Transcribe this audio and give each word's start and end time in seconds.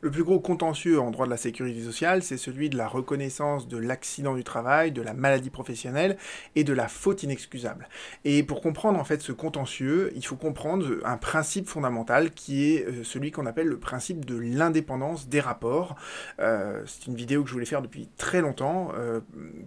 Le 0.00 0.12
plus 0.12 0.22
gros 0.22 0.38
contentieux 0.38 1.00
en 1.00 1.10
droit 1.10 1.26
de 1.26 1.30
la 1.30 1.36
sécurité 1.36 1.82
sociale, 1.82 2.22
c'est 2.22 2.36
celui 2.36 2.70
de 2.70 2.76
la 2.76 2.86
reconnaissance 2.86 3.66
de 3.66 3.76
l'accident 3.76 4.36
du 4.36 4.44
travail, 4.44 4.92
de 4.92 5.02
la 5.02 5.12
maladie 5.12 5.50
professionnelle 5.50 6.16
et 6.54 6.62
de 6.62 6.72
la 6.72 6.86
faute 6.86 7.24
inexcusable. 7.24 7.88
Et 8.24 8.44
pour 8.44 8.60
comprendre 8.60 9.00
en 9.00 9.02
fait 9.02 9.20
ce 9.20 9.32
contentieux, 9.32 10.12
il 10.14 10.24
faut 10.24 10.36
comprendre 10.36 11.00
un 11.04 11.16
principe 11.16 11.66
fondamental 11.66 12.30
qui 12.30 12.76
est 12.76 12.86
euh, 12.86 13.02
celui 13.02 13.32
qu'on 13.32 13.44
appelle 13.44 13.66
le 13.66 13.80
principe 13.80 14.24
de 14.24 14.38
l'indépendance 14.38 15.28
des 15.28 15.40
rapports. 15.40 15.96
Euh, 16.38 16.80
c'est 16.86 17.08
une 17.08 17.16
vidéo 17.16 17.42
que 17.42 17.48
je 17.48 17.54
voulais 17.54 17.66
faire 17.66 17.82
depuis 17.82 18.08
très 18.16 18.40
longtemps 18.40 18.92
euh, 18.96 19.18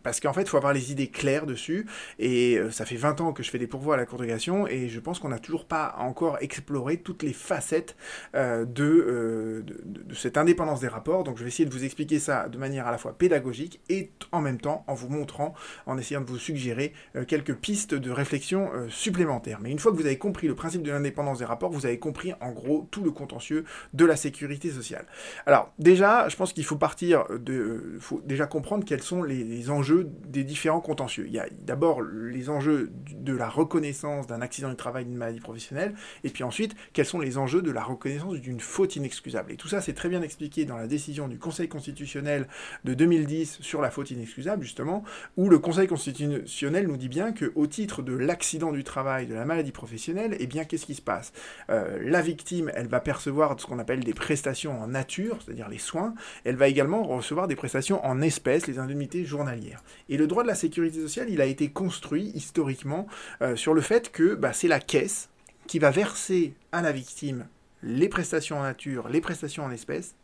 parce 0.02 0.22
qu'en 0.22 0.32
fait, 0.32 0.44
il 0.44 0.48
faut 0.50 0.56
avoir 0.56 0.72
les 0.72 0.94
idées 0.94 1.10
claires 1.10 1.46
dessus. 1.46 1.86
Et 2.20 2.58
ça 2.72 2.86
fait 2.86 2.96
20 2.96 3.20
ans 3.20 3.34
que 3.34 3.44
je 3.44 3.52
fais 3.52 3.60
des 3.60 3.68
pourvois 3.68 3.96
à 3.96 3.98
la 3.98 4.06
congrégation 4.06 4.66
et 4.66 4.88
je 4.88 5.00
pense 5.02 5.20
qu'on 5.20 5.30
n'a 5.30 5.40
toujours 5.40 5.66
pas 5.66 5.94
encore 5.98 6.38
exploré 6.40 7.02
toutes 7.02 7.24
les 7.24 7.34
facettes 7.34 7.98
de, 8.34 8.66
de, 8.66 9.64
de 9.86 10.21
cette 10.22 10.38
indépendance 10.38 10.80
des 10.80 10.88
rapports. 10.88 11.24
Donc 11.24 11.38
je 11.38 11.44
vais 11.44 11.50
essayer 11.50 11.68
de 11.68 11.74
vous 11.74 11.84
expliquer 11.84 12.20
ça 12.20 12.48
de 12.48 12.58
manière 12.58 12.88
à 12.88 12.92
la 12.92 12.98
fois 12.98 13.18
pédagogique 13.18 13.82
et 13.90 14.12
en 14.32 14.42
même 14.42 14.60
temps 14.60 14.84
en 14.88 14.94
vous 14.94 15.10
montrant, 15.10 15.54
en 15.86 15.98
essayant 15.98 16.22
de 16.22 16.26
vous 16.26 16.38
suggérer 16.38 16.94
euh, 17.16 17.26
quelques 17.26 17.56
pistes 17.56 17.94
de 17.94 18.12
réflexion 18.12 18.70
euh, 18.74 18.88
supplémentaires. 18.90 19.60
Mais 19.62 19.72
une 19.72 19.80
fois 19.80 19.92
que 19.92 19.98
vous 19.98 20.06
avez 20.06 20.18
compris 20.18 20.48
le 20.48 20.56
principe 20.56 20.84
de 20.84 20.92
l'indépendance 20.92 21.40
des 21.40 21.46
rapports, 21.46 21.72
vous 21.72 21.86
avez 21.86 22.00
compris 22.00 22.34
en 22.40 22.52
gros 22.52 22.88
tout 22.92 23.04
le 23.04 23.12
contentieux 23.12 23.66
de 23.94 24.06
la 24.06 24.16
sécurité 24.16 24.70
sociale. 24.70 25.06
Alors 25.46 25.74
déjà, 25.80 26.30
je 26.30 26.36
pense 26.36 26.54
qu'il 26.54 26.66
faut 26.66 26.78
partir 26.78 27.26
de... 27.30 27.54
Euh, 27.54 27.98
faut 28.00 28.22
déjà 28.26 28.46
comprendre 28.46 28.86
quels 28.86 29.02
sont 29.02 29.24
les, 29.24 29.70
enjeux 29.70 30.10
des 30.28 30.44
différents 30.44 30.82
contentieux. 30.82 31.26
Il 31.28 31.34
y 31.34 31.40
a 31.40 31.48
d'abord 31.62 32.02
les 32.02 32.50
enjeux 32.50 32.92
de 33.12 33.36
la 33.36 33.48
reconnaissance 33.48 34.28
d'un 34.28 34.42
accident 34.42 34.70
du 34.70 34.76
travail, 34.76 35.06
d'une 35.06 35.16
maladie 35.16 35.40
professionnelle, 35.40 35.94
et 36.24 36.30
puis 36.30 36.44
ensuite, 36.44 36.76
quels 36.94 37.06
sont 37.06 37.20
les 37.20 37.38
enjeux 37.38 37.62
de 37.62 37.72
la 37.72 37.84
reconnaissance 37.84 38.36
d'une 38.36 38.60
faute 38.60 38.96
inexcusable. 38.96 39.52
Et 39.52 39.56
tout 39.56 39.68
ça, 39.68 39.82
c'est 39.82 39.94
très 39.94 40.10
bien 40.12 40.22
expliqué 40.22 40.66
dans 40.66 40.78
la 40.78 40.88
décision 40.88 41.28
du 41.28 41.40
Conseil 41.40 41.68
constitutionnel 41.68 42.48
de 42.84 42.94
2010 42.94 43.60
sur 43.62 43.82
la 43.82 43.90
faute 43.90 44.12
inexcusable, 44.12 44.64
justement, 44.64 45.04
où 45.38 45.50
le 45.50 45.58
Conseil 45.58 45.88
constitutionnel 45.88 46.88
nous 46.88 46.98
dit 46.98 47.10
bien 47.10 47.32
que 47.32 47.52
au 47.56 47.66
titre 47.66 48.02
de 48.02 48.14
l'accident 48.14 48.72
du 48.72 48.84
travail, 48.84 49.26
de 49.26 49.34
la 49.34 49.46
maladie 49.46 49.72
professionnelle, 49.72 50.36
eh 50.40 50.48
bien, 50.48 50.66
qu'est-ce 50.66 50.86
qui 50.86 50.96
se 50.96 51.02
passe? 51.02 51.32
Euh, 51.70 51.98
La 52.04 52.22
victime, 52.22 52.72
elle 52.76 52.88
va 52.88 53.00
percevoir 53.00 53.60
ce 53.60 53.66
qu'on 53.66 53.80
appelle 53.80 54.04
des 54.04 54.14
prestations 54.14 54.80
en 54.80 54.88
nature, 54.88 55.40
c'est-à-dire 55.44 55.70
les 55.70 55.80
soins. 55.80 56.14
Elle 56.44 56.58
va 56.58 56.68
également 56.68 57.04
recevoir 57.04 57.48
des 57.48 57.56
prestations 57.56 58.06
en 58.06 58.22
espèces, 58.22 58.68
les 58.68 58.80
indemnités 58.80 59.26
journalières. 59.26 59.82
Et 60.10 60.18
le 60.18 60.28
droit 60.28 60.44
de 60.44 60.50
la 60.50 60.56
sécurité 60.56 61.00
sociale, 61.00 61.30
il 61.30 61.42
a 61.42 61.46
été 61.46 61.70
construit 61.70 62.32
historiquement 62.36 63.08
euh, 63.42 63.56
sur 63.56 63.74
le 63.74 63.82
fait 63.82 64.12
que 64.12 64.36
bah, 64.36 64.54
c'est 64.54 64.68
la 64.68 64.80
caisse 64.80 65.30
qui 65.68 65.80
va 65.80 65.90
verser 65.90 66.54
à 66.74 66.82
la 66.82 66.92
victime 66.92 67.46
les 67.84 68.10
prestations 68.10 68.60
en 68.60 68.64
nature, 68.64 69.10
les 69.10 69.22
prestations 69.22 69.66
en 69.66 69.72
espèces, 69.72 70.16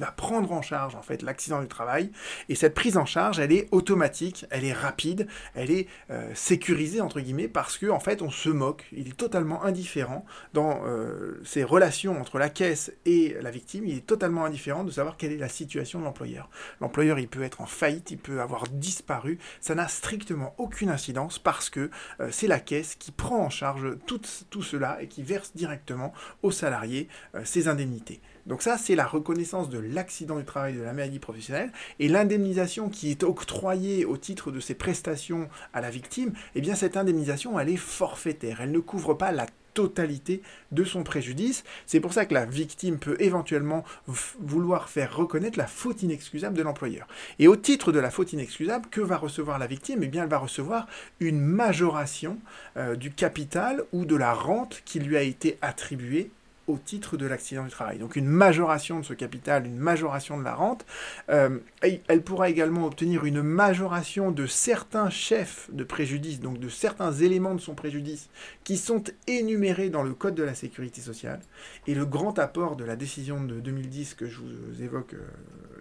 va 0.00 0.12
prendre 0.12 0.52
en 0.52 0.62
charge 0.62 0.94
en 0.94 1.02
fait 1.02 1.22
l'accident 1.22 1.60
du 1.60 1.68
travail. 1.68 2.10
Et 2.48 2.54
cette 2.54 2.74
prise 2.74 2.96
en 2.96 3.06
charge, 3.06 3.38
elle 3.38 3.52
est 3.52 3.68
automatique, 3.70 4.46
elle 4.50 4.64
est 4.64 4.72
rapide, 4.72 5.26
elle 5.54 5.70
est 5.70 5.86
euh, 6.10 6.30
sécurisée 6.34 7.00
entre 7.00 7.20
guillemets 7.20 7.48
parce 7.48 7.78
que 7.78 7.86
en 7.86 8.00
fait 8.00 8.22
on 8.22 8.30
se 8.30 8.48
moque. 8.48 8.84
Il 8.92 9.08
est 9.08 9.16
totalement 9.16 9.64
indifférent 9.64 10.24
dans 10.52 10.82
euh, 10.84 11.40
ces 11.44 11.64
relations 11.64 12.20
entre 12.20 12.38
la 12.38 12.48
caisse 12.48 12.92
et 13.04 13.36
la 13.40 13.50
victime. 13.50 13.84
Il 13.86 13.96
est 13.96 14.06
totalement 14.06 14.44
indifférent 14.44 14.84
de 14.84 14.90
savoir 14.90 15.16
quelle 15.16 15.32
est 15.32 15.38
la 15.38 15.48
situation 15.48 16.00
de 16.00 16.04
l'employeur. 16.04 16.48
L'employeur, 16.80 17.18
il 17.18 17.28
peut 17.28 17.42
être 17.42 17.60
en 17.60 17.66
faillite, 17.66 18.10
il 18.10 18.18
peut 18.18 18.40
avoir 18.40 18.68
disparu. 18.68 19.38
Ça 19.60 19.74
n'a 19.74 19.88
strictement 19.88 20.54
aucune 20.58 20.90
incidence 20.90 21.38
parce 21.38 21.70
que 21.70 21.90
euh, 22.20 22.28
c'est 22.30 22.46
la 22.46 22.60
caisse 22.60 22.94
qui 22.94 23.12
prend 23.12 23.38
en 23.38 23.50
charge 23.50 23.96
tout, 24.06 24.20
tout 24.50 24.62
cela 24.62 24.98
et 25.00 25.08
qui 25.08 25.22
verse 25.22 25.52
directement 25.54 26.12
aux 26.42 26.50
salariés 26.50 27.08
ses 27.44 27.68
indemnités. 27.68 28.20
Donc 28.46 28.62
ça, 28.62 28.78
c'est 28.78 28.94
la 28.94 29.06
reconnaissance 29.06 29.68
de 29.68 29.78
l'accident 29.78 30.38
du 30.38 30.44
travail 30.44 30.74
de 30.74 30.82
la 30.82 30.92
maladie 30.92 31.18
professionnelle 31.18 31.72
et 31.98 32.08
l'indemnisation 32.08 32.88
qui 32.88 33.10
est 33.10 33.22
octroyée 33.22 34.04
au 34.04 34.16
titre 34.16 34.50
de 34.50 34.60
ces 34.60 34.74
prestations 34.74 35.48
à 35.72 35.80
la 35.80 35.90
victime, 35.90 36.32
eh 36.54 36.60
bien 36.60 36.74
cette 36.74 36.96
indemnisation, 36.96 37.58
elle 37.58 37.68
est 37.68 37.76
forfaitaire, 37.76 38.60
elle 38.60 38.72
ne 38.72 38.78
couvre 38.78 39.14
pas 39.14 39.32
la 39.32 39.46
totalité 39.76 40.40
de 40.72 40.84
son 40.84 41.04
préjudice. 41.04 41.62
C'est 41.84 42.00
pour 42.00 42.14
ça 42.14 42.24
que 42.24 42.32
la 42.32 42.46
victime 42.46 42.98
peut 42.98 43.16
éventuellement 43.20 43.84
vouloir 44.06 44.88
faire 44.88 45.14
reconnaître 45.14 45.58
la 45.58 45.66
faute 45.66 46.02
inexcusable 46.02 46.56
de 46.56 46.62
l'employeur. 46.62 47.06
Et 47.38 47.46
au 47.46 47.56
titre 47.56 47.92
de 47.92 48.00
la 48.00 48.10
faute 48.10 48.32
inexcusable, 48.32 48.88
que 48.90 49.02
va 49.02 49.18
recevoir 49.18 49.58
la 49.58 49.66
victime? 49.66 50.02
Eh 50.02 50.08
bien, 50.08 50.22
elle 50.22 50.30
va 50.30 50.38
recevoir 50.38 50.86
une 51.20 51.40
majoration 51.40 52.38
euh, 52.78 52.96
du 52.96 53.12
capital 53.12 53.84
ou 53.92 54.06
de 54.06 54.16
la 54.16 54.32
rente 54.32 54.80
qui 54.86 54.98
lui 54.98 55.16
a 55.18 55.22
été 55.22 55.58
attribuée 55.60 56.30
au 56.66 56.78
titre 56.78 57.16
de 57.16 57.26
l'accident 57.26 57.64
du 57.64 57.70
travail. 57.70 57.98
Donc 57.98 58.16
une 58.16 58.26
majoration 58.26 59.00
de 59.00 59.04
ce 59.04 59.14
capital, 59.14 59.66
une 59.66 59.76
majoration 59.76 60.38
de 60.38 60.44
la 60.44 60.54
rente. 60.54 60.84
Euh, 61.30 61.58
elle 61.80 62.22
pourra 62.22 62.48
également 62.48 62.86
obtenir 62.86 63.24
une 63.24 63.42
majoration 63.42 64.30
de 64.30 64.46
certains 64.46 65.10
chefs 65.10 65.68
de 65.72 65.84
préjudice, 65.84 66.40
donc 66.40 66.58
de 66.58 66.68
certains 66.68 67.12
éléments 67.12 67.54
de 67.54 67.60
son 67.60 67.74
préjudice 67.74 68.28
qui 68.64 68.76
sont 68.76 69.04
énumérés 69.26 69.90
dans 69.90 70.02
le 70.02 70.14
Code 70.14 70.34
de 70.34 70.42
la 70.42 70.54
sécurité 70.54 71.00
sociale. 71.00 71.40
Et 71.86 71.94
le 71.94 72.04
grand 72.04 72.38
apport 72.38 72.76
de 72.76 72.84
la 72.84 72.96
décision 72.96 73.42
de 73.44 73.60
2010 73.60 74.14
que 74.14 74.26
je 74.26 74.40
vous 74.40 74.82
évoque 74.82 75.14
euh, 75.14 75.26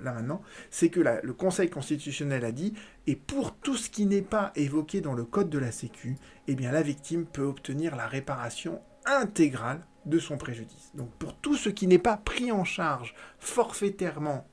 là 0.03 0.13
maintenant, 0.13 0.41
c'est 0.69 0.89
que 0.89 0.99
le 0.99 1.33
Conseil 1.33 1.69
constitutionnel 1.69 2.45
a 2.45 2.51
dit, 2.51 2.73
et 3.07 3.15
pour 3.15 3.55
tout 3.55 3.75
ce 3.75 3.89
qui 3.89 4.05
n'est 4.05 4.21
pas 4.21 4.51
évoqué 4.55 5.01
dans 5.01 5.13
le 5.13 5.23
Code 5.23 5.49
de 5.49 5.59
la 5.59 5.71
Sécu, 5.71 6.17
eh 6.47 6.55
bien 6.55 6.71
la 6.71 6.81
victime 6.81 7.25
peut 7.25 7.43
obtenir 7.43 7.95
la 7.95 8.07
réparation 8.07 8.81
intégrale 9.05 9.81
de 10.05 10.19
son 10.19 10.37
préjudice. 10.37 10.91
Donc 10.95 11.09
pour 11.19 11.35
tout 11.35 11.55
ce 11.55 11.69
qui 11.69 11.87
n'est 11.87 11.99
pas 11.99 12.17
pris 12.17 12.51
en 12.51 12.63
charge 12.63 13.15
forfaitairement 13.39 14.47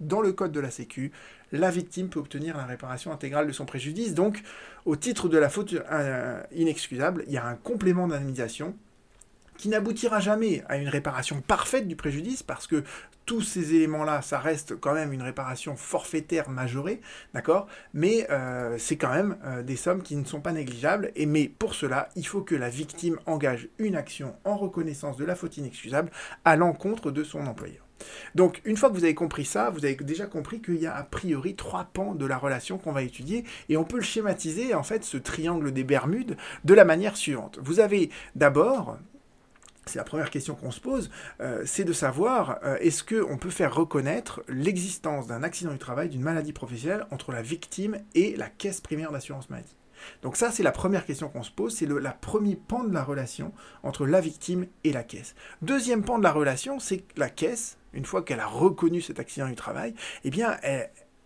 dans 0.00 0.20
le 0.20 0.32
code 0.32 0.52
de 0.52 0.60
la 0.60 0.70
Sécu, 0.70 1.12
la 1.52 1.70
victime 1.70 2.08
peut 2.08 2.18
obtenir 2.18 2.56
la 2.56 2.64
réparation 2.64 3.12
intégrale 3.12 3.46
de 3.46 3.52
son 3.52 3.64
préjudice. 3.64 4.14
Donc 4.14 4.42
au 4.84 4.96
titre 4.96 5.28
de 5.28 5.38
la 5.38 5.48
faute 5.48 5.74
euh, 5.74 6.42
inexcusable, 6.52 7.24
il 7.26 7.32
y 7.32 7.38
a 7.38 7.46
un 7.46 7.54
complément 7.54 8.08
d'indemnisation 8.08 8.74
qui 9.56 9.68
n'aboutira 9.68 10.20
jamais 10.20 10.64
à 10.68 10.76
une 10.76 10.88
réparation 10.88 11.40
parfaite 11.40 11.86
du 11.86 11.96
préjudice 11.96 12.42
parce 12.42 12.66
que 12.66 12.82
tous 13.26 13.42
ces 13.42 13.74
éléments-là, 13.74 14.22
ça 14.22 14.38
reste 14.38 14.78
quand 14.78 14.94
même 14.94 15.12
une 15.12 15.22
réparation 15.22 15.76
forfaitaire 15.76 16.50
majorée, 16.50 17.00
d'accord? 17.32 17.66
Mais 17.92 18.26
euh, 18.30 18.76
c'est 18.78 18.96
quand 18.96 19.12
même 19.12 19.36
euh, 19.44 19.62
des 19.62 19.76
sommes 19.76 20.02
qui 20.02 20.16
ne 20.16 20.24
sont 20.24 20.40
pas 20.40 20.52
négligeables. 20.52 21.12
Et 21.16 21.26
mais 21.26 21.48
pour 21.48 21.74
cela, 21.74 22.08
il 22.16 22.26
faut 22.26 22.42
que 22.42 22.54
la 22.54 22.68
victime 22.68 23.18
engage 23.26 23.68
une 23.78 23.96
action 23.96 24.36
en 24.44 24.56
reconnaissance 24.56 25.16
de 25.16 25.24
la 25.24 25.34
faute 25.34 25.56
inexcusable 25.56 26.10
à 26.44 26.56
l'encontre 26.56 27.10
de 27.10 27.24
son 27.24 27.46
employeur. 27.46 27.84
Donc, 28.34 28.60
une 28.64 28.76
fois 28.76 28.90
que 28.90 28.94
vous 28.94 29.04
avez 29.04 29.14
compris 29.14 29.44
ça, 29.44 29.70
vous 29.70 29.84
avez 29.84 29.94
déjà 29.94 30.26
compris 30.26 30.60
qu'il 30.60 30.76
y 30.76 30.86
a 30.86 30.94
a 30.94 31.04
priori 31.04 31.54
trois 31.54 31.84
pans 31.84 32.14
de 32.14 32.26
la 32.26 32.36
relation 32.36 32.76
qu'on 32.76 32.92
va 32.92 33.02
étudier, 33.02 33.44
et 33.68 33.76
on 33.76 33.84
peut 33.84 33.96
le 33.96 34.02
schématiser, 34.02 34.74
en 34.74 34.82
fait, 34.82 35.04
ce 35.04 35.16
triangle 35.16 35.72
des 35.72 35.84
Bermudes, 35.84 36.36
de 36.64 36.74
la 36.74 36.84
manière 36.84 37.16
suivante. 37.16 37.58
Vous 37.62 37.80
avez 37.80 38.10
d'abord 38.34 38.98
c'est 39.86 39.98
la 39.98 40.04
première 40.04 40.30
question 40.30 40.54
qu'on 40.54 40.70
se 40.70 40.80
pose, 40.80 41.10
euh, 41.40 41.62
c'est 41.66 41.84
de 41.84 41.92
savoir 41.92 42.58
euh, 42.64 42.76
est-ce 42.80 43.04
qu'on 43.04 43.36
peut 43.36 43.50
faire 43.50 43.74
reconnaître 43.74 44.42
l'existence 44.48 45.26
d'un 45.26 45.42
accident 45.42 45.72
du 45.72 45.78
travail, 45.78 46.08
d'une 46.08 46.22
maladie 46.22 46.52
professionnelle 46.52 47.06
entre 47.10 47.32
la 47.32 47.42
victime 47.42 47.98
et 48.14 48.36
la 48.36 48.48
caisse 48.48 48.80
primaire 48.80 49.12
d'assurance 49.12 49.50
maladie? 49.50 49.76
Donc 50.22 50.36
ça, 50.36 50.50
c'est 50.50 50.62
la 50.62 50.72
première 50.72 51.06
question 51.06 51.28
qu'on 51.28 51.42
se 51.42 51.50
pose, 51.50 51.74
c'est 51.74 51.86
le 51.86 52.02
premier 52.20 52.56
pan 52.56 52.84
de 52.84 52.92
la 52.92 53.02
relation 53.02 53.52
entre 53.82 54.06
la 54.06 54.20
victime 54.20 54.66
et 54.82 54.92
la 54.92 55.02
caisse. 55.02 55.34
Deuxième 55.62 56.04
pan 56.04 56.18
de 56.18 56.24
la 56.24 56.32
relation, 56.32 56.78
c'est 56.78 56.98
que 56.98 57.18
la 57.18 57.30
caisse, 57.30 57.78
une 57.92 58.04
fois 58.04 58.22
qu'elle 58.22 58.40
a 58.40 58.46
reconnu 58.46 59.00
cet 59.00 59.18
accident 59.18 59.48
du 59.48 59.54
travail, 59.54 59.94
eh 60.24 60.30
bien, 60.30 60.58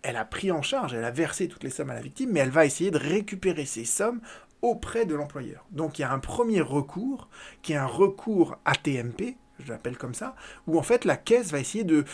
elle 0.02 0.16
a 0.16 0.24
pris 0.24 0.52
en 0.52 0.62
charge, 0.62 0.94
elle 0.94 1.04
a 1.04 1.10
versé 1.10 1.48
toutes 1.48 1.64
les 1.64 1.70
sommes 1.70 1.90
à 1.90 1.94
la 1.94 2.00
victime, 2.00 2.30
mais 2.32 2.40
elle 2.40 2.50
va 2.50 2.66
essayer 2.66 2.90
de 2.90 2.98
récupérer 2.98 3.66
ces 3.66 3.84
sommes 3.84 4.20
auprès 4.62 5.06
de 5.06 5.14
l'employeur. 5.14 5.64
Donc 5.70 5.98
il 5.98 6.02
y 6.02 6.04
a 6.04 6.12
un 6.12 6.18
premier 6.18 6.60
recours, 6.60 7.28
qui 7.62 7.72
est 7.72 7.76
un 7.76 7.86
recours 7.86 8.56
ATMP, 8.64 9.36
je 9.58 9.72
l'appelle 9.72 9.96
comme 9.96 10.14
ça, 10.14 10.34
où 10.66 10.78
en 10.78 10.82
fait 10.82 11.04
la 11.04 11.16
caisse 11.16 11.50
va 11.50 11.58
essayer 11.58 11.84
de, 11.84 12.04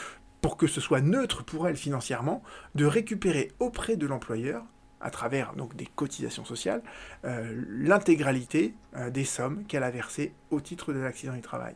pour 0.40 0.56
que 0.56 0.66
ce 0.66 0.80
soit 0.80 1.00
neutre 1.00 1.44
pour 1.44 1.68
elle 1.68 1.76
financièrement, 1.76 2.42
de 2.74 2.84
récupérer 2.84 3.52
auprès 3.60 3.96
de 3.96 4.06
l'employeur, 4.06 4.64
à 5.00 5.10
travers 5.10 5.54
donc 5.54 5.76
des 5.76 5.86
cotisations 5.86 6.44
sociales, 6.44 6.82
euh, 7.24 7.64
l'intégralité 7.68 8.74
euh, 8.96 9.10
des 9.10 9.24
sommes 9.24 9.64
qu'elle 9.66 9.82
a 9.82 9.90
versées 9.90 10.32
au 10.50 10.60
titre 10.60 10.92
de 10.92 10.98
l'accident 10.98 11.34
du 11.34 11.42
travail. 11.42 11.74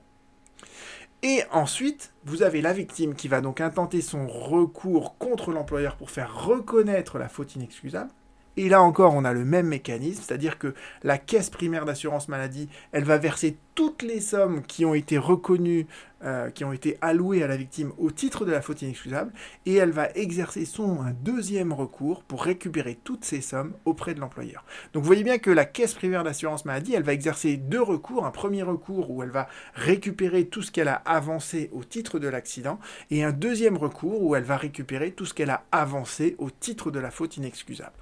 Et 1.23 1.43
ensuite, 1.51 2.13
vous 2.25 2.43
avez 2.43 2.63
la 2.63 2.73
victime 2.73 3.15
qui 3.15 3.27
va 3.27 3.41
donc 3.41 3.61
intenter 3.61 4.01
son 4.01 4.29
recours 4.29 5.19
contre 5.19 5.51
l'employeur 5.51 5.97
pour 5.97 6.11
faire 6.11 6.47
reconnaître 6.47 7.19
la 7.19 7.29
faute 7.29 7.57
inexcusable. 7.57 8.11
Et 8.59 8.69
là 8.69 8.83
encore, 8.83 9.15
on 9.15 9.25
a 9.25 9.33
le 9.33 9.45
même 9.45 9.69
mécanisme, 9.69 10.21
c'est-à-dire 10.21 10.59
que 10.59 10.75
la 11.05 11.17
caisse 11.17 11.49
primaire 11.49 11.85
d'assurance 11.85 12.27
maladie, 12.27 12.69
elle 12.91 13.05
va 13.05 13.17
verser 13.17 13.57
toutes 13.77 14.03
les 14.03 14.21
sommes 14.21 14.65
qui 14.65 14.85
ont 14.85 14.95
été 14.95 15.17
reconnues, 15.17 15.87
euh, 16.25 16.51
qui 16.51 16.65
ont 16.65 16.73
été 16.73 16.99
allouées 17.01 17.45
à 17.45 17.47
la 17.47 17.57
victime 17.57 17.93
au 17.99 18.11
titre 18.11 18.45
de 18.45 18.51
la 18.51 18.61
faute 18.61 18.83
inexcusable, 18.83 19.33
et 19.65 19.77
elle 19.77 19.93
va 19.93 20.11
exercer 20.17 20.65
son 20.65 21.03
un 21.03 21.13
deuxième 21.13 21.73
recours 21.73 22.25
pour 22.25 22.43
récupérer 22.43 22.99
toutes 23.05 23.25
ces 23.25 23.43
sommes 23.43 23.75
auprès 23.85 24.13
de 24.13 24.19
l'employeur. 24.19 24.65
Donc 24.93 25.05
vous 25.05 25.07
voyez 25.07 25.23
bien 25.23 25.39
que 25.39 25.53
la 25.53 25.65
caisse 25.65 25.95
primaire 25.95 26.25
d'assurance 26.25 26.65
maladie, 26.65 26.95
elle 26.95 27.05
va 27.05 27.13
exercer 27.13 27.59
deux 27.59 27.81
recours. 27.81 28.27
Un 28.27 28.33
premier 28.33 28.65
recours 28.65 29.13
où 29.13 29.23
elle 29.23 29.31
va 29.31 29.47
récupérer 29.75 30.47
tout 30.47 30.63
ce 30.63 30.73
qu'elle 30.73 30.89
a 30.89 31.01
avancé 31.05 31.71
au 31.73 31.85
titre 31.85 32.19
de 32.19 32.27
l'accident, 32.27 32.81
et 33.13 33.23
un 33.23 33.31
deuxième 33.31 33.77
recours 33.77 34.21
où 34.21 34.35
elle 34.35 34.43
va 34.43 34.57
récupérer 34.57 35.13
tout 35.13 35.27
ce 35.27 35.35
qu'elle 35.35 35.51
a 35.51 35.63
avancé 35.71 36.35
au 36.39 36.51
titre 36.51 36.91
de 36.91 36.99
la 36.99 37.13
faute 37.13 37.37
inexcusable. 37.37 37.95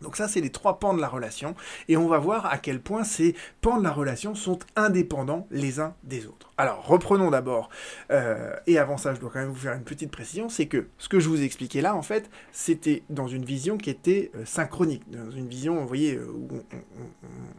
Donc 0.00 0.16
ça, 0.16 0.28
c'est 0.28 0.40
les 0.40 0.50
trois 0.50 0.78
pans 0.78 0.94
de 0.94 1.00
la 1.00 1.08
relation, 1.08 1.54
et 1.88 1.96
on 1.96 2.06
va 2.06 2.18
voir 2.18 2.46
à 2.46 2.58
quel 2.58 2.80
point 2.80 3.02
ces 3.04 3.34
pans 3.60 3.78
de 3.78 3.82
la 3.82 3.90
relation 3.90 4.34
sont 4.34 4.58
indépendants 4.76 5.46
les 5.50 5.80
uns 5.80 5.94
des 6.04 6.26
autres. 6.26 6.52
Alors, 6.56 6.86
reprenons 6.86 7.30
d'abord, 7.30 7.68
euh, 8.10 8.54
et 8.66 8.78
avant 8.78 8.96
ça, 8.96 9.14
je 9.14 9.20
dois 9.20 9.30
quand 9.32 9.40
même 9.40 9.48
vous 9.48 9.54
faire 9.54 9.74
une 9.74 9.84
petite 9.84 10.10
précision, 10.10 10.48
c'est 10.48 10.66
que 10.66 10.88
ce 10.98 11.08
que 11.08 11.20
je 11.20 11.28
vous 11.28 11.40
ai 11.40 11.44
expliqué 11.44 11.80
là, 11.80 11.94
en 11.96 12.02
fait, 12.02 12.30
c'était 12.52 13.02
dans 13.10 13.28
une 13.28 13.44
vision 13.44 13.76
qui 13.76 13.90
était 13.90 14.30
euh, 14.34 14.44
synchronique, 14.44 15.02
dans 15.10 15.30
une 15.30 15.48
vision, 15.48 15.80
vous 15.80 15.86
voyez, 15.86 16.14
euh, 16.14 16.26
où 16.32 16.48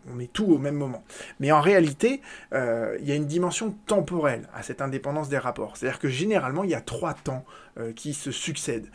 on, 0.09 0.13
met 0.13 0.27
tout 0.27 0.45
au 0.45 0.57
même 0.57 0.75
moment. 0.75 1.03
Mais 1.39 1.51
en 1.51 1.62
réalité, 1.62 2.21
il 2.51 3.07
y 3.07 3.12
a 3.12 3.15
une 3.15 3.25
dimension 3.25 3.74
temporelle 3.85 4.50
à 4.53 4.63
cette 4.63 4.81
indépendance 4.81 5.30
des 5.30 5.38
rapports. 5.38 5.77
C'est-à-dire 5.77 6.00
que 6.00 6.09
généralement, 6.09 6.65
il 6.65 6.69
y 6.69 6.75
a 6.75 6.81
trois 6.81 7.13
temps 7.13 7.45
qui 7.95 8.13
se 8.13 8.31
succèdent. 8.31 8.92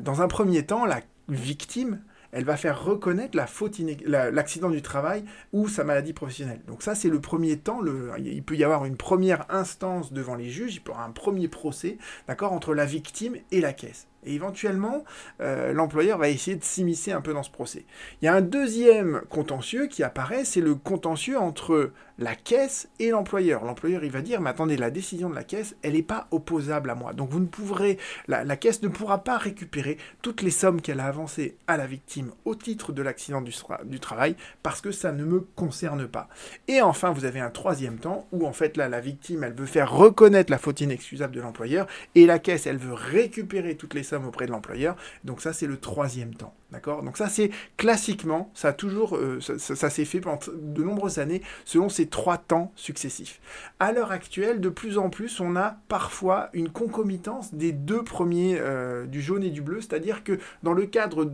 dans 0.00 0.22
un 0.22 0.28
premier 0.28 0.64
temps, 0.64 0.84
la 0.84 1.00
victime 1.28 2.00
elle 2.32 2.44
va 2.44 2.56
faire 2.56 2.82
reconnaître 2.84 3.36
l'accident 3.36 4.70
du 4.70 4.82
travail 4.82 5.24
ou 5.52 5.68
sa 5.68 5.84
maladie 5.84 6.12
professionnelle. 6.12 6.60
Donc 6.66 6.82
ça, 6.82 6.94
c'est 6.94 7.08
le 7.08 7.20
premier 7.20 7.56
temps. 7.56 7.80
Il 8.18 8.42
peut 8.42 8.56
y 8.56 8.64
avoir 8.64 8.84
une 8.84 8.96
première 8.96 9.46
instance 9.50 10.12
devant 10.12 10.34
les 10.34 10.50
juges, 10.50 10.76
il 10.76 10.80
peut 10.80 10.92
y 10.92 10.94
avoir 10.94 11.08
un 11.08 11.12
premier 11.12 11.48
procès, 11.48 11.98
d'accord, 12.26 12.52
entre 12.52 12.74
la 12.74 12.84
victime 12.84 13.36
et 13.50 13.60
la 13.60 13.72
caisse. 13.72 14.06
Et 14.24 14.34
éventuellement, 14.34 15.04
euh, 15.40 15.72
l'employeur 15.72 16.18
va 16.18 16.28
essayer 16.28 16.56
de 16.56 16.64
s'immiscer 16.64 17.12
un 17.12 17.20
peu 17.20 17.32
dans 17.32 17.44
ce 17.44 17.50
procès. 17.50 17.84
Il 18.20 18.24
y 18.24 18.28
a 18.28 18.34
un 18.34 18.40
deuxième 18.40 19.22
contentieux 19.28 19.86
qui 19.86 20.02
apparaît, 20.02 20.44
c'est 20.44 20.60
le 20.60 20.74
contentieux 20.74 21.38
entre 21.38 21.92
la 22.18 22.34
caisse 22.34 22.88
et 22.98 23.10
l'employeur. 23.10 23.64
L'employeur, 23.64 24.04
il 24.04 24.10
va 24.10 24.22
dire, 24.22 24.40
mais 24.40 24.50
attendez, 24.50 24.76
la 24.76 24.90
décision 24.90 25.30
de 25.30 25.34
la 25.34 25.44
caisse, 25.44 25.76
elle 25.82 25.92
n'est 25.92 26.02
pas 26.02 26.26
opposable 26.30 26.90
à 26.90 26.94
moi. 26.94 27.12
Donc 27.12 27.30
vous 27.30 27.40
ne 27.40 27.46
pourrez, 27.46 27.98
la, 28.26 28.56
caisse 28.56 28.82
ne 28.82 28.88
pourra 28.88 29.24
pas 29.24 29.38
récupérer 29.38 29.98
toutes 30.20 30.42
les 30.42 30.50
sommes 30.50 30.80
qu'elle 30.80 31.00
a 31.00 31.06
avancées 31.06 31.56
à 31.66 31.76
la 31.76 31.86
victime 31.86 32.32
au 32.44 32.54
titre 32.54 32.92
de 32.92 33.02
l'accident 33.02 33.40
du, 33.40 33.52
du, 33.84 34.00
travail, 34.00 34.36
parce 34.62 34.80
que 34.80 34.90
ça 34.90 35.12
ne 35.12 35.24
me 35.24 35.40
concerne 35.40 36.06
pas. 36.06 36.28
Et 36.66 36.82
enfin, 36.82 37.10
vous 37.10 37.24
avez 37.24 37.40
un 37.40 37.50
troisième 37.50 37.98
temps, 37.98 38.26
où 38.32 38.46
en 38.46 38.52
fait, 38.52 38.76
là, 38.76 38.88
la 38.88 39.00
victime, 39.00 39.44
elle 39.44 39.54
veut 39.54 39.66
faire 39.66 39.92
reconnaître 39.92 40.50
la 40.50 40.58
faute 40.58 40.80
inexcusable 40.80 41.34
de 41.34 41.40
l'employeur, 41.40 41.86
et 42.14 42.26
la 42.26 42.38
caisse, 42.38 42.66
elle 42.66 42.78
veut 42.78 42.94
récupérer 42.94 43.76
toutes 43.76 43.94
les 43.94 44.02
sommes 44.02 44.26
auprès 44.26 44.46
de 44.46 44.52
l'employeur. 44.52 44.96
Donc 45.24 45.40
ça, 45.40 45.52
c'est 45.52 45.66
le 45.66 45.78
troisième 45.78 46.34
temps. 46.34 46.54
D'accord? 46.70 47.02
Donc 47.02 47.16
ça, 47.16 47.30
c'est 47.30 47.50
classiquement, 47.78 48.50
ça 48.52 48.68
a 48.68 48.72
toujours, 48.74 49.16
euh, 49.16 49.40
s'est 49.40 50.04
fait 50.04 50.20
pendant 50.20 50.38
de 50.52 50.82
nombreuses 50.82 51.18
années 51.18 51.40
selon 51.64 51.88
ces 51.88 52.08
trois 52.08 52.36
temps 52.36 52.72
successifs. 52.76 53.40
À 53.80 53.90
l'heure 53.92 54.12
actuelle, 54.12 54.60
de 54.60 54.68
plus 54.68 54.98
en 54.98 55.08
plus, 55.08 55.40
on 55.40 55.56
a 55.56 55.78
parfois 55.88 56.50
une 56.52 56.68
concomitance 56.68 57.54
des 57.54 57.72
deux 57.72 58.02
premiers, 58.02 58.58
euh, 58.60 59.06
du 59.06 59.22
jaune 59.22 59.44
et 59.44 59.50
du 59.50 59.62
bleu, 59.62 59.80
c'est-à-dire 59.80 60.24
que 60.24 60.38
dans 60.62 60.74
le 60.74 60.84
cadre 60.84 61.32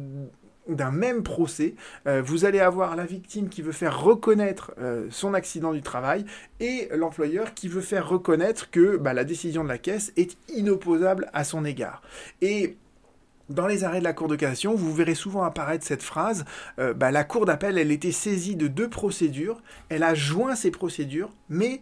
d'un 0.69 0.92
même 0.92 1.25
procès, 1.25 1.75
euh, 2.06 2.22
vous 2.22 2.44
allez 2.44 2.60
avoir 2.60 2.94
la 2.94 3.04
victime 3.04 3.48
qui 3.48 3.60
veut 3.60 3.72
faire 3.72 4.00
reconnaître 4.00 4.72
son 5.10 5.34
accident 5.34 5.72
du 5.72 5.82
travail 5.82 6.25
et 6.60 6.88
l'employeur 6.92 7.54
qui 7.54 7.66
veut 7.66 7.81
faire 7.81 8.08
reconnaître 8.08 8.70
que 8.70 8.96
bah, 8.96 9.12
la 9.12 9.25
décision 9.25 9.64
de 9.64 9.69
la 9.69 9.78
caisse 9.78 10.12
est 10.16 10.38
inopposable 10.54 11.28
à 11.32 11.42
son 11.42 11.64
égard. 11.64 12.02
Et 12.40 12.76
dans 13.49 13.67
les 13.67 13.85
arrêts 13.85 13.99
de 13.99 14.05
la 14.05 14.12
Cour 14.12 14.29
de 14.29 14.37
cassation, 14.37 14.75
vous 14.75 14.94
verrez 14.94 15.14
souvent 15.14 15.43
apparaître 15.43 15.85
cette 15.85 16.02
phrase 16.02 16.44
euh, 16.79 16.94
bah, 16.94 17.11
la 17.11 17.25
Cour 17.25 17.46
d'appel, 17.46 17.79
elle 17.79 17.91
était 17.91 18.12
saisie 18.12 18.56
de 18.56 18.69
deux 18.69 18.88
procédures, 18.88 19.62
elle 19.88 20.02
a 20.02 20.14
joint 20.14 20.55
ces 20.55 20.70
procédures, 20.70 21.31
mais 21.49 21.81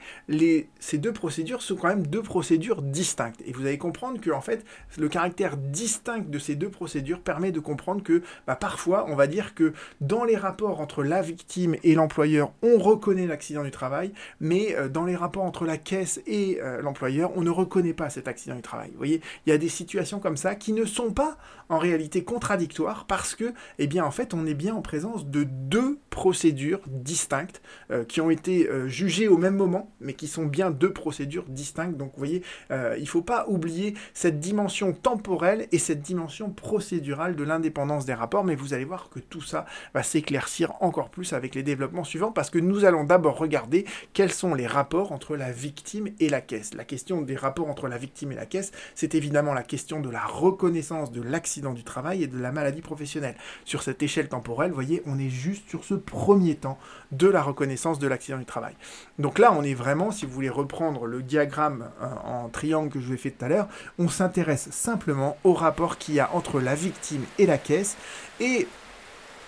ces 0.80 0.98
deux 0.98 1.12
procédures 1.12 1.62
sont 1.62 1.76
quand 1.76 1.88
même 1.88 2.06
deux 2.06 2.22
procédures 2.22 2.82
distinctes. 2.82 3.40
Et 3.46 3.52
vous 3.52 3.66
allez 3.66 3.78
comprendre 3.78 4.20
que 4.20 4.30
en 4.30 4.40
fait, 4.40 4.64
le 4.98 5.08
caractère 5.08 5.56
distinct 5.56 6.28
de 6.28 6.38
ces 6.38 6.56
deux 6.56 6.70
procédures 6.70 7.20
permet 7.20 7.52
de 7.52 7.60
comprendre 7.60 8.02
que 8.02 8.22
bah, 8.46 8.56
parfois, 8.56 9.06
on 9.08 9.14
va 9.14 9.26
dire 9.26 9.54
que 9.54 9.72
dans 10.00 10.24
les 10.24 10.36
rapports 10.36 10.80
entre 10.80 11.02
la 11.02 11.22
victime 11.22 11.76
et 11.82 11.94
l'employeur, 11.94 12.52
on 12.62 12.78
reconnaît 12.78 13.26
l'accident 13.26 13.62
du 13.62 13.70
travail, 13.70 14.12
mais 14.40 14.74
euh, 14.76 14.88
dans 14.88 15.04
les 15.04 15.16
rapports 15.16 15.44
entre 15.44 15.64
la 15.64 15.78
caisse 15.78 16.20
et 16.26 16.58
euh, 16.60 16.82
l'employeur, 16.82 17.32
on 17.36 17.42
ne 17.42 17.50
reconnaît 17.50 17.92
pas 17.92 18.10
cet 18.10 18.28
accident 18.28 18.56
du 18.56 18.62
travail. 18.62 18.90
Vous 18.90 18.98
voyez, 18.98 19.20
il 19.46 19.50
y 19.50 19.52
a 19.52 19.58
des 19.58 19.68
situations 19.68 20.18
comme 20.18 20.36
ça 20.36 20.54
qui 20.54 20.72
ne 20.72 20.84
sont 20.84 21.12
pas 21.12 21.36
en 21.68 21.78
réalité 21.78 22.24
contradictoire 22.24 23.06
parce 23.06 23.34
que, 23.34 23.52
eh 23.78 23.86
bien, 23.86 24.04
en 24.04 24.10
fait, 24.10 24.34
on 24.34 24.46
est 24.46 24.54
bien 24.54 24.74
en 24.74 24.82
présence 24.82 25.26
de 25.26 25.44
deux 25.44 25.98
procédures 26.10 26.80
distinctes 26.86 27.62
euh, 27.90 28.04
qui 28.04 28.20
ont 28.20 28.30
été 28.30 28.68
euh, 28.68 28.88
jugées 28.88 29.28
au 29.28 29.38
même 29.38 29.56
moment, 29.56 29.92
mais 30.00 30.14
qui 30.14 30.28
sont 30.28 30.44
bien 30.44 30.70
deux 30.70 30.92
procédures 30.92 31.44
distinctes. 31.48 31.96
Donc, 31.96 32.12
vous 32.14 32.18
voyez, 32.18 32.42
euh, 32.70 32.94
il 32.98 33.02
ne 33.02 33.08
faut 33.08 33.22
pas 33.22 33.46
oublier 33.48 33.94
cette 34.14 34.40
dimension 34.40 34.92
temporelle 34.92 35.68
et 35.72 35.78
cette 35.78 36.02
dimension 36.02 36.50
procédurale 36.50 37.36
de 37.36 37.44
l'indépendance 37.44 38.04
des 38.04 38.14
rapports, 38.14 38.44
mais 38.44 38.54
vous 38.54 38.74
allez 38.74 38.84
voir 38.84 39.08
que 39.10 39.20
tout 39.20 39.40
ça 39.40 39.66
va 39.94 40.02
s'éclaircir 40.02 40.72
encore 40.80 41.10
plus 41.10 41.32
avec 41.32 41.54
les 41.54 41.62
développements 41.62 42.04
suivants 42.04 42.32
parce 42.32 42.50
que 42.50 42.58
nous 42.58 42.84
allons 42.84 43.04
d'abord 43.04 43.38
regarder 43.38 43.84
quels 44.12 44.32
sont 44.32 44.54
les 44.54 44.66
rapports 44.66 45.12
entre 45.12 45.36
la 45.36 45.52
victime 45.52 46.08
et 46.20 46.28
la 46.28 46.40
caisse. 46.40 46.74
La 46.74 46.84
question 46.84 47.22
des 47.22 47.36
rapports 47.36 47.68
entre 47.68 47.88
la 47.88 47.98
victime 47.98 48.32
et 48.32 48.36
la 48.36 48.46
caisse, 48.46 48.72
c'est 48.94 49.14
évidemment 49.14 49.54
la 49.54 49.62
question 49.62 50.00
de 50.00 50.10
la 50.10 50.24
reconnaissance 50.24 51.12
de 51.12 51.22
du 51.60 51.84
travail 51.84 52.22
et 52.22 52.26
de 52.26 52.38
la 52.38 52.52
maladie 52.52 52.80
professionnelle. 52.80 53.34
Sur 53.64 53.82
cette 53.82 54.02
échelle 54.02 54.28
temporelle, 54.28 54.70
vous 54.70 54.74
voyez, 54.74 55.02
on 55.06 55.18
est 55.18 55.28
juste 55.28 55.68
sur 55.68 55.84
ce 55.84 55.94
premier 55.94 56.54
temps 56.54 56.78
de 57.10 57.28
la 57.28 57.42
reconnaissance 57.42 57.98
de 57.98 58.08
l'accident 58.08 58.38
du 58.38 58.44
travail. 58.44 58.74
Donc 59.18 59.38
là, 59.38 59.52
on 59.52 59.62
est 59.62 59.74
vraiment, 59.74 60.10
si 60.10 60.24
vous 60.24 60.32
voulez 60.32 60.48
reprendre 60.48 61.06
le 61.06 61.22
diagramme 61.22 61.90
euh, 62.00 62.06
en 62.24 62.48
triangle 62.48 62.90
que 62.90 63.00
je 63.00 63.06
vous 63.06 63.14
ai 63.14 63.18
fait 63.18 63.30
tout 63.30 63.44
à 63.44 63.48
l'heure, 63.48 63.68
on 63.98 64.08
s'intéresse 64.08 64.70
simplement 64.70 65.36
au 65.44 65.52
rapport 65.52 65.98
qu'il 65.98 66.14
y 66.14 66.20
a 66.20 66.30
entre 66.32 66.60
la 66.60 66.74
victime 66.74 67.24
et 67.38 67.46
la 67.46 67.58
caisse 67.58 67.96
et 68.40 68.66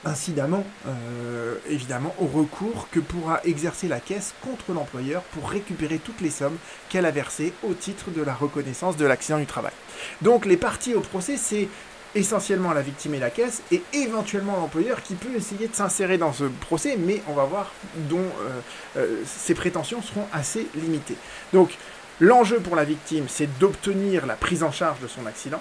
incidemment, 0.04 0.64
euh, 0.86 1.56
évidemment, 1.68 2.14
au 2.20 2.26
recours 2.26 2.88
que 2.90 3.00
pourra 3.00 3.40
exercer 3.44 3.88
la 3.88 4.00
caisse 4.00 4.34
contre 4.42 4.72
l'employeur 4.72 5.22
pour 5.22 5.48
récupérer 5.48 5.98
toutes 5.98 6.20
les 6.20 6.30
sommes 6.30 6.56
qu'elle 6.88 7.06
a 7.06 7.10
versées 7.10 7.52
au 7.62 7.74
titre 7.74 8.10
de 8.10 8.22
la 8.22 8.34
reconnaissance 8.34 8.96
de 8.96 9.06
l'accident 9.06 9.38
du 9.38 9.46
travail. 9.46 9.72
Donc 10.22 10.46
les 10.46 10.56
parties 10.56 10.94
au 10.94 11.00
procès, 11.00 11.36
c'est 11.36 11.68
essentiellement 12.14 12.72
la 12.72 12.82
victime 12.82 13.14
et 13.14 13.18
la 13.18 13.30
caisse, 13.30 13.62
et 13.72 13.82
éventuellement 13.92 14.56
l'employeur 14.56 15.02
qui 15.02 15.14
peut 15.14 15.34
essayer 15.36 15.68
de 15.68 15.74
s'insérer 15.74 16.18
dans 16.18 16.32
ce 16.32 16.44
procès, 16.44 16.96
mais 16.98 17.22
on 17.28 17.32
va 17.32 17.44
voir 17.44 17.72
dont 18.08 18.18
euh, 18.18 18.60
euh, 18.96 19.22
ses 19.24 19.54
prétentions 19.54 20.02
seront 20.02 20.26
assez 20.32 20.66
limitées. 20.74 21.16
Donc 21.52 21.76
l'enjeu 22.20 22.60
pour 22.60 22.76
la 22.76 22.84
victime, 22.84 23.26
c'est 23.28 23.58
d'obtenir 23.58 24.26
la 24.26 24.34
prise 24.34 24.62
en 24.62 24.72
charge 24.72 25.00
de 25.00 25.08
son 25.08 25.26
accident. 25.26 25.60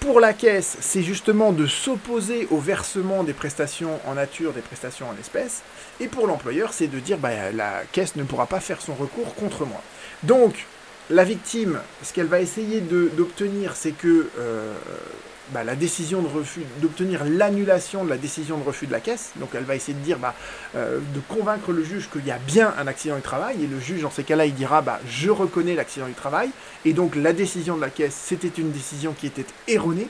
Pour 0.00 0.18
la 0.18 0.32
caisse, 0.32 0.78
c'est 0.80 1.02
justement 1.02 1.52
de 1.52 1.68
s'opposer 1.68 2.48
au 2.50 2.58
versement 2.58 3.22
des 3.22 3.32
prestations 3.32 4.00
en 4.04 4.14
nature, 4.14 4.52
des 4.52 4.60
prestations 4.60 5.08
en 5.08 5.16
espèces. 5.20 5.62
Et 6.00 6.08
pour 6.08 6.26
l'employeur, 6.26 6.72
c'est 6.72 6.88
de 6.88 6.98
dire 6.98 7.18
bah, 7.18 7.52
la 7.52 7.82
caisse 7.92 8.16
ne 8.16 8.24
pourra 8.24 8.46
pas 8.46 8.58
faire 8.58 8.82
son 8.82 8.94
recours 8.94 9.36
contre 9.36 9.64
moi. 9.64 9.80
Donc, 10.24 10.66
la 11.08 11.22
victime, 11.22 11.78
ce 12.02 12.12
qu'elle 12.12 12.26
va 12.26 12.40
essayer 12.40 12.80
d'obtenir, 12.80 13.76
c'est 13.76 13.92
que 13.92 14.28
euh, 14.38 14.74
bah, 15.50 15.64
la 15.64 15.74
décision 15.74 16.22
de 16.22 16.28
refus, 16.28 16.62
d'obtenir 16.80 17.24
l'annulation 17.24 18.04
de 18.04 18.10
la 18.10 18.16
décision 18.16 18.58
de 18.58 18.64
refus 18.64 18.86
de 18.86 18.92
la 18.92 19.00
caisse. 19.00 19.32
Donc 19.36 19.50
elle 19.54 19.64
va 19.64 19.74
essayer 19.74 19.94
de 19.94 20.02
dire, 20.02 20.18
bah, 20.18 20.34
euh, 20.76 20.98
de 20.98 21.20
convaincre 21.28 21.72
le 21.72 21.84
juge 21.84 22.08
qu'il 22.10 22.24
y 22.24 22.30
a 22.30 22.38
bien 22.38 22.72
un 22.78 22.86
accident 22.86 23.16
du 23.16 23.22
travail. 23.22 23.62
Et 23.62 23.66
le 23.66 23.80
juge, 23.80 24.02
dans 24.02 24.10
ces 24.10 24.24
cas-là, 24.24 24.46
il 24.46 24.54
dira, 24.54 24.82
bah, 24.82 25.00
je 25.08 25.30
reconnais 25.30 25.74
l'accident 25.74 26.06
du 26.06 26.14
travail. 26.14 26.50
Et 26.84 26.92
donc 26.92 27.16
la 27.16 27.32
décision 27.32 27.76
de 27.76 27.80
la 27.80 27.90
caisse, 27.90 28.14
c'était 28.14 28.60
une 28.60 28.70
décision 28.70 29.12
qui 29.12 29.26
était 29.26 29.46
erronée. 29.68 30.08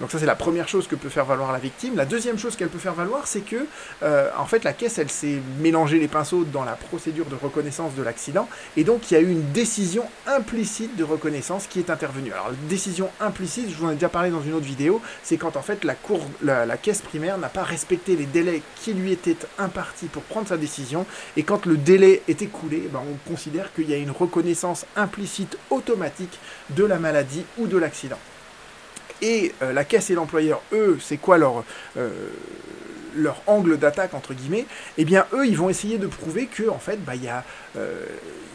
Donc 0.00 0.10
ça 0.10 0.18
c'est 0.18 0.26
la 0.26 0.34
première 0.34 0.68
chose 0.68 0.86
que 0.86 0.94
peut 0.94 1.08
faire 1.08 1.24
valoir 1.24 1.52
la 1.52 1.58
victime. 1.58 1.96
La 1.96 2.04
deuxième 2.04 2.38
chose 2.38 2.56
qu'elle 2.56 2.68
peut 2.68 2.78
faire 2.78 2.94
valoir, 2.94 3.26
c'est 3.26 3.40
que 3.40 3.66
euh, 4.02 4.30
en 4.36 4.46
fait 4.46 4.64
la 4.64 4.72
caisse 4.72 4.98
elle 4.98 5.10
s'est 5.10 5.40
mélangée 5.60 5.98
les 5.98 6.08
pinceaux 6.08 6.44
dans 6.44 6.64
la 6.64 6.72
procédure 6.72 7.26
de 7.26 7.34
reconnaissance 7.34 7.94
de 7.94 8.02
l'accident 8.02 8.48
et 8.76 8.84
donc 8.84 9.10
il 9.10 9.14
y 9.14 9.16
a 9.16 9.20
eu 9.20 9.30
une 9.30 9.52
décision 9.52 10.04
implicite 10.26 10.96
de 10.96 11.04
reconnaissance 11.04 11.66
qui 11.66 11.78
est 11.78 11.90
intervenue. 11.90 12.32
Alors 12.32 12.50
décision 12.68 13.10
implicite, 13.20 13.70
je 13.70 13.74
vous 13.76 13.86
en 13.86 13.90
ai 13.90 13.94
déjà 13.94 14.08
parlé 14.08 14.30
dans 14.30 14.42
une 14.42 14.54
autre 14.54 14.66
vidéo, 14.66 15.00
c'est 15.22 15.36
quand 15.36 15.56
en 15.56 15.62
fait 15.62 15.84
la, 15.84 16.76
caisse 16.76 17.02
primaire 17.02 17.38
n'a 17.38 17.48
pas 17.48 17.62
respecté 17.62 18.16
les 18.16 18.26
délais 18.26 18.62
qui 18.76 18.94
lui 18.94 19.12
étaient 19.12 19.36
impartis 19.58 20.06
pour 20.06 20.22
prendre 20.22 20.48
sa 20.48 20.56
décision 20.56 21.06
et 21.36 21.42
quand 21.42 21.66
le 21.66 21.76
délai 21.76 22.22
est 22.28 22.42
écoulé, 22.42 22.82
eh 22.86 22.88
ben, 22.88 23.00
on 23.08 23.30
considère 23.30 23.72
qu'il 23.74 23.88
y 23.88 23.94
a 23.94 23.96
une 23.96 24.10
reconnaissance 24.10 24.86
implicite 24.96 25.58
automatique 25.70 26.38
de 26.70 26.84
la 26.84 26.98
maladie 26.98 27.44
ou 27.58 27.66
de 27.66 27.76
l'accident. 27.76 28.18
Et 29.22 29.52
la 29.60 29.84
caisse 29.84 30.10
et 30.10 30.14
l'employeur, 30.14 30.62
eux, 30.72 30.98
c'est 31.00 31.16
quoi 31.16 31.38
leur 31.38 31.64
leur 33.18 33.42
angle 33.46 33.78
d'attaque 33.78 34.14
entre 34.14 34.34
guillemets, 34.34 34.66
eh 34.96 35.04
bien 35.04 35.26
eux 35.32 35.46
ils 35.46 35.56
vont 35.56 35.68
essayer 35.68 35.98
de 35.98 36.06
prouver 36.06 36.46
que 36.46 36.68
en 36.68 36.78
fait 36.78 37.02
bah 37.04 37.14
il 37.14 37.24
y 37.24 37.28
a 37.28 37.44
euh, 37.76 38.04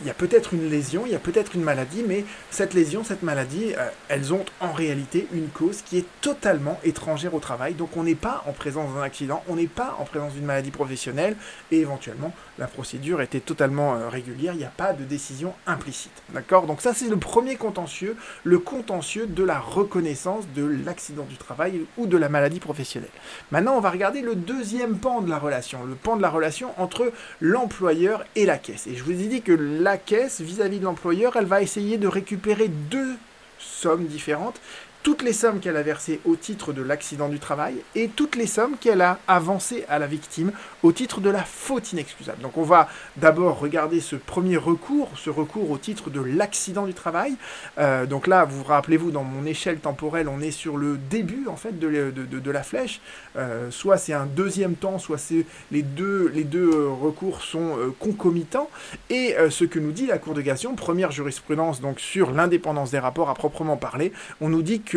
il 0.03 0.07
y 0.07 0.11
a 0.11 0.13
peut-être 0.13 0.53
une 0.53 0.69
lésion, 0.69 1.03
il 1.05 1.13
y 1.13 1.15
a 1.15 1.19
peut-être 1.19 1.55
une 1.55 1.63
maladie, 1.63 2.03
mais 2.05 2.25
cette 2.51 2.73
lésion, 2.73 3.03
cette 3.03 3.23
maladie, 3.23 3.73
euh, 3.77 3.87
elles 4.09 4.33
ont 4.33 4.43
en 4.59 4.73
réalité 4.73 5.27
une 5.31 5.47
cause 5.47 5.81
qui 5.81 5.97
est 5.97 6.05
totalement 6.21 6.77
étrangère 6.83 7.33
au 7.33 7.39
travail. 7.39 7.73
Donc 7.73 7.95
on 7.95 8.03
n'est 8.03 8.13
pas 8.13 8.43
en 8.45 8.51
présence 8.51 8.93
d'un 8.93 9.01
accident, 9.01 9.41
on 9.47 9.55
n'est 9.55 9.67
pas 9.67 9.95
en 9.99 10.03
présence 10.03 10.33
d'une 10.33 10.45
maladie 10.45 10.71
professionnelle, 10.71 11.37
et 11.71 11.79
éventuellement 11.79 12.33
la 12.59 12.67
procédure 12.67 13.21
était 13.21 13.39
totalement 13.39 13.95
euh, 13.95 14.09
régulière, 14.09 14.53
il 14.53 14.59
n'y 14.59 14.65
a 14.65 14.73
pas 14.75 14.93
de 14.93 15.05
décision 15.05 15.53
implicite. 15.65 16.11
D'accord? 16.33 16.67
Donc 16.67 16.81
ça 16.81 16.93
c'est 16.93 17.07
le 17.07 17.17
premier 17.17 17.55
contentieux, 17.55 18.17
le 18.43 18.59
contentieux 18.59 19.25
de 19.25 19.43
la 19.43 19.59
reconnaissance 19.59 20.45
de 20.53 20.65
l'accident 20.85 21.23
du 21.23 21.37
travail 21.37 21.85
ou 21.97 22.07
de 22.07 22.17
la 22.17 22.27
maladie 22.27 22.59
professionnelle. 22.59 23.09
Maintenant 23.51 23.77
on 23.77 23.79
va 23.79 23.89
regarder 23.89 24.21
le 24.21 24.35
deuxième 24.35 24.97
pan 24.97 25.21
de 25.21 25.29
la 25.29 25.39
relation, 25.39 25.85
le 25.85 25.95
pan 25.95 26.17
de 26.17 26.21
la 26.21 26.29
relation 26.29 26.71
entre 26.77 27.11
l'employeur 27.39 28.25
et 28.35 28.45
la 28.45 28.57
caisse. 28.57 28.87
Et 28.87 28.95
je 28.95 29.03
vous 29.03 29.11
ai 29.11 29.27
dit 29.27 29.41
que 29.41 29.53
la 29.53 29.92
caisse, 29.97 30.41
vis-à-vis 30.41 30.77
-vis 30.77 30.79
de 30.79 30.85
l'employeur, 30.85 31.35
elle 31.35 31.45
va 31.45 31.61
essayer 31.61 31.97
de 31.97 32.07
récupérer 32.07 32.67
deux 32.67 33.15
sommes 33.59 34.05
différentes 34.05 34.59
toutes 35.03 35.21
les 35.21 35.33
sommes 35.33 35.59
qu'elle 35.59 35.75
a 35.75 35.83
versées 35.83 36.21
au 36.23 36.37
titre 36.37 36.71
de 36.71 36.81
l'accident 36.81 37.27
du 37.27 37.37
travail 37.37 37.75
et 37.93 38.07
toutes 38.07 38.37
les 38.37 38.47
sommes 38.47 38.77
qu'elle 38.79 39.01
a 39.01 39.19
avancées 39.27 39.83
à 39.89 39.99
la 39.99 40.07
victime 40.07 40.53
au 40.81 40.93
titre 40.93 41.19
de 41.19 41.29
la 41.29 41.43
faute 41.43 41.91
inexcusable. 41.91 42.41
Donc 42.41 42.57
on 42.57 42.63
va 42.63 42.87
d'abord 43.17 43.59
regarder 43.59 43.99
ce 43.99 44.15
premier 44.15 44.55
recours, 44.55 45.09
ce 45.17 45.29
recours 45.29 45.69
au 45.71 45.77
titre 45.77 46.09
de 46.09 46.21
l'accident 46.21 46.85
du 46.85 46.93
travail. 46.93 47.35
Euh, 47.77 48.05
donc 48.05 48.27
là, 48.27 48.45
vous 48.45 48.59
vous 48.59 48.63
rappelez-vous, 48.63 49.11
dans 49.11 49.23
mon 49.23 49.45
échelle 49.45 49.79
temporelle, 49.79 50.29
on 50.29 50.39
est 50.39 50.51
sur 50.51 50.77
le 50.77 50.97
début 51.09 51.47
en 51.47 51.57
fait 51.57 51.77
de, 51.77 52.11
de, 52.11 52.51
la 52.51 52.63
flèche. 52.63 53.01
Euh, 53.35 53.71
soit 53.71 53.97
c'est 53.97 54.13
un 54.13 54.25
deuxième 54.25 54.75
temps, 54.75 54.99
soit 54.99 55.17
c'est 55.17 55.45
les 55.71 55.81
deux, 55.81 56.31
les 56.33 56.45
deux 56.45 56.71
euh, 56.71 56.87
recours 56.89 57.41
sont 57.41 57.77
concomitants. 57.99 58.69
Et 59.09 59.35
ce 59.49 59.65
que 59.65 59.79
nous 59.79 59.91
dit 59.91 60.05
la 60.05 60.17
Cour 60.17 60.33
de 60.33 60.41
cassation, 60.41 60.75
première 60.75 61.11
jurisprudence 61.11 61.81
donc 61.81 61.99
sur 61.99 62.31
l'indépendance 62.31 62.91
des 62.91 62.99
rapports 62.99 63.29
à 63.29 63.33
proprement 63.33 63.75
parler, 63.75 64.13
on 64.39 64.49
nous 64.49 64.61
dit 64.61 64.81
que 64.81 64.92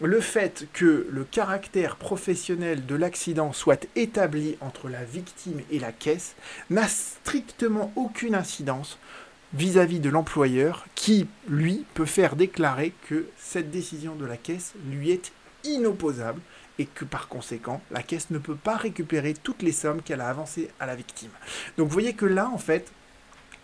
le 0.00 0.20
fait 0.20 0.66
que 0.72 1.06
le 1.10 1.24
caractère 1.24 1.96
professionnel 1.96 2.86
de 2.86 2.94
l'accident 2.94 3.52
soit 3.52 3.86
établi 3.96 4.56
entre 4.60 4.88
la 4.88 5.04
victime 5.04 5.60
et 5.70 5.78
la 5.78 5.92
caisse 5.92 6.34
n'a 6.68 6.88
strictement 6.88 7.92
aucune 7.96 8.34
incidence 8.34 8.98
vis-à-vis 9.52 10.00
de 10.00 10.10
l'employeur 10.10 10.86
qui, 10.94 11.26
lui, 11.48 11.84
peut 11.94 12.06
faire 12.06 12.36
déclarer 12.36 12.92
que 13.08 13.26
cette 13.36 13.70
décision 13.70 14.14
de 14.14 14.24
la 14.24 14.36
caisse 14.36 14.74
lui 14.90 15.10
est 15.10 15.32
inopposable 15.64 16.40
et 16.78 16.86
que 16.86 17.04
par 17.04 17.28
conséquent, 17.28 17.82
la 17.90 18.02
caisse 18.02 18.30
ne 18.30 18.38
peut 18.38 18.56
pas 18.56 18.76
récupérer 18.76 19.34
toutes 19.34 19.62
les 19.62 19.72
sommes 19.72 20.00
qu'elle 20.00 20.22
a 20.22 20.28
avancées 20.28 20.70
à 20.80 20.86
la 20.86 20.94
victime. 20.94 21.30
Donc 21.76 21.88
vous 21.88 21.92
voyez 21.92 22.14
que 22.14 22.26
là, 22.26 22.48
en 22.48 22.58
fait, 22.58 22.90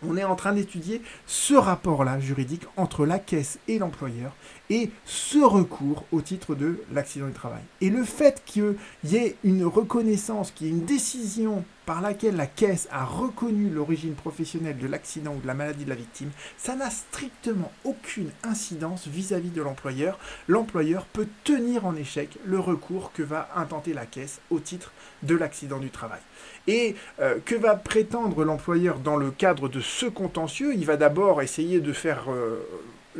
on 0.02 0.16
est 0.16 0.24
en 0.24 0.34
train 0.34 0.52
d'étudier 0.52 1.02
ce 1.26 1.54
rapport-là 1.54 2.20
juridique 2.20 2.64
entre 2.76 3.06
la 3.06 3.18
caisse 3.18 3.58
et 3.68 3.78
l'employeur 3.78 4.34
et 4.70 4.90
ce 5.04 5.38
recours 5.38 6.04
au 6.12 6.20
titre 6.20 6.54
de 6.54 6.82
l'accident 6.92 7.26
du 7.26 7.32
travail. 7.32 7.62
Et 7.80 7.90
le 7.90 8.04
fait 8.04 8.42
qu'il 8.44 8.76
y 9.04 9.16
ait 9.16 9.36
une 9.44 9.64
reconnaissance, 9.64 10.50
qu'il 10.50 10.66
y 10.66 10.70
ait 10.70 10.72
une 10.72 10.84
décision 10.84 11.64
par 11.86 12.02
laquelle 12.02 12.36
la 12.36 12.46
caisse 12.46 12.88
a 12.90 13.04
reconnu 13.04 13.70
l'origine 13.70 14.14
professionnelle 14.14 14.76
de 14.76 14.88
l'accident 14.88 15.34
ou 15.34 15.40
de 15.40 15.46
la 15.46 15.54
maladie 15.54 15.84
de 15.84 15.88
la 15.88 15.94
victime, 15.96 16.30
ça 16.58 16.74
n'a 16.74 16.90
strictement 16.90 17.72
aucune 17.84 18.30
incidence 18.42 19.06
vis-à-vis 19.06 19.50
de 19.50 19.62
l'employeur. 19.62 20.18
L'employeur 20.48 21.06
peut 21.06 21.28
tenir 21.44 21.86
en 21.86 21.94
échec 21.94 22.36
le 22.44 22.58
recours 22.58 23.12
que 23.12 23.22
va 23.22 23.48
intenter 23.54 23.94
la 23.94 24.04
caisse 24.04 24.40
au 24.50 24.58
titre 24.58 24.92
de 25.22 25.36
l'accident 25.36 25.78
du 25.78 25.90
travail. 25.90 26.20
Et 26.66 26.96
euh, 27.20 27.38
que 27.44 27.54
va 27.54 27.76
prétendre 27.76 28.44
l'employeur 28.44 28.98
dans 28.98 29.16
le 29.16 29.30
cadre 29.30 29.68
de 29.68 29.80
ce 29.80 30.06
contentieux? 30.06 30.74
Il 30.74 30.84
va 30.84 30.96
d'abord 30.96 31.40
essayer 31.40 31.80
de 31.80 31.92
faire 31.92 32.24
euh, 32.28 32.66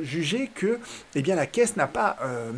juger 0.00 0.50
que 0.52 0.80
eh 1.14 1.22
la 1.22 1.46
caisse 1.46 1.76
n'a 1.76 1.86
pas 1.86 2.16
euh, 2.22 2.50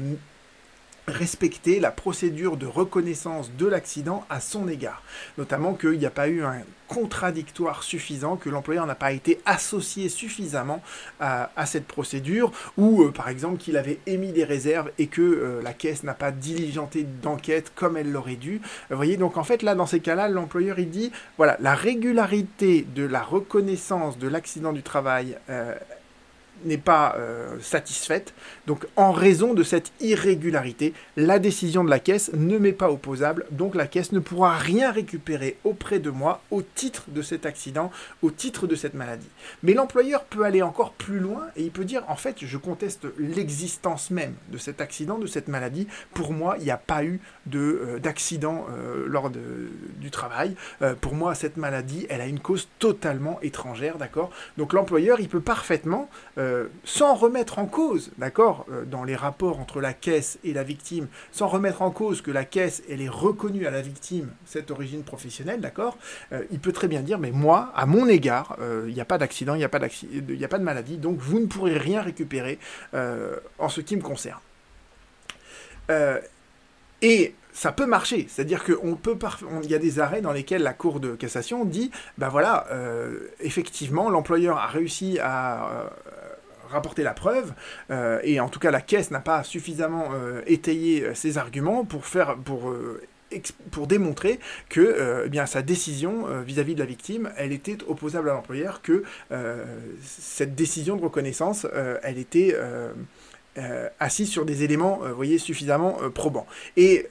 respecté 1.11 1.81
la 1.81 1.91
procédure 1.91 2.57
de 2.57 2.67
reconnaissance 2.67 3.51
de 3.59 3.67
l'accident 3.67 4.25
à 4.31 4.41
son 4.41 4.69
égard. 4.69 5.03
Notamment 5.37 5.75
qu'il 5.75 5.99
n'y 5.99 6.07
a 6.07 6.11
pas 6.11 6.29
eu 6.29 6.43
un 6.43 6.63
contradictoire 6.89 7.83
suffisant, 7.83 8.37
que 8.37 8.49
l'employeur 8.49 8.87
n'a 8.87 8.95
pas 8.95 9.13
été 9.13 9.41
associé 9.45 10.09
suffisamment 10.09 10.83
à, 11.21 11.67
cette 11.67 11.87
procédure, 11.87 12.51
ou 12.79 13.03
euh, 13.03 13.13
par 13.13 13.29
exemple 13.29 13.59
qu'il 13.59 13.77
avait 13.77 13.99
émis 14.07 14.33
des 14.33 14.45
réserves 14.45 14.91
et 14.99 15.07
que 15.07 15.21
euh, 15.21 15.63
la 15.63 15.75
caisse 15.75 16.03
n'a 16.03 16.15
pas 16.15 16.33
diligenté 16.33 17.07
d'enquête 17.23 17.73
comme 17.75 17.97
elle 17.97 18.11
l'aurait 18.11 18.37
dû. 18.37 18.63
Vous 18.91 18.97
voyez, 18.97 19.19
donc 19.19 19.37
en 19.37 19.45
fait 19.45 19.63
là, 19.63 19.75
dans 19.75 19.87
ces 19.87 20.01
cas-là, 20.01 20.29
l'employeur 20.29 20.79
il 20.79 20.91
dit, 20.91 21.13
voilà, 21.37 21.57
la 21.61 21.75
régularité 21.75 22.87
de 22.95 23.05
la 23.05 23.23
reconnaissance 23.23 24.19
de 24.19 24.29
l'accident 24.29 24.73
du 24.73 24.83
travail 24.83 25.37
n'est 26.65 26.79
pas 26.79 27.15
euh, 27.17 27.59
satisfaite. 27.61 28.35
Donc 28.67 28.87
en 28.97 29.13
raison 29.13 29.55
de 29.55 29.63
cette 29.63 29.93
irrégularité, 30.01 30.93
la 31.17 31.39
décision 31.39 31.85
de 31.85 31.91
la 31.91 31.99
caisse 31.99 32.31
ne 32.35 32.59
m'est 32.59 32.73
pas 32.73 32.91
opposable, 32.91 33.47
donc 33.51 33.75
la 33.75 33.87
caisse 33.87 34.13
ne 34.13 34.19
pourra 34.19 34.57
rien 34.57 34.91
récupérer 34.91 35.57
auprès 35.65 35.99
de 35.99 36.11
moi 36.11 36.41
au 36.51 36.63
titre 36.63 37.05
de 37.09 37.23
cet 37.23 37.47
accident, 37.47 37.91
au 38.23 38.31
titre 38.31 38.67
de 38.67 38.75
cette 38.75 38.95
maladie. 38.95 39.29
Mais 39.63 39.75
l'employeur 39.75 40.25
peut 40.25 40.45
aller 40.45 40.63
encore 40.63 40.93
plus 40.93 41.19
loin 41.19 41.47
et 41.57 41.63
il 41.63 41.71
peut 41.71 41.85
dire 41.85 42.05
en 42.09 42.17
fait 42.17 42.37
je 42.41 42.57
conteste 42.57 43.07
l'existence 43.19 44.11
même 44.11 44.35
de 44.51 44.59
cet 44.59 44.81
accident, 44.81 45.19
de 45.19 45.27
cette 45.27 45.49
maladie. 45.49 45.87
Pour 46.15 46.33
moi, 46.33 46.57
il 46.59 46.65
n'y 46.65 46.71
a 46.71 46.77
pas 46.77 47.05
eu 47.05 47.21
euh, 47.55 47.99
d'accident 47.99 48.67
euh, 48.71 49.07
lors 49.07 49.31
du 49.31 50.11
travail. 50.11 50.55
pour 51.01 51.15
moi, 51.15 51.35
cette 51.35 51.57
maladie, 51.57 52.07
elle 52.09 52.21
a 52.21 52.27
une 52.27 52.41
cause 52.41 52.69
totalement 52.79 53.39
étrangère, 53.43 53.99
d'accord? 53.99 54.31
Donc 54.57 54.73
l'employeur, 54.73 55.21
il 55.21 55.29
peut 55.29 55.41
parfaitement 55.41 56.09
sans 56.85 57.15
remettre 57.15 57.59
en 57.59 57.67
cause, 57.67 58.11
d'accord, 58.19 58.67
euh, 58.71 58.85
dans 58.85 59.05
les 59.05 59.17
rapports 59.17 59.61
entre 59.61 59.81
la 59.81 59.93
caisse 59.93 60.39
et 60.45 60.53
la 60.53 60.63
victime, 60.63 61.09
sans 61.33 61.49
remettre 61.49 61.83
en 61.83 61.91
cause 61.91 62.23
que 62.23 62.31
la 62.31 62.45
caisse, 62.45 62.83
elle 62.89 63.01
est 63.01 63.09
reconnue 63.09 63.67
à 63.67 63.71
la 63.71 63.83
victime 63.83 64.31
cette 64.45 64.71
origine 64.71 65.03
professionnelle, 65.03 65.61
d'accord, 65.61 65.99
euh, 66.33 66.45
il 66.51 66.61
peut 66.61 66.73
très 66.73 66.89
bien 66.89 67.03
dire, 67.03 67.19
mais 67.19 67.31
moi, 67.31 67.73
à 67.75 67.87
mon 67.87 68.09
égard, 68.09 68.57
il 68.87 68.95
n'y 68.95 69.01
a 69.01 69.05
pas 69.05 69.19
d'accident, 69.19 69.55
il 69.55 69.59
n'y 69.59 69.65
a, 69.65 69.69
pas 69.69 69.79
a 69.79 70.49
pas 70.49 70.59
de 70.59 70.65
maladie, 70.65 70.99
donc 70.99 71.19
vous 71.19 71.41
ne 71.41 71.47
pourrez 71.47 71.77
rien 71.77 72.03
récupérer 72.03 72.59
en 72.93 73.69
ce 73.69 73.81
qui 73.81 73.97
me 73.97 74.03
concerne. 74.03 74.41
et 77.03 77.35
ça 77.53 77.73
peut 77.73 77.87
marcher. 77.87 78.27
C'est-à-dire 78.29 78.65
qu'on 78.65 78.95
peut 78.95 79.19
il 79.63 79.71
y 79.71 79.75
a 79.75 79.79
des 79.79 80.01
arrêts 80.01 80.21
dans 80.21 80.33
lesquels 80.33 80.63
la 80.63 80.75
Cour 80.75 81.01
de 81.01 81.15
cassation 81.15 81.65
dit, 81.65 81.91
ben 82.17 82.29
voilà, 82.29 82.67
effectivement, 83.41 84.11
l'employeur 84.11 84.59
a 84.59 84.67
réussi 84.67 85.19
à, 85.21 85.91
rapporter 86.71 87.03
la 87.03 87.15
preuve, 87.15 87.53
euh, 87.91 88.21
et 88.23 88.41
en 88.41 88.49
tout 88.49 88.59
cas 88.59 88.71
la 88.71 88.81
caisse 88.81 89.11
n'a 89.11 89.21
pas 89.21 89.43
suffisamment 89.45 90.11
euh, 90.13 90.43
étayé 90.47 91.03
euh, 91.03 91.15
ses 91.15 91.39
arguments 91.39 91.85
pour 91.85 92.07
faire 92.07 92.37
pour 92.37 92.75
pour 93.71 93.87
démontrer 93.87 94.41
que 94.71 95.29
eh 95.31 95.47
sa 95.47 95.61
décision 95.61 96.25
vis-à-vis 96.41 96.75
de 96.75 96.81
la 96.81 96.87
victime, 96.87 97.31
elle 97.37 97.53
était 97.53 97.77
opposable 97.87 98.31
à 98.31 98.33
l'employeur, 98.33 98.81
que 98.81 99.05
cette 100.03 100.55
décision 100.55 100.97
de 100.97 101.03
reconnaissance, 101.03 101.67
elle 102.03 102.17
était 102.17 102.57
assise 104.01 104.31
sur 104.31 104.47
des 104.47 104.65
éléments, 104.65 105.01
voyez, 105.15 105.37
suffisamment 105.37 105.99
probants. 106.15 106.47
Et 106.79 107.07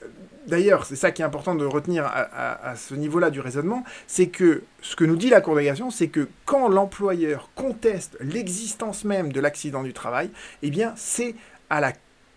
d'ailleurs, 0.48 0.84
c'est 0.84 0.96
ça 0.96 1.12
qui 1.12 1.22
est 1.22 1.24
important 1.24 1.54
de 1.54 1.64
retenir 1.64 2.04
à, 2.06 2.74
ce 2.76 2.94
niveau-là 2.94 3.30
du 3.30 3.40
raisonnement, 3.40 3.84
c'est 4.06 4.28
que 4.28 4.62
ce 4.80 4.96
que 4.96 5.04
nous 5.04 5.16
dit 5.16 5.30
la 5.30 5.40
Cour 5.40 5.58
c'est 5.90 6.08
que 6.08 6.28
quand 6.44 6.68
l'employeur 6.68 7.50
conteste 7.54 8.16
l'existence 8.20 9.04
même 9.04 9.32
de 9.32 9.40
l'accident 9.40 9.82
du 9.82 9.92
travail, 9.92 10.30
eh 10.62 10.70
bien, 10.70 10.94
c'est 10.96 11.34
à 11.70 11.80
la 11.80 11.92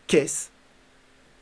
caisse 0.07 0.51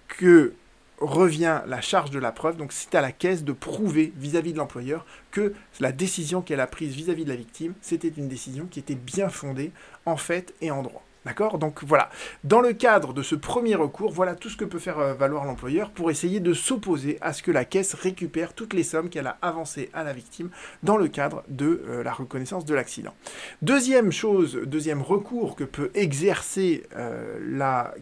que 0.08 0.54
revient 1.00 1.62
la 1.68 1.82
charge 1.82 2.12
de 2.12 2.20
la 2.20 2.32
preuve. 2.32 2.58
Donc, 2.58 2.74
c'est 2.74 2.94
à 2.96 3.02
la 3.02 3.12
caisse 3.12 3.44
de 3.44 3.54
prouver 3.54 4.14
vis-à-vis 4.18 4.54
de 4.54 4.58
l'employeur 4.58 5.06
que 5.32 5.54
la 5.80 5.92
décision 5.92 6.42
qu'elle 6.42 6.60
a 6.60 6.68
prise 6.68 6.94
vis-à-vis 6.94 7.24
-vis 7.24 7.26
de 7.26 7.30
la 7.30 7.36
victime, 7.36 7.74
c'était 7.82 8.10
une 8.10 8.28
décision 8.28 8.68
qui 8.70 8.80
était 8.80 8.96
bien 8.96 9.30
fondée 9.30 9.72
en 10.06 10.18
fait 10.18 10.54
et 10.62 10.72
en 10.72 10.84
droit. 10.84 11.04
D'accord? 11.26 11.58
Donc 11.58 11.84
voilà, 11.84 12.10
dans 12.46 12.62
le 12.62 12.72
cadre 12.72 13.14
de 13.14 13.22
ce 13.22 13.36
premier 13.36 13.76
recours, 13.76 14.12
voilà 14.12 14.36
tout 14.36 14.50
ce 14.50 14.56
que 14.56 14.64
peut 14.64 14.80
faire 14.80 15.00
euh, 15.00 15.14
valoir 15.14 15.44
l'employeur 15.44 15.92
pour 15.92 16.12
essayer 16.12 16.40
de 16.40 16.54
s'opposer 16.54 17.18
à 17.20 17.34
ce 17.34 17.44
que 17.44 17.52
la 17.52 17.66
caisse 17.66 17.94
récupère 17.94 18.54
toutes 18.54 18.74
les 18.74 18.84
sommes 18.84 19.10
qu'elle 19.10 19.28
a 19.28 19.38
avancées 19.42 19.90
à 19.94 20.06
la 20.06 20.14
victime 20.14 20.50
dans 20.82 20.96
le 20.96 21.10
cadre 21.10 21.44
de 21.50 21.84
euh, 21.88 22.04
la 22.04 22.14
reconnaissance 22.14 22.64
de 22.64 22.74
l'accident. 22.74 23.14
Deuxième 23.62 24.14
chose, 24.14 24.62
deuxième 24.66 25.02
recours 25.02 25.56
que 25.58 25.66
peut 25.66 25.92
exercer 25.94 26.84
euh, 26.96 27.38
la 27.42 27.94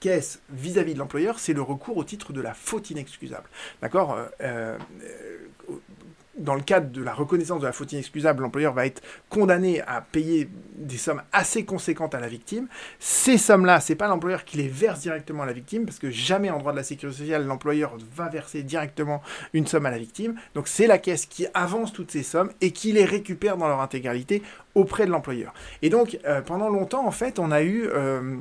caisse 0.00 0.40
vis-à-vis 0.50 0.94
de 0.94 0.98
l'employeur, 0.98 1.38
c'est 1.38 1.52
le 1.52 1.62
recours 1.62 1.96
au 1.96 2.04
titre 2.04 2.32
de 2.32 2.40
la 2.40 2.54
faute 2.54 2.90
inexcusable. 2.90 3.48
D'accord? 3.82 4.16
Dans 6.40 6.54
le 6.54 6.62
cadre 6.62 6.90
de 6.90 7.02
la 7.02 7.14
reconnaissance 7.14 7.60
de 7.60 7.66
la 7.66 7.72
faute 7.72 7.92
inexcusable, 7.92 8.42
l'employeur 8.42 8.72
va 8.72 8.86
être 8.86 9.02
condamné 9.28 9.80
à 9.82 10.00
payer 10.00 10.48
des 10.76 10.96
sommes 10.96 11.22
assez 11.32 11.64
conséquentes 11.64 12.14
à 12.14 12.20
la 12.20 12.28
victime. 12.28 12.66
Ces 12.98 13.38
sommes-là, 13.38 13.80
c'est 13.80 13.94
pas 13.94 14.08
l'employeur 14.08 14.44
qui 14.44 14.56
les 14.56 14.68
verse 14.68 15.00
directement 15.00 15.42
à 15.42 15.46
la 15.46 15.52
victime, 15.52 15.84
parce 15.84 15.98
que 15.98 16.10
jamais 16.10 16.50
en 16.50 16.58
droit 16.58 16.72
de 16.72 16.78
la 16.78 16.82
sécurité 16.82 17.18
sociale, 17.18 17.46
l'employeur 17.46 17.96
va 18.16 18.28
verser 18.28 18.62
directement 18.62 19.22
une 19.52 19.66
somme 19.66 19.86
à 19.86 19.90
la 19.90 19.98
victime. 19.98 20.34
Donc 20.54 20.66
c'est 20.66 20.86
la 20.86 20.98
caisse 20.98 21.26
qui 21.26 21.46
avance 21.54 21.92
toutes 21.92 22.10
ces 22.10 22.22
sommes 22.22 22.50
et 22.60 22.72
qui 22.72 22.92
les 22.92 23.04
récupère 23.04 23.56
dans 23.56 23.68
leur 23.68 23.80
intégralité 23.80 24.42
auprès 24.74 25.06
de 25.06 25.10
l'employeur. 25.10 25.52
Et 25.82 25.90
donc, 25.90 26.18
euh, 26.24 26.40
pendant 26.40 26.68
longtemps, 26.68 27.06
en 27.06 27.12
fait, 27.12 27.38
on 27.38 27.50
a 27.50 27.62
eu... 27.62 27.86
Euh, 27.86 28.36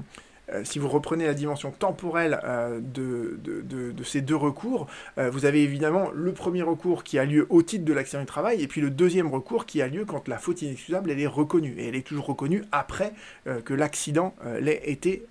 euh, 0.53 0.63
si 0.63 0.79
vous 0.79 0.87
reprenez 0.87 1.25
la 1.25 1.33
dimension 1.33 1.71
temporelle 1.71 2.39
euh, 2.43 2.79
de, 2.81 4.03
ces 4.03 4.21
deux 4.21 4.35
recours, 4.35 4.87
euh, 5.17 5.29
vous 5.29 5.45
avez 5.45 5.63
évidemment 5.63 6.09
le 6.13 6.31
premier 6.31 6.61
recours 6.61 7.03
qui 7.03 7.19
a 7.19 7.25
lieu 7.25 7.45
au 7.49 7.61
titre 7.61 7.85
de 7.85 7.93
l'accident 7.93 8.21
du 8.21 8.25
travail, 8.25 8.61
et 8.61 8.67
puis 8.67 8.81
le 8.81 8.89
deuxième 8.89 9.27
recours 9.27 9.65
qui 9.65 9.81
a 9.81 9.87
lieu 9.87 10.05
quand 10.05 10.27
la 10.27 10.37
faute 10.37 10.61
inexcusable 10.61 11.11
elle 11.11 11.19
est 11.19 11.27
reconnue, 11.27 11.75
et 11.77 11.87
elle 11.87 11.95
est 11.95 12.05
toujours 12.05 12.25
reconnue 12.25 12.63
après 12.71 13.13
que 13.65 13.73
l'accident 13.73 14.33
l'ait 14.59 14.81
été. 14.85 15.25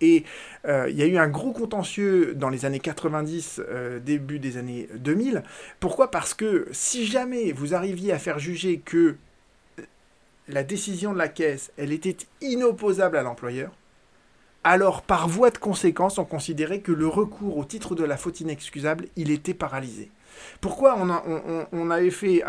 et 0.00 0.24
il 0.66 0.94
y 0.96 1.02
a 1.02 1.06
eu 1.06 1.16
un 1.16 1.28
gros 1.28 1.52
contentieux 1.52 2.34
dans 2.34 2.48
les 2.48 2.64
années 2.64 2.80
90, 2.80 3.60
début 4.04 4.38
des 4.38 4.56
années 4.56 4.88
2000. 4.96 5.42
Pourquoi? 5.80 6.10
Parce 6.10 6.34
que 6.34 6.68
si 6.72 7.06
jamais 7.06 7.52
vous 7.52 7.74
arriviez 7.74 8.12
à 8.12 8.18
faire 8.18 8.38
juger 8.38 8.78
que 8.78 9.16
la 10.48 10.62
décision 10.62 11.12
de 11.12 11.18
la 11.18 11.28
caisse, 11.28 11.72
elle 11.76 11.92
était 11.92 12.16
inopposable 12.40 13.16
à 13.16 13.22
l'employeur, 13.22 13.72
alors 14.64 15.02
par 15.02 15.28
voie 15.28 15.50
de 15.50 15.58
conséquence, 15.58 16.18
on 16.18 16.24
considérait 16.24 16.80
que 16.80 16.92
le 16.92 17.08
recours 17.08 17.56
au 17.56 17.64
titre 17.64 17.94
de 17.94 18.04
la 18.04 18.16
faute 18.16 18.40
inexcusable, 18.40 19.08
il 19.16 19.30
était 19.30 19.54
paralysé. 19.54 20.10
Pourquoi 20.60 20.96
on, 21.72 21.90
avait 21.90 22.10
fait 22.10 22.42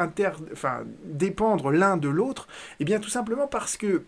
dépendre 1.03 1.71
l'un 1.71 1.97
de 1.97 2.09
l'autre? 2.09 2.47
Eh 2.79 2.85
bien 2.85 2.99
tout 2.99 3.09
simplement 3.09 3.47
parce 3.47 3.77
que 3.77 4.03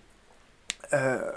euh, 0.94 1.32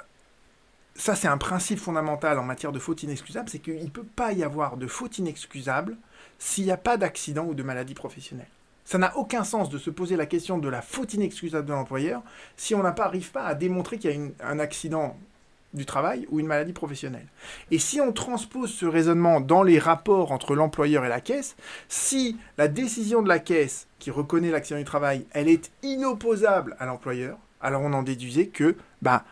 ça 0.94 1.14
c'est 1.14 1.28
un 1.28 1.38
principe 1.38 1.78
fondamental 1.78 2.38
en 2.38 2.44
matière 2.44 2.72
de 2.72 2.78
faute 2.78 3.02
inexcusable, 3.02 3.48
c'est 3.48 3.58
qu'il 3.58 3.82
ne 3.82 3.90
peut 3.90 4.04
pas 4.04 4.32
y 4.32 4.44
avoir 4.44 4.76
de 4.76 4.86
faute 4.86 5.18
inexcusable 5.18 5.96
s'il 6.38 6.64
n'y 6.64 6.70
a 6.70 6.76
pas 6.76 6.96
d'accident 6.96 7.44
ou 7.44 7.54
de 7.54 7.62
maladie 7.62 7.94
professionnelle. 7.94 8.48
Ça 8.84 8.98
n'a 8.98 9.16
aucun 9.16 9.44
sens 9.44 9.68
de 9.68 9.78
se 9.78 9.90
poser 9.90 10.16
la 10.16 10.26
question 10.26 10.58
de 10.58 10.68
la 10.68 10.80
faute 10.80 11.12
inexcusable 11.14 11.66
de 11.66 11.72
l'employeur 11.72 12.22
si 12.56 12.74
on 12.74 12.82
n'arrive 12.82 13.30
pas 13.32 13.44
à 13.44 13.54
démontrer 13.54 13.98
qu'il 13.98 14.10
y 14.10 14.14
a 14.14 14.48
un 14.48 14.58
accident 14.58 15.16
du 15.74 15.84
travail 15.84 16.26
ou 16.30 16.40
une 16.40 16.46
maladie 16.46 16.72
professionnelle. 16.72 17.26
Et 17.70 17.78
si 17.78 18.00
on 18.00 18.12
transpose 18.12 18.72
ce 18.72 18.86
raisonnement 18.86 19.40
dans 19.40 19.62
les 19.62 19.78
rapports 19.78 20.32
entre 20.32 20.54
l'employeur 20.54 21.04
et 21.04 21.08
la 21.08 21.20
caisse, 21.20 21.56
si 21.88 22.36
la 22.56 22.68
décision 22.68 23.22
de 23.22 23.28
la 23.28 23.38
caisse 23.38 23.86
qui 23.98 24.10
reconnaît 24.10 24.50
l'accident 24.50 24.78
du 24.78 24.84
travail, 24.84 25.26
elle 25.32 25.48
est 25.48 25.70
inopposable 25.82 26.76
à 26.78 26.86
l'employeur, 26.86 27.38
alors 27.60 27.82
on 27.82 27.92
en 27.92 28.02
déduisait 28.02 28.46
que 28.46 28.76
bah, 29.02 29.24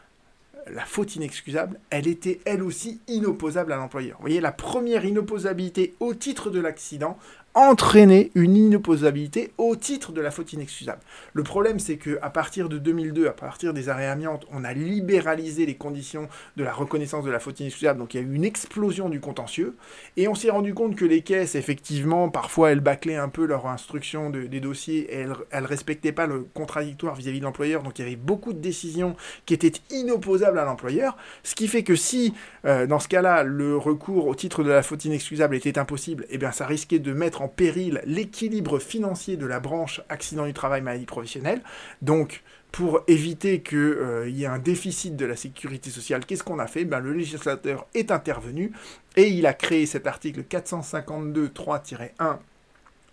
la 0.73 0.85
faute 0.85 1.17
inexcusable, 1.17 1.79
elle 1.91 2.09
était 2.09 2.41
elle 2.45 2.63
aussi 2.63 3.01
inopposable 3.09 3.73
à 3.73 3.77
l'employeur. 3.77 4.17
Vous 4.19 4.23
voyez, 4.23 4.41
la 4.41 4.53
première 4.53 5.05
inopposabilité 5.05 5.95
au 6.01 6.15
titre 6.15 6.51
de 6.51 6.61
l'accident 6.61 7.19
entraîner 7.57 8.31
une 8.35 8.55
inopposabilité 8.55 9.51
au 9.57 9.77
titre 9.77 10.13
de 10.13 10.21
la 10.21 10.31
faute 10.31 10.53
inexcusable. 10.53 11.01
Le 11.33 11.43
problème, 11.43 11.79
c'est 11.79 11.97
que 11.97 12.19
à 12.21 12.29
partir 12.29 12.69
de 12.69 12.77
2002, 12.77 13.29
à 13.29 13.33
partir 13.33 13.73
des 13.73 13.89
arrêts 13.89 14.07
amiantes, 14.07 14.47
on 14.53 14.63
a 14.63 14.75
libéralisé 14.75 15.65
les 15.65 15.75
conditions 15.75 16.29
de 16.59 16.65
la 16.65 16.73
reconnaissance 16.75 17.25
de 17.25 17.31
la 17.31 17.41
faute 17.41 17.59
inexcusable, 17.61 17.99
donc 17.99 18.13
il 18.13 18.21
y 18.21 18.21
a 18.23 18.27
eu 18.27 18.35
une 18.35 18.45
explosion 18.45 19.09
du 19.09 19.21
contentieux, 19.21 19.75
et 20.19 20.29
on 20.29 20.35
s'est 20.35 20.51
rendu 20.51 20.75
compte 20.75 20.97
que 20.97 21.07
les 21.07 21.23
caisses, 21.23 21.55
effectivement, 21.55 22.29
parfois 22.29 22.73
elles 22.73 22.81
bâclaient 22.81 23.17
un 23.17 23.31
peu 23.31 23.47
leur 23.47 23.67
instruction 23.67 24.29
des 24.29 24.61
dossiers, 24.61 25.11
elles, 25.11 25.33
elles 25.51 25.65
respectaient 25.65 26.13
pas 26.13 26.27
le 26.27 26.47
contradictoire 26.53 27.15
vis-à-vis 27.15 27.41
de 27.41 27.45
l'employeur, 27.45 27.83
donc 27.83 27.99
il 27.99 28.03
y 28.03 28.07
avait 28.07 28.17
beaucoup 28.17 28.53
de 28.53 28.59
décisions 28.59 29.17
qui 29.47 29.55
étaient 29.55 29.73
inopposables 29.91 30.59
à 30.59 30.67
l'employeur, 30.67 31.17
ce 31.43 31.55
qui 31.55 31.69
fait 31.69 31.85
que 31.85 31.97
si, 31.97 32.35
euh, 32.67 32.87
dans 32.87 32.99
ce 32.99 33.09
cas-là, 33.09 33.45
le 33.45 33.79
recours 33.79 34.27
au 34.27 34.35
titre 34.35 34.63
de 34.63 34.69
la 34.69 34.83
faute 34.83 35.07
inexcusable 35.07 35.57
était 35.57 35.79
impossible, 35.79 36.27
eh 36.29 36.37
bien 36.37 36.53
ça 36.53 36.67
risquait 36.67 36.99
de 36.99 37.15
mettre 37.15 37.41
en 37.41 37.46
péril 37.49 38.01
l'équilibre 38.05 38.79
financier 38.79 39.37
de 39.37 39.47
la 39.47 39.61
branche 39.61 40.01
accident 40.09 40.47
du 40.47 40.53
travail 40.53 40.83
maladie 40.83 41.07
professionnelle. 41.07 41.61
Donc, 42.03 42.43
pour 42.73 43.01
éviter 43.07 43.63
qu'il 43.63 43.79
euh, 43.79 44.29
y 44.29 44.45
ait 44.45 44.47
un 44.47 44.59
déficit 44.59 45.17
de 45.17 45.25
la 45.25 45.37
sécurité 45.37 45.91
sociale, 45.91 46.27
qu'est-ce 46.27 46.45
qu'on 46.45 46.59
a 46.59 46.67
fait? 46.67 46.85
Ben, 46.85 47.01
Le 47.01 47.13
législateur 47.13 47.87
est 47.95 48.11
intervenu 48.11 48.73
et 49.17 49.29
il 49.29 49.47
a 49.47 49.55
créé 49.55 49.87
cet 49.87 50.07
article 50.07 50.43
452.3-1 50.43 52.39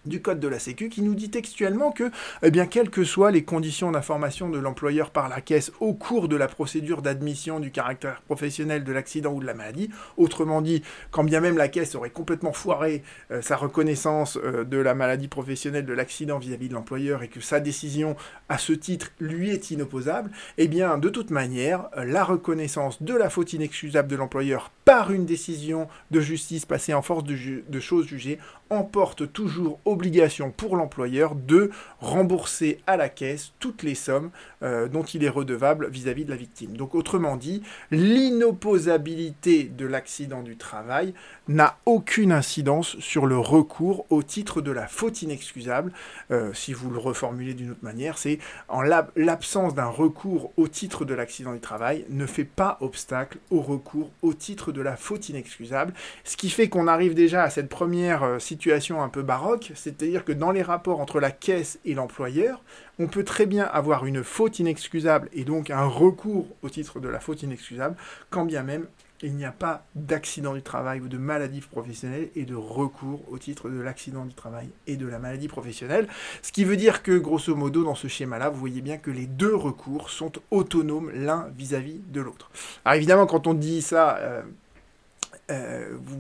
du 0.06 0.22
code 0.22 0.40
de 0.40 0.48
la 0.48 0.60
Sécu 0.60 0.90
qui 0.90 1.02
nous 1.02 1.16
dit 1.16 1.30
textuellement 1.30 1.92
que, 1.92 2.12
eh 2.42 2.52
bien, 2.52 2.66
quelles 2.66 2.90
que 2.90 3.04
soient 3.04 3.32
les 3.32 3.44
conditions 3.44 3.92
d'information 3.92 4.50
de 4.50 4.58
l'employeur 4.60 5.12
par 5.12 5.30
la 5.30 5.42
caisse 5.42 5.72
au 5.80 5.94
cours 5.94 6.28
de 6.28 6.36
la 6.36 6.48
procédure 6.48 7.02
d'admission 7.02 7.60
du 7.60 7.72
caractère 7.72 8.22
professionnel 8.22 8.84
de 8.84 8.92
l'accident 8.92 9.34
ou 9.34 9.40
de 9.40 9.46
la 9.46 9.54
maladie, 9.54 9.90
autrement 10.18 10.62
dit, 10.62 10.84
quand 11.12 11.24
bien 11.24 11.40
même 11.40 11.58
la 11.58 11.68
caisse 11.68 11.96
aurait 11.96 12.10
complètement 12.10 12.54
foiré 12.54 13.04
euh, 13.32 13.42
sa 13.42 13.56
reconnaissance 13.56 14.38
euh, 14.44 14.64
de 14.64 14.78
la 14.78 14.94
maladie 14.94 15.28
professionnelle 15.28 15.86
de 15.86 15.94
l'accident 15.94 16.40
vis-à-vis 16.40 16.70
de 16.70 16.74
l'employeur 16.74 17.24
et 17.24 17.28
que 17.28 17.42
sa 17.42 17.60
décision 17.60 18.16
à 18.50 18.58
ce 18.58 18.74
titre 18.74 19.12
lui 19.20 19.52
est 19.52 19.72
inopposable, 19.72 20.32
eh 20.58 20.68
bien, 20.68 20.98
de 20.98 21.10
toute 21.10 21.30
manière, 21.30 21.88
euh, 21.98 22.06
la 22.06 22.24
reconnaissance 22.24 23.02
de 23.02 23.14
la 23.14 23.30
faute 23.30 23.54
inexcusable 23.54 24.08
de 24.08 24.16
l'employeur 24.16 24.72
par 24.86 25.12
une 25.12 25.26
décision 25.26 25.88
de 26.12 26.20
justice 26.20 26.66
passée 26.66 26.94
en 26.94 27.02
force 27.02 27.24
de, 27.24 27.64
de 27.68 27.80
choses 27.80 28.08
jugées 28.08 28.40
emporte 28.70 29.32
toujours 29.32 29.80
obligation 29.86 30.52
pour 30.52 30.76
l'employeur 30.76 31.36
de 31.36 31.72
rembourser 32.00 32.80
à 32.88 32.98
la 32.98 33.10
caisse 33.10 33.54
toutes 33.60 33.84
les 33.84 33.96
sommes 33.96 34.32
euh, 34.64 34.88
dont 34.88 35.04
il 35.04 35.24
est 35.24 35.30
redevable 35.30 35.90
vis-à-vis 35.90 36.26
de 36.26 36.30
la 36.30 36.36
victime. 36.36 36.76
Donc 36.76 36.96
autrement 36.96 37.38
dit, 37.38 37.62
l'inopposabilité 37.92 39.66
de 39.66 39.86
l'accident 39.86 40.42
du 40.42 40.58
travail 40.58 41.14
n'a 41.48 41.78
aucune 41.86 42.32
incidence 42.32 42.98
sur 43.00 43.26
le 43.26 43.38
recours 43.38 44.06
au 44.10 44.24
titre 44.24 44.62
de 44.62 44.72
la 44.72 44.88
faute 44.88 45.22
inexcusable. 45.22 45.92
Euh, 46.32 46.54
si 46.54 46.74
vous 46.74 46.90
le 46.90 46.98
reformulez 46.98 47.54
d'une 47.54 47.72
autre 47.72 47.84
manière, 47.84 48.18
c'est 48.18 48.40
en 48.68 48.82
l'absence 48.82 49.76
d'un 49.76 49.88
recours 49.88 50.52
au 50.58 50.68
titre 50.68 51.06
de 51.06 51.14
l'accident 51.14 51.54
du 51.54 51.60
travail 51.60 52.06
ne 52.10 52.26
fait 52.26 52.44
pas 52.44 52.78
obstacle 52.82 53.38
au 53.52 53.62
recours 53.62 54.12
au 54.22 54.34
titre 54.34 54.72
de 54.72 54.82
la 54.82 54.96
faute 54.96 55.30
inexcusable. 55.30 55.94
Ce 56.24 56.38
qui 56.38 56.50
fait 56.50 56.70
qu'on 56.70 56.88
arrive 56.88 57.14
déjà 57.14 57.44
à 57.44 57.50
cette 57.50 57.70
première 57.70 58.24
euh, 58.24 58.40
situation 58.40 58.53
un 59.00 59.10
peu 59.10 59.22
baroque, 59.22 59.72
c'est-à-dire 59.76 60.26
que 60.26 60.32
dans 60.32 60.52
les 60.52 60.62
rapports 60.62 61.00
entre 61.00 61.20
la 61.20 61.32
caisse 61.32 61.80
et 61.86 61.94
l'employeur, 61.94 62.62
on 63.00 63.08
peut 63.08 63.24
très 63.24 63.46
bien 63.46 63.66
avoir 63.66 64.06
une 64.06 64.24
faute 64.24 64.60
inexcusable 64.60 65.30
et 65.34 65.44
donc 65.44 65.70
un 65.70 65.86
recours 65.86 66.48
au 66.62 66.70
titre 66.70 67.00
de 67.00 67.08
la 67.08 67.20
faute 67.20 67.44
inexcusable, 67.44 67.96
quand 68.30 68.46
bien 68.46 68.64
même 68.64 68.88
il 69.24 69.36
n'y 69.36 69.46
a 69.46 69.52
pas 69.52 69.86
d'accident 69.96 70.54
du 70.54 70.62
travail 70.62 71.00
ou 71.00 71.08
de 71.08 71.18
maladie 71.18 71.62
professionnelle 71.62 72.30
et 72.36 72.44
de 72.44 72.56
recours 72.56 73.22
au 73.32 73.38
titre 73.38 73.70
de 73.70 73.80
l'accident 73.80 74.26
du 74.26 74.34
travail 74.34 74.68
et 74.86 74.98
de 74.98 75.08
la 75.08 75.18
maladie 75.18 75.48
professionnelle. 75.48 76.08
Ce 76.42 76.52
qui 76.52 76.66
veut 76.66 76.76
dire 76.76 77.04
que, 77.04 77.18
grosso 77.18 77.56
modo, 77.56 77.86
dans 77.86 77.96
ce 77.96 78.10
schéma-là, 78.10 78.50
vous 78.50 78.60
voyez 78.60 78.82
bien 78.82 78.98
que 78.98 79.12
les 79.12 79.26
deux 79.26 79.56
recours 79.56 80.10
sont 80.10 80.34
autonomes 80.52 81.10
l'un 81.14 81.48
vis-à-vis 81.58 82.02
de 82.10 82.20
l'autre. 82.20 82.52
Alors 82.84 82.98
évidemment, 82.98 83.26
quand 83.26 83.48
on 83.48 83.54
dit 83.54 83.82
ça, 83.82 84.18
euh, 84.18 84.42
euh, 85.52 85.98
vous 86.02 86.20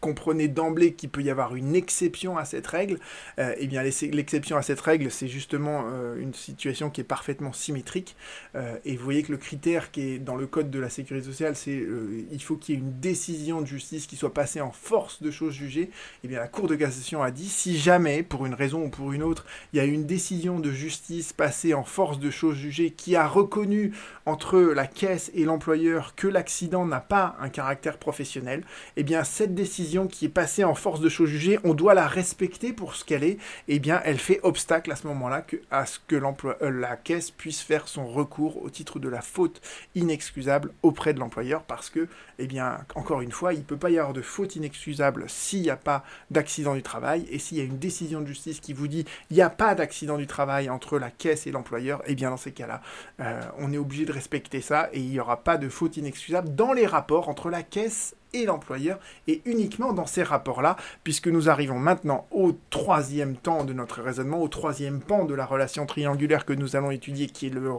comprenez 0.00 0.48
d'emblée 0.48 0.94
qu'il 0.94 1.08
peut 1.08 1.22
y 1.22 1.30
avoir 1.30 1.56
une 1.56 1.74
exception 1.74 2.38
à 2.38 2.44
cette 2.44 2.66
règle, 2.66 2.98
euh, 3.38 3.54
eh 3.58 3.66
bien 3.66 3.82
l'exception 3.82 4.56
à 4.56 4.62
cette 4.62 4.80
règle, 4.80 5.10
c'est 5.10 5.28
justement 5.28 5.84
euh, 5.86 6.16
une 6.20 6.34
situation 6.34 6.90
qui 6.90 7.00
est 7.00 7.04
parfaitement 7.04 7.52
symétrique. 7.52 8.16
Euh, 8.54 8.76
et 8.84 8.96
vous 8.96 9.04
voyez 9.04 9.22
que 9.22 9.32
le 9.32 9.38
critère 9.38 9.90
qui 9.90 10.12
est 10.12 10.18
dans 10.18 10.36
le 10.36 10.46
code 10.46 10.70
de 10.70 10.78
la 10.78 10.88
sécurité 10.88 11.26
sociale, 11.26 11.56
c'est 11.56 11.86
il 12.30 12.42
faut 12.42 12.56
qu'il 12.56 12.74
y 12.74 12.78
ait 12.78 12.80
une 12.80 13.00
décision 13.00 13.60
de 13.60 13.66
justice 13.66 14.06
qui 14.06 14.16
soit 14.16 14.34
passée 14.34 14.60
en 14.60 14.70
force 14.70 15.22
de 15.22 15.30
choses 15.30 15.54
jugées. 15.54 15.90
Eh 16.24 16.28
bien 16.28 16.38
la 16.38 16.48
Cour 16.48 16.68
de 16.68 16.76
cassation 16.76 17.22
a 17.22 17.30
dit 17.30 17.48
si 17.48 17.78
jamais, 17.78 18.22
pour 18.22 18.46
une 18.46 18.54
raison 18.54 18.84
ou 18.84 18.88
pour 18.88 19.12
une 19.12 19.22
autre, 19.22 19.46
il 19.72 19.78
y 19.78 19.80
a 19.80 19.84
une 19.84 20.06
décision 20.06 20.60
de 20.60 20.70
justice 20.70 21.32
passée 21.32 21.74
en 21.74 21.84
force 21.84 22.18
de 22.18 22.30
choses 22.30 22.56
jugées 22.56 22.90
qui 22.90 23.16
a 23.16 23.26
reconnu 23.26 23.92
entre 24.26 24.58
la 24.58 24.86
caisse 24.86 25.30
et 25.34 25.44
l'employeur 25.44 26.14
que 26.14 26.28
l'accident 26.28 26.84
n'a 26.84 27.00
pas 27.00 27.36
un 27.40 27.48
caractère 27.48 27.98
professionnel, 27.98 28.64
eh 28.96 29.02
bien 29.02 29.24
cette 29.24 29.54
décision 29.54 29.87
qui 30.06 30.26
est 30.26 30.30
passée 30.30 30.64
en 30.64 30.74
force 30.74 31.00
de 31.00 31.08
chose 31.08 31.28
jugée, 31.28 31.58
on 31.64 31.74
doit 31.74 31.94
la 31.94 32.06
respecter 32.06 32.72
pour 32.72 32.94
ce 32.94 33.04
qu'elle 33.04 33.24
est, 33.24 33.38
eh 33.68 33.78
bien 33.78 34.00
elle 34.04 34.18
fait 34.18 34.40
obstacle 34.42 34.92
à 34.92 34.96
ce 34.96 35.06
moment-là 35.06 35.44
à 35.70 35.86
ce 35.86 35.98
que 36.06 36.16
euh, 36.16 36.70
la 36.70 36.96
caisse 36.96 37.30
puisse 37.30 37.60
faire 37.60 37.88
son 37.88 38.06
recours 38.06 38.62
au 38.62 38.70
titre 38.70 38.98
de 38.98 39.08
la 39.08 39.20
faute 39.20 39.60
inexcusable 39.94 40.72
auprès 40.82 41.14
de 41.14 41.20
l'employeur 41.20 41.62
parce 41.62 41.90
que, 41.90 42.08
eh 42.38 42.46
bien, 42.46 42.78
encore 42.94 43.20
une 43.20 43.32
fois, 43.32 43.54
il 43.54 43.60
ne 43.60 43.64
peut 43.64 43.76
pas 43.76 43.90
y 43.90 43.98
avoir 43.98 44.12
de 44.12 44.22
faute 44.22 44.56
inexcusable 44.56 45.24
s'il 45.28 45.62
n'y 45.62 45.70
a 45.70 45.76
pas 45.76 46.04
d'accident 46.30 46.74
du 46.74 46.82
travail. 46.82 47.26
Et 47.30 47.38
s'il 47.38 47.58
y 47.58 47.60
a 47.60 47.64
une 47.64 47.78
décision 47.78 48.20
de 48.20 48.26
justice 48.26 48.60
qui 48.60 48.72
vous 48.72 48.88
dit 48.88 49.04
il 49.30 49.34
n'y 49.34 49.42
a 49.42 49.50
pas 49.50 49.74
d'accident 49.74 50.18
du 50.18 50.26
travail 50.26 50.70
entre 50.70 50.98
la 50.98 51.10
caisse 51.10 51.46
et 51.46 51.52
l'employeur, 51.52 52.02
eh 52.06 52.14
bien 52.14 52.30
dans 52.30 52.36
ces 52.36 52.52
cas-là, 52.52 52.82
euh, 53.20 53.40
on 53.58 53.72
est 53.72 53.78
obligé 53.78 54.04
de 54.04 54.12
respecter 54.12 54.60
ça 54.60 54.88
et 54.92 55.00
il 55.00 55.10
n'y 55.10 55.20
aura 55.20 55.42
pas 55.42 55.56
de 55.56 55.68
faute 55.68 55.96
inexcusable 55.96 56.54
dans 56.54 56.72
les 56.72 56.86
rapports 56.86 57.28
entre 57.28 57.50
la 57.50 57.62
caisse 57.62 58.14
et 58.32 58.44
l'employeur, 58.44 58.98
et 59.26 59.42
uniquement 59.44 59.92
dans 59.92 60.06
ces 60.06 60.22
rapports-là, 60.22 60.76
puisque 61.04 61.28
nous 61.28 61.48
arrivons 61.48 61.78
maintenant 61.78 62.26
au 62.30 62.56
troisième 62.70 63.36
temps 63.36 63.64
de 63.64 63.72
notre 63.72 64.02
raisonnement, 64.02 64.42
au 64.42 64.48
troisième 64.48 65.00
pan 65.00 65.24
de 65.24 65.34
la 65.34 65.46
relation 65.46 65.86
triangulaire 65.86 66.44
que 66.44 66.52
nous 66.52 66.76
allons 66.76 66.90
étudier, 66.90 67.26
qui 67.26 67.46
est 67.46 67.50
le, 67.50 67.70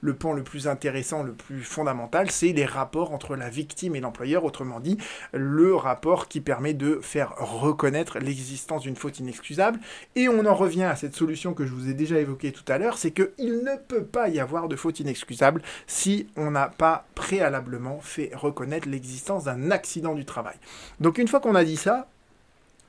le 0.00 0.14
pan 0.14 0.32
le 0.32 0.42
plus 0.42 0.68
intéressant, 0.68 1.22
le 1.22 1.32
plus 1.32 1.62
fondamental, 1.62 2.30
c'est 2.30 2.52
les 2.52 2.64
rapports 2.64 3.12
entre 3.12 3.36
la 3.36 3.48
victime 3.48 3.96
et 3.96 4.00
l'employeur, 4.00 4.44
autrement 4.44 4.80
dit, 4.80 4.98
le 5.32 5.74
rapport 5.74 6.28
qui 6.28 6.40
permet 6.40 6.74
de 6.74 6.98
faire 7.02 7.34
reconnaître 7.38 8.18
l'existence 8.18 8.82
d'une 8.82 8.96
faute 8.96 9.18
inexcusable, 9.20 9.78
et 10.16 10.28
on 10.28 10.44
en 10.46 10.54
revient 10.54 10.84
à 10.84 10.96
cette 10.96 11.14
solution 11.14 11.54
que 11.54 11.66
je 11.66 11.72
vous 11.72 11.88
ai 11.88 11.94
déjà 11.94 12.18
évoquée 12.18 12.52
tout 12.52 12.64
à 12.68 12.78
l'heure, 12.78 12.98
c'est 12.98 13.12
qu'il 13.12 13.62
ne 13.64 13.76
peut 13.76 14.04
pas 14.04 14.28
y 14.28 14.40
avoir 14.40 14.68
de 14.68 14.76
faute 14.76 15.00
inexcusable 15.00 15.62
si 15.86 16.26
on 16.36 16.50
n'a 16.50 16.68
pas 16.68 17.06
préalablement 17.14 18.00
fait 18.00 18.30
reconnaître 18.34 18.88
l'existence 18.88 19.44
d'un 19.44 19.70
accident 19.84 20.14
du 20.14 20.24
travail. 20.24 20.56
Donc 20.98 21.18
une 21.18 21.28
fois 21.28 21.40
qu'on 21.40 21.54
a 21.54 21.62
dit 21.62 21.76
ça, 21.76 22.08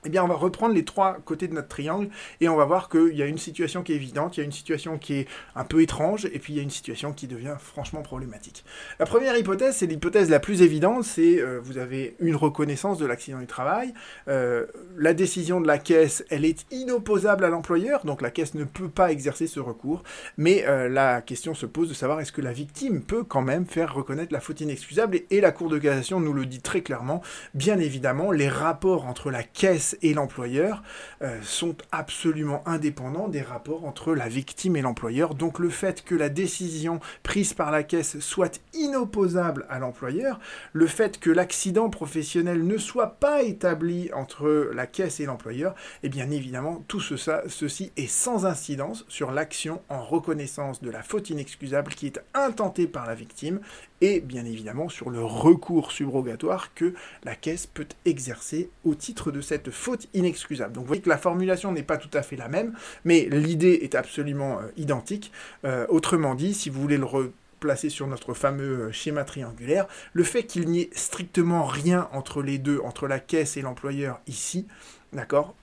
eh 0.05 0.09
bien, 0.09 0.23
on 0.23 0.27
va 0.27 0.35
reprendre 0.35 0.73
les 0.73 0.85
trois 0.85 1.17
côtés 1.25 1.47
de 1.47 1.53
notre 1.53 1.67
triangle 1.67 2.09
et 2.41 2.49
on 2.49 2.55
va 2.55 2.65
voir 2.65 2.89
qu'il 2.89 3.15
y 3.15 3.21
a 3.21 3.25
une 3.25 3.37
situation 3.37 3.83
qui 3.83 3.93
est 3.93 3.95
évidente, 3.95 4.37
il 4.37 4.41
y 4.41 4.43
a 4.43 4.45
une 4.45 4.51
situation 4.51 4.97
qui 4.97 5.15
est 5.15 5.27
un 5.55 5.63
peu 5.63 5.81
étrange 5.81 6.25
et 6.25 6.39
puis 6.39 6.53
il 6.53 6.57
y 6.57 6.59
a 6.59 6.63
une 6.63 6.69
situation 6.69 7.13
qui 7.13 7.27
devient 7.27 7.55
franchement 7.59 8.01
problématique. 8.01 8.63
La 8.99 9.05
première 9.05 9.37
hypothèse, 9.37 9.77
c'est 9.77 9.87
l'hypothèse 9.87 10.29
la 10.29 10.39
plus 10.39 10.61
évidente, 10.61 11.03
c'est 11.03 11.39
euh, 11.39 11.59
vous 11.61 11.77
avez 11.77 12.15
une 12.19 12.35
reconnaissance 12.35 12.97
de 12.97 13.05
l'accident 13.05 13.39
du 13.39 13.47
travail, 13.47 13.93
euh, 14.27 14.65
la 14.97 15.13
décision 15.13 15.59
de 15.59 15.67
la 15.67 15.77
caisse, 15.77 16.23
elle 16.29 16.45
est 16.45 16.65
inopposable 16.71 17.43
à 17.43 17.49
l'employeur, 17.49 18.05
donc 18.05 18.21
la 18.21 18.29
caisse 18.29 18.53
ne 18.53 18.63
peut 18.63 18.89
pas 18.89 19.11
exercer 19.11 19.47
ce 19.47 19.59
recours, 19.59 20.03
mais 20.37 20.65
euh, 20.67 20.87
la 20.89 21.21
question 21.21 21.53
se 21.53 21.65
pose 21.65 21.89
de 21.89 21.93
savoir 21.93 22.19
est-ce 22.19 22.31
que 22.31 22.41
la 22.41 22.53
victime 22.53 23.01
peut 23.01 23.23
quand 23.23 23.41
même 23.41 23.65
faire 23.65 23.93
reconnaître 23.93 24.33
la 24.33 24.39
faute 24.39 24.61
inexcusable 24.61 25.15
et, 25.15 25.27
et 25.31 25.41
la 25.41 25.51
Cour 25.51 25.69
de 25.69 25.79
cassation 25.79 26.19
nous 26.19 26.33
le 26.33 26.45
dit 26.45 26.61
très 26.61 26.81
clairement, 26.81 27.21
bien 27.53 27.79
évidemment, 27.79 28.31
les 28.31 28.49
rapports 28.49 29.05
entre 29.05 29.31
la 29.31 29.43
caisse 29.43 29.94
et 30.01 30.13
l'employeur 30.13 30.83
euh, 31.21 31.39
sont 31.41 31.75
absolument 31.91 32.61
indépendants 32.67 33.27
des 33.27 33.41
rapports 33.41 33.85
entre 33.85 34.13
la 34.13 34.27
victime 34.27 34.75
et 34.75 34.81
l'employeur. 34.81 35.35
Donc 35.35 35.59
le 35.59 35.69
fait 35.69 36.03
que 36.03 36.15
la 36.15 36.29
décision 36.29 36.99
prise 37.23 37.53
par 37.53 37.71
la 37.71 37.83
caisse 37.83 38.19
soit 38.19 38.61
inopposable 38.73 39.65
à 39.69 39.79
l'employeur, 39.79 40.39
le 40.73 40.87
fait 40.87 41.19
que 41.19 41.29
l'accident 41.29 41.89
professionnel 41.89 42.65
ne 42.65 42.77
soit 42.77 43.19
pas 43.19 43.43
établi 43.43 44.11
entre 44.13 44.71
la 44.73 44.87
caisse 44.87 45.19
et 45.19 45.25
l'employeur, 45.25 45.71
et 46.03 46.07
eh 46.07 46.09
bien 46.09 46.29
évidemment 46.31 46.83
tout 46.87 46.99
ceci 46.99 47.91
est 47.97 48.07
sans 48.07 48.45
incidence 48.45 49.05
sur 49.07 49.31
l'action 49.31 49.81
en 49.89 50.03
reconnaissance 50.03 50.81
de 50.81 50.89
la 50.89 51.03
faute 51.03 51.29
inexcusable 51.29 51.93
qui 51.93 52.07
est 52.07 52.19
intentée 52.33 52.87
par 52.87 53.05
la 53.05 53.15
victime 53.15 53.59
et 54.01 54.19
bien 54.19 54.45
évidemment 54.45 54.89
sur 54.89 55.09
le 55.09 55.23
recours 55.23 55.91
subrogatoire 55.91 56.73
que 56.73 56.93
la 57.23 57.35
caisse 57.35 57.65
peut 57.65 57.87
exercer 58.05 58.69
au 58.83 58.95
titre 58.95 59.31
de 59.31 59.41
cette 59.41 59.71
faute 59.71 60.07
inexcusable. 60.13 60.73
Donc 60.73 60.83
vous 60.83 60.87
voyez 60.87 61.01
que 61.01 61.09
la 61.09 61.17
formulation 61.17 61.71
n'est 61.71 61.83
pas 61.83 61.97
tout 61.97 62.09
à 62.13 62.21
fait 62.21 62.35
la 62.35 62.47
même, 62.47 62.73
mais 63.03 63.27
l'idée 63.31 63.79
est 63.81 63.95
absolument 63.95 64.59
euh, 64.59 64.67
identique. 64.77 65.31
Euh, 65.63 65.85
autrement 65.89 66.35
dit, 66.35 66.53
si 66.53 66.69
vous 66.69 66.81
voulez 66.81 66.97
le 66.97 67.05
replacer 67.05 67.89
sur 67.89 68.07
notre 68.07 68.33
fameux 68.33 68.87
euh, 68.87 68.91
schéma 68.91 69.23
triangulaire, 69.23 69.87
le 70.13 70.23
fait 70.23 70.43
qu'il 70.43 70.69
n'y 70.69 70.81
ait 70.81 70.89
strictement 70.93 71.65
rien 71.65 72.09
entre 72.11 72.41
les 72.41 72.57
deux, 72.57 72.79
entre 72.83 73.07
la 73.07 73.19
caisse 73.19 73.57
et 73.57 73.61
l'employeur 73.61 74.19
ici, 74.27 74.67
d'accord 75.13 75.55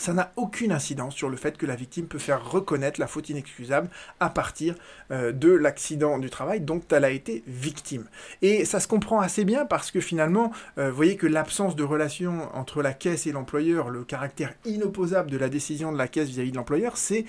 ça 0.00 0.14
n'a 0.14 0.32
aucune 0.36 0.72
incidence 0.72 1.14
sur 1.14 1.28
le 1.28 1.36
fait 1.36 1.58
que 1.58 1.66
la 1.66 1.76
victime 1.76 2.06
peut 2.06 2.18
faire 2.18 2.50
reconnaître 2.50 2.98
la 2.98 3.06
faute 3.06 3.28
inexcusable 3.28 3.90
à 4.18 4.30
partir 4.30 4.74
euh, 5.10 5.30
de 5.30 5.50
l'accident 5.50 6.18
du 6.18 6.30
travail 6.30 6.62
dont 6.62 6.80
elle 6.90 7.04
a 7.04 7.10
été 7.10 7.44
victime. 7.46 8.06
Et 8.40 8.64
ça 8.64 8.80
se 8.80 8.88
comprend 8.88 9.20
assez 9.20 9.44
bien 9.44 9.66
parce 9.66 9.90
que 9.90 10.00
finalement, 10.00 10.52
euh, 10.78 10.88
vous 10.88 10.96
voyez 10.96 11.16
que 11.16 11.26
l'absence 11.26 11.76
de 11.76 11.84
relation 11.84 12.48
entre 12.54 12.82
la 12.82 12.94
caisse 12.94 13.26
et 13.26 13.32
l'employeur, 13.32 13.90
le 13.90 14.02
caractère 14.04 14.54
inopposable 14.64 15.30
de 15.30 15.36
la 15.36 15.50
décision 15.50 15.92
de 15.92 15.98
la 15.98 16.08
caisse 16.08 16.28
vis-à-vis 16.28 16.48
-vis 16.48 16.52
de 16.52 16.56
l'employeur, 16.56 16.96
c'est 16.96 17.26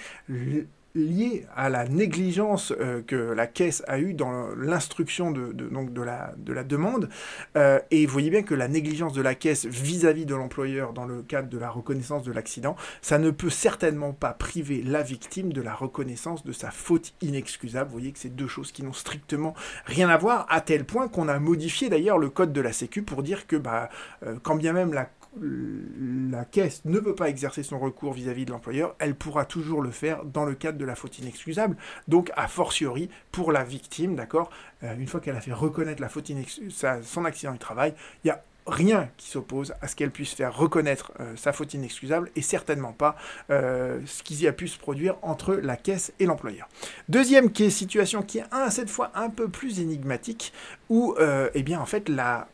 lié 0.96 1.46
à 1.56 1.70
la 1.70 1.88
négligence 1.88 2.74
euh, 2.80 3.02
que 3.02 3.16
la 3.16 3.48
caisse 3.48 3.84
a 3.88 4.00
eue 4.00 4.14
dans 4.14 4.50
l'instruction 4.56 5.32
de, 5.32 5.52
donc 5.52 5.94
de, 5.94 6.02
la, 6.02 6.34
de 6.38 6.54
la 6.54 6.64
demande. 6.64 7.10
Euh, 7.58 7.80
et 7.92 8.06
vous 8.06 8.12
voyez 8.12 8.30
bien 8.30 8.44
que 8.44 8.56
la 8.56 8.68
négligence 8.68 9.14
de 9.14 9.22
la 9.22 9.36
caisse 9.36 9.66
vis-à-vis 9.66 10.26
de 10.26 10.36
l'employeur 10.36 10.94
dans 10.94 11.06
le 11.06 11.22
cadre 11.22 11.50
de 11.50 11.58
la 11.58 11.70
reconnaissance 11.70 12.24
de 12.24 12.32
l'accident, 12.32 12.76
ça 13.02 13.18
ne 13.18 13.32
peut 13.32 13.50
certainement 13.50 14.14
pas 14.14 14.34
priver 14.34 14.84
la 14.84 15.02
victime 15.02 15.54
de 15.54 15.62
la 15.62 15.74
reconnaissance 15.74 16.44
de 16.44 16.52
sa 16.52 16.72
faute 16.72 17.14
inexcusable. 17.22 17.90
Vous 17.90 17.98
voyez 17.98 18.12
que 18.12 18.20
c'est 18.20 18.36
deux 18.36 18.48
choses 18.48 18.72
qui 18.72 18.84
n'ont 18.84 18.94
strictement 18.94 19.54
rien 19.86 20.10
à 20.10 20.18
voir, 20.18 20.46
à 20.50 20.62
tel 20.62 20.86
point 20.86 21.08
qu'on 21.08 21.28
a 21.28 21.40
modifié 21.40 21.90
d'ailleurs 21.90 22.18
le 22.18 22.30
code 22.30 22.54
de 22.54 22.62
la 22.62 22.74
Sécu 22.74 23.02
pour 23.02 23.24
dire 23.24 23.48
que 23.48 23.56
bah, 23.56 23.90
euh, 24.26 24.36
quand 24.42 24.56
bien 24.56 24.74
même 24.74 24.94
la 24.94 25.10
la 25.40 26.46
caisse 26.46 26.82
ne 26.86 27.00
peut 27.00 27.16
pas 27.16 27.30
exercer 27.30 27.64
son 27.64 27.80
recours 27.80 28.14
vis-à-vis 28.14 28.46
de 28.46 28.52
l'employeur, 28.52 28.96
elle 29.00 29.16
pourra 29.16 29.46
toujours 29.46 29.82
le 29.82 29.92
faire 29.92 30.26
dans 30.26 30.46
le 30.46 30.56
cadre 30.56 30.78
de 30.78 30.86
la 30.86 30.96
faute 30.96 31.20
inexcusable. 31.20 31.78
Donc, 32.08 32.32
a 32.36 32.48
fortiori, 32.48 33.10
pour 33.32 33.52
la 33.52 33.64
victime, 33.64 34.16
d'accord, 34.16 34.50
euh, 34.84 34.96
une 34.96 35.08
fois 35.08 35.20
qu'elle 35.20 35.36
a 35.36 35.42
fait 35.42 35.54
reconnaître 35.54 36.02
la 36.02 36.10
faute 36.10 36.30
inexcusable, 36.30 37.04
son 37.04 37.26
accident 37.26 37.54
du 37.54 37.60
travail, 37.60 37.94
il 38.24 38.28
n'y 38.28 38.32
a 38.32 38.44
rien 38.68 39.10
qui 39.18 39.28
s'oppose 39.28 39.74
à 39.82 39.88
ce 39.88 39.96
qu'elle 39.96 40.12
puisse 40.12 40.34
faire 40.34 40.56
reconnaître 40.56 41.14
euh, 41.20 41.36
sa 41.36 41.52
faute 41.52 41.74
inexcusable 41.74 42.30
et 42.36 42.42
certainement 42.42 42.94
pas 42.94 43.16
euh, 43.50 44.00
ce 44.06 44.22
qui 44.22 44.36
y 44.36 44.48
a 44.48 44.54
pu 44.54 44.68
se 44.68 44.78
produire 44.78 45.16
entre 45.24 45.56
la 45.56 45.78
caisse 45.78 46.14
et 46.20 46.26
l'employeur. 46.26 46.70
Deuxième 47.10 47.54
situation 47.56 48.22
qui 48.22 48.38
est 48.38 48.46
cette 48.70 48.90
fois 48.90 49.12
un 49.16 49.30
peu 49.30 49.48
plus 49.48 49.80
énigmatique 49.80 50.54
où 50.90 51.16
eh 51.54 51.64
bien 51.64 51.80
en 51.80 51.88
fait 51.88 52.08
la 52.08 52.48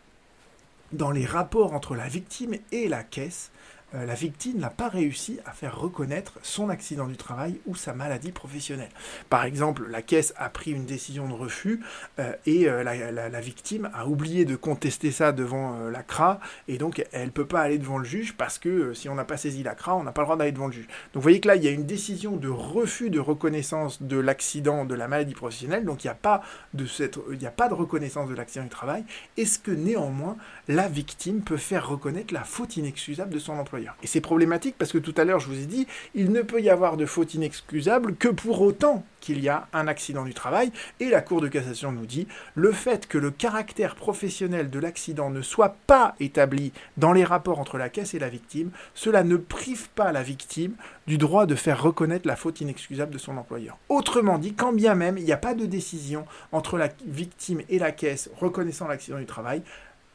dans 0.91 1.11
les 1.11 1.25
rapports 1.25 1.73
entre 1.73 1.95
la 1.95 2.07
victime 2.07 2.55
et 2.71 2.87
la 2.87 3.03
caisse, 3.03 3.51
euh, 3.95 4.05
la 4.05 4.15
victime 4.15 4.57
n'a 4.57 4.69
pas 4.69 4.89
réussi 4.89 5.39
à 5.45 5.51
faire 5.51 5.79
reconnaître 5.79 6.33
son 6.41 6.69
accident 6.69 7.07
du 7.07 7.15
travail 7.15 7.61
ou 7.65 7.75
sa 7.75 7.93
maladie 7.93 8.33
professionnelle. 8.33 8.89
Par 9.29 9.45
exemple, 9.45 9.87
la 9.89 10.01
caisse 10.01 10.33
a 10.35 10.49
pris 10.49 10.71
une 10.71 10.85
décision 10.85 11.29
de 11.29 11.33
refus 11.33 11.79
euh, 12.19 12.33
et 12.45 12.67
euh, 12.67 12.83
la, 12.83 13.39
victime 13.39 13.89
a 13.93 14.05
oublié 14.07 14.43
de 14.43 14.57
contester 14.57 15.11
ça 15.11 15.31
devant 15.31 15.89
la 15.89 16.03
CRA 16.03 16.41
et 16.67 16.77
donc 16.77 17.05
elle 17.13 17.27
ne 17.27 17.31
peut 17.31 17.45
pas 17.45 17.61
aller 17.61 17.77
devant 17.77 17.97
le 17.97 18.03
juge 18.03 18.35
parce 18.35 18.57
que 18.57 18.93
si 18.93 19.07
on 19.07 19.15
n'a 19.15 19.23
pas 19.23 19.37
saisi 19.37 19.63
la 19.63 19.73
CRA, 19.73 19.95
on 19.95 20.03
n'a 20.03 20.11
pas 20.11 20.23
le 20.23 20.25
droit 20.25 20.37
d'aller 20.37 20.51
devant 20.51 20.67
le 20.67 20.73
juge. 20.73 20.87
Donc 20.87 21.15
vous 21.15 21.21
voyez 21.21 21.39
que 21.39 21.47
là, 21.47 21.55
il 21.55 21.63
y 21.63 21.67
a 21.67 21.71
une 21.71 21.85
décision 21.85 22.35
de 22.35 22.49
refus 22.49 23.09
de 23.09 23.19
reconnaissance 23.19 24.01
de 24.01 24.17
l'accident, 24.17 24.83
de 24.83 24.95
la 24.95 25.07
maladie 25.07 25.33
professionnelle, 25.33 25.85
donc 25.85 26.03
il 26.03 26.07
n'y 26.07 26.11
a, 26.11 26.13
a 26.13 27.51
pas 27.51 27.69
de 27.69 27.73
reconnaissance 27.73 28.27
de 28.27 28.35
l'accident 28.35 28.63
du 28.65 28.69
travail. 28.69 29.05
Est-ce 29.37 29.59
que 29.59 29.71
néanmoins, 29.71 30.35
la 30.67 30.89
victime 30.89 31.41
peut 31.41 31.57
faire 31.57 31.87
reconnaître 31.87 32.33
la 32.33 32.43
faute 32.43 32.75
inexcusable 32.75 33.33
de 33.33 33.39
son 33.39 33.53
employeur 33.53 33.76
et 34.01 34.07
c'est 34.07 34.21
problématique 34.21 34.75
parce 34.77 34.91
que 34.91 34.97
tout 34.97 35.13
à 35.17 35.23
l'heure, 35.23 35.39
je 35.39 35.47
vous 35.47 35.59
ai 35.59 35.65
dit, 35.65 35.87
il 36.15 36.31
ne 36.31 36.41
peut 36.41 36.61
y 36.61 36.69
avoir 36.69 36.97
de 36.97 37.05
faute 37.05 37.33
inexcusable 37.33 38.15
que 38.15 38.27
pour 38.27 38.61
autant 38.61 39.03
qu'il 39.19 39.41
y 39.41 39.49
a 39.49 39.67
un 39.73 39.87
accident 39.87 40.23
du 40.23 40.33
travail. 40.33 40.71
Et 40.99 41.09
la 41.09 41.21
Cour 41.21 41.41
de 41.41 41.47
cassation 41.47 41.91
nous 41.91 42.05
dit, 42.05 42.27
le 42.55 42.71
fait 42.71 43.07
que 43.07 43.17
le 43.17 43.31
caractère 43.31 43.95
professionnel 43.95 44.69
de 44.69 44.79
l'accident 44.79 45.29
ne 45.29 45.41
soit 45.41 45.75
pas 45.87 46.15
établi 46.19 46.71
dans 46.97 47.13
les 47.13 47.23
rapports 47.23 47.59
entre 47.59 47.77
la 47.77 47.89
caisse 47.89 48.13
et 48.13 48.19
la 48.19 48.29
victime, 48.29 48.69
cela 48.93 49.23
ne 49.23 49.35
prive 49.35 49.89
pas 49.89 50.11
la 50.11 50.23
victime 50.23 50.73
du 51.07 51.17
droit 51.17 51.45
de 51.45 51.55
faire 51.55 51.81
reconnaître 51.81 52.27
la 52.27 52.35
faute 52.35 52.61
inexcusable 52.61 53.13
de 53.13 53.17
son 53.17 53.37
employeur. 53.37 53.77
Autrement 53.89 54.37
dit, 54.37 54.53
quand 54.53 54.73
bien 54.73 54.95
même 54.95 55.17
il 55.17 55.23
n'y 55.23 55.31
a 55.31 55.37
pas 55.37 55.55
de 55.55 55.65
décision 55.65 56.25
entre 56.51 56.77
la 56.77 56.89
victime 57.05 57.61
et 57.69 57.79
la 57.79 57.91
caisse 57.91 58.29
reconnaissant 58.39 58.87
l'accident 58.87 59.19
du 59.19 59.25
travail, 59.25 59.61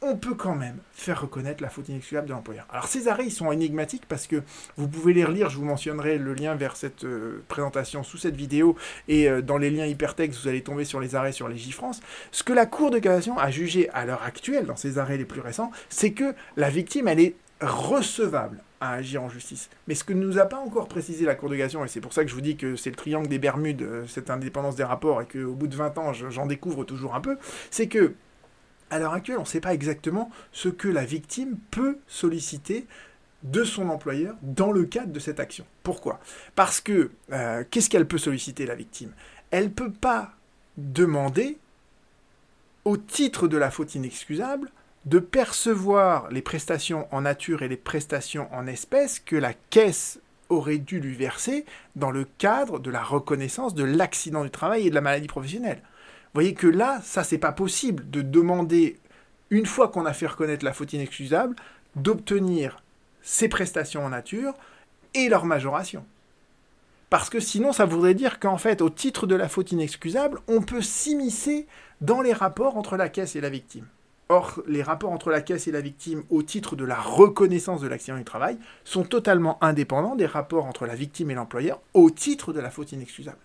on 0.03 0.17
peut 0.17 0.35
quand 0.35 0.55
même 0.55 0.77
faire 0.93 1.21
reconnaître 1.21 1.63
la 1.63 1.69
faute 1.69 1.89
inexcusable 1.89 2.27
de 2.27 2.33
l'employeur. 2.33 2.67
Alors 2.69 2.87
ces 2.87 3.07
arrêts, 3.07 3.25
ils 3.25 3.31
sont 3.31 3.51
énigmatiques 3.51 4.05
parce 4.07 4.27
que 4.27 4.43
vous 4.77 4.87
pouvez 4.87 5.13
les 5.13 5.23
relire, 5.23 5.49
je 5.49 5.57
vous 5.57 5.65
mentionnerai 5.65 6.17
le 6.17 6.33
lien 6.33 6.55
vers 6.55 6.75
cette 6.75 7.05
euh, 7.05 7.43
présentation 7.47 8.03
sous 8.03 8.17
cette 8.17 8.35
vidéo, 8.35 8.75
et 9.07 9.29
euh, 9.29 9.41
dans 9.41 9.57
les 9.57 9.69
liens 9.69 9.85
hypertextes, 9.85 10.41
vous 10.41 10.47
allez 10.47 10.61
tomber 10.61 10.85
sur 10.85 10.99
les 10.99 11.15
arrêts 11.15 11.31
sur 11.31 11.47
les 11.47 11.57
France. 11.71 12.01
Ce 12.31 12.43
que 12.43 12.53
la 12.53 12.65
Cour 12.65 12.91
de 12.91 12.99
cassation 12.99 13.37
a 13.37 13.49
jugé 13.49 13.89
à 13.91 14.05
l'heure 14.05 14.23
actuelle, 14.23 14.65
dans 14.65 14.75
ces 14.75 14.97
arrêts 14.97 15.17
les 15.17 15.25
plus 15.25 15.41
récents, 15.41 15.71
c'est 15.89 16.11
que 16.11 16.35
la 16.57 16.69
victime, 16.69 17.07
elle 17.07 17.19
est 17.19 17.35
recevable 17.61 18.61
à 18.81 18.93
agir 18.93 19.23
en 19.23 19.29
justice. 19.29 19.69
Mais 19.87 19.95
ce 19.95 20.03
que 20.03 20.11
nous 20.11 20.39
a 20.39 20.45
pas 20.45 20.57
encore 20.57 20.87
précisé 20.87 21.25
la 21.25 21.35
Cour 21.35 21.49
de 21.49 21.55
cassation, 21.55 21.85
et 21.85 21.87
c'est 21.87 22.01
pour 22.01 22.11
ça 22.11 22.23
que 22.23 22.29
je 22.29 22.35
vous 22.35 22.41
dis 22.41 22.57
que 22.57 22.75
c'est 22.75 22.89
le 22.89 22.95
triangle 22.95 23.27
des 23.27 23.39
Bermudes, 23.39 23.81
euh, 23.81 24.05
cette 24.07 24.29
indépendance 24.29 24.75
des 24.75 24.83
rapports, 24.83 25.21
et 25.21 25.25
qu'au 25.25 25.53
bout 25.53 25.67
de 25.67 25.75
20 25.75 25.97
ans, 25.97 26.13
j'en 26.13 26.45
découvre 26.45 26.83
toujours 26.83 27.15
un 27.15 27.21
peu, 27.21 27.37
c'est 27.71 27.87
que 27.87 28.13
à 28.93 28.99
l'heure 28.99 29.13
actuelle, 29.13 29.37
on 29.37 29.41
ne 29.41 29.47
sait 29.47 29.59
pas 29.59 29.73
exactement 29.73 30.29
ce 30.51 30.69
que 30.69 30.87
la 30.87 31.03
victime 31.03 31.57
peut 31.71 31.97
solliciter 32.07 32.85
de 33.41 33.63
son 33.63 33.89
employeur 33.89 34.35
dans 34.41 34.71
le 34.71 34.85
cadre 34.85 35.11
de 35.11 35.19
cette 35.19 35.39
action. 35.39 35.65
Pourquoi? 35.81 36.19
Parce 36.55 36.79
que 36.79 37.11
euh, 37.31 37.63
qu'est-ce 37.69 37.89
qu'elle 37.89 38.07
peut 38.07 38.17
solliciter 38.17 38.65
la 38.65 38.75
victime? 38.75 39.11
Elle 39.51 39.65
ne 39.65 39.69
peut 39.69 39.91
pas 39.91 40.31
demander, 40.77 41.57
au 42.85 42.97
titre 42.97 43.47
de 43.47 43.57
la 43.57 43.71
faute 43.71 43.95
inexcusable, 43.95 44.69
de 45.05 45.19
percevoir 45.19 46.29
les 46.29 46.41
prestations 46.41 47.07
en 47.11 47.21
nature 47.21 47.63
et 47.63 47.67
les 47.67 47.77
prestations 47.77 48.47
en 48.53 48.67
espèces 48.67 49.19
que 49.19 49.35
la 49.35 49.53
caisse 49.69 50.19
aurait 50.49 50.77
dû 50.77 50.99
lui 50.99 51.15
verser 51.15 51.65
dans 51.95 52.11
le 52.11 52.25
cadre 52.37 52.79
de 52.79 52.91
la 52.91 53.03
reconnaissance 53.03 53.73
de 53.73 53.83
l'accident 53.83 54.43
du 54.43 54.51
travail 54.51 54.87
et 54.87 54.89
de 54.89 54.95
la 54.95 55.01
maladie 55.01 55.27
professionnelle 55.27 55.81
voyez 56.33 56.53
que 56.53 56.67
là, 56.67 56.99
ça, 57.03 57.23
c'est 57.23 57.37
pas 57.37 57.51
possible 57.51 58.09
de 58.09 58.21
demander 58.21 58.97
une 59.49 59.65
fois 59.65 59.89
qu'on 59.89 60.05
a 60.05 60.13
fait 60.13 60.27
reconnaître 60.27 60.65
la 60.65 60.73
faute 60.73 60.93
inexcusable, 60.93 61.55
d'obtenir 61.95 62.81
ces 63.21 63.47
prestations 63.47 64.03
en 64.05 64.09
nature 64.09 64.53
et 65.13 65.29
leur 65.29 65.45
majoration. 65.45 66.05
Parce 67.09 67.29
que 67.29 67.39
sinon, 67.39 67.71
ça 67.71 67.85
voudrait 67.85 68.15
dire 68.15 68.39
qu'en 68.39 68.57
fait, 68.57 68.81
au 68.81 68.89
titre 68.89 69.27
de 69.27 69.35
la 69.35 69.47
faute 69.47 69.71
inexcusable, 69.71 70.39
on 70.47 70.61
peut 70.61 70.81
s'immiscer 70.81 71.67
dans 72.01 72.21
les 72.21 72.33
rapports 72.33 72.75
entre 72.75 72.97
la 72.97 73.09
caisse 73.09 73.35
et 73.35 73.41
la 73.41 73.49
victime. 73.49 73.85
Or, 74.29 74.63
les 74.67 74.81
rapports 74.81 75.11
entre 75.11 75.29
la 75.29 75.41
caisse 75.41 75.67
et 75.67 75.71
la 75.71 75.81
victime 75.81 76.23
au 76.31 76.41
titre 76.41 76.75
de 76.75 76.85
la 76.85 76.99
reconnaissance 76.99 77.81
de 77.81 77.87
l'accident 77.87 78.17
du 78.17 78.23
travail 78.23 78.57
sont 78.83 79.03
totalement 79.03 79.63
indépendants 79.63 80.15
des 80.15 80.25
rapports 80.25 80.65
entre 80.65 80.87
la 80.87 80.95
victime 80.95 81.29
et 81.29 81.35
l'employeur 81.35 81.81
au 81.93 82.09
titre 82.09 82.51
de 82.51 82.59
la 82.59 82.71
faute 82.71 82.93
inexcusable. 82.93 83.37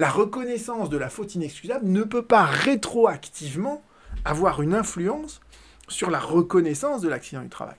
La 0.00 0.08
reconnaissance 0.08 0.88
de 0.88 0.96
la 0.96 1.10
faute 1.10 1.34
inexcusable 1.34 1.86
ne 1.86 2.04
peut 2.04 2.24
pas 2.24 2.46
rétroactivement 2.46 3.82
avoir 4.24 4.62
une 4.62 4.72
influence 4.72 5.42
sur 5.88 6.08
la 6.08 6.18
reconnaissance 6.18 7.02
de 7.02 7.08
l'accident 7.10 7.42
du 7.42 7.50
travail. 7.50 7.76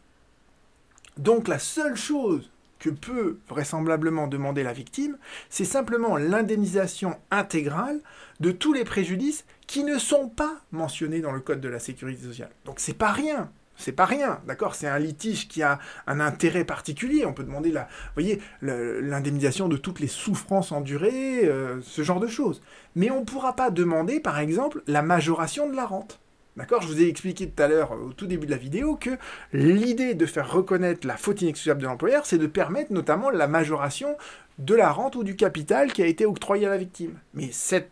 Donc 1.18 1.48
la 1.48 1.58
seule 1.58 1.96
chose 1.96 2.52
que 2.78 2.92
peut 2.92 3.40
vraisemblablement 3.50 4.28
demander 4.28 4.62
la 4.62 4.72
victime, 4.72 5.18
c'est 5.50 5.66
simplement 5.66 6.16
l'indemnisation 6.16 7.18
intégrale 7.32 8.00
de 8.40 8.52
tous 8.52 8.72
les 8.72 8.84
préjudices 8.84 9.44
qui 9.66 9.84
ne 9.84 9.98
sont 9.98 10.30
pas 10.30 10.62
mentionnés 10.72 11.22
dans 11.22 11.32
le 11.32 11.40
code 11.40 11.60
de 11.60 11.70
la 11.70 11.80
sécurité 11.80 12.22
sociale. 12.28 12.52
Donc 12.66 12.80
c'est 12.80 12.94
pas 12.94 13.12
rien. 13.12 13.50
C'est 13.82 13.92
pas 13.92 14.06
rien, 14.06 14.40
d'accord? 14.46 14.76
C'est 14.76 14.88
un 14.88 15.00
litige 15.00 15.48
qui 15.48 15.64
a 15.64 15.80
un 16.06 16.20
intérêt 16.20 16.64
particulier. 16.64 17.26
On 17.26 17.34
peut 17.34 17.44
demander 17.44 17.74
voyez, 18.14 18.40
l'indemnisation 18.62 19.68
de 19.68 19.78
toutes 19.78 20.00
les 20.00 20.08
souffrances 20.08 20.72
endurées, 20.72 21.46
euh, 21.46 21.82
ce 21.82 22.04
genre 22.04 22.20
de 22.20 22.28
choses. 22.28 22.62
Mais 22.96 23.10
on 23.10 23.22
ne 23.22 23.26
pourra 23.26 23.56
pas 23.56 23.72
demander, 23.72 24.20
par 24.20 24.40
exemple, 24.40 24.84
la 24.88 25.02
majoration 25.02 25.70
de 25.70 25.76
la 25.76 25.86
rente. 25.86 26.20
D'accord? 26.58 26.82
Je 26.82 26.88
vous 26.88 27.02
ai 27.02 27.08
expliqué 27.08 27.50
tout 27.50 27.64
à 27.64 27.68
l'heure, 27.68 27.94
au 27.94 28.12
tout 28.12 28.28
début 28.28 28.46
de 28.46 28.52
la 28.52 28.58
vidéo, 28.58 28.96
que 28.96 29.18
l'idée 29.54 30.14
de 30.14 30.26
faire 30.26 30.52
reconnaître 30.52 31.08
la 31.08 31.18
faute 31.18 31.42
inexcusable 31.42 31.82
de 31.82 31.88
l'employeur, 31.88 32.26
c'est 32.26 32.38
de 32.38 32.48
permettre 32.48 32.92
notamment 32.92 33.30
la 33.30 33.48
majoration 33.48 34.18
de 34.60 34.76
la 34.76 34.92
rente 34.92 35.16
ou 35.16 35.24
du 35.24 35.36
capital 35.36 35.92
qui 35.92 36.04
a 36.04 36.06
été 36.06 36.26
octroyé 36.26 36.68
à 36.68 36.70
la 36.70 36.78
victime. 36.78 37.18
Mais 37.34 37.50
cette 37.52 37.90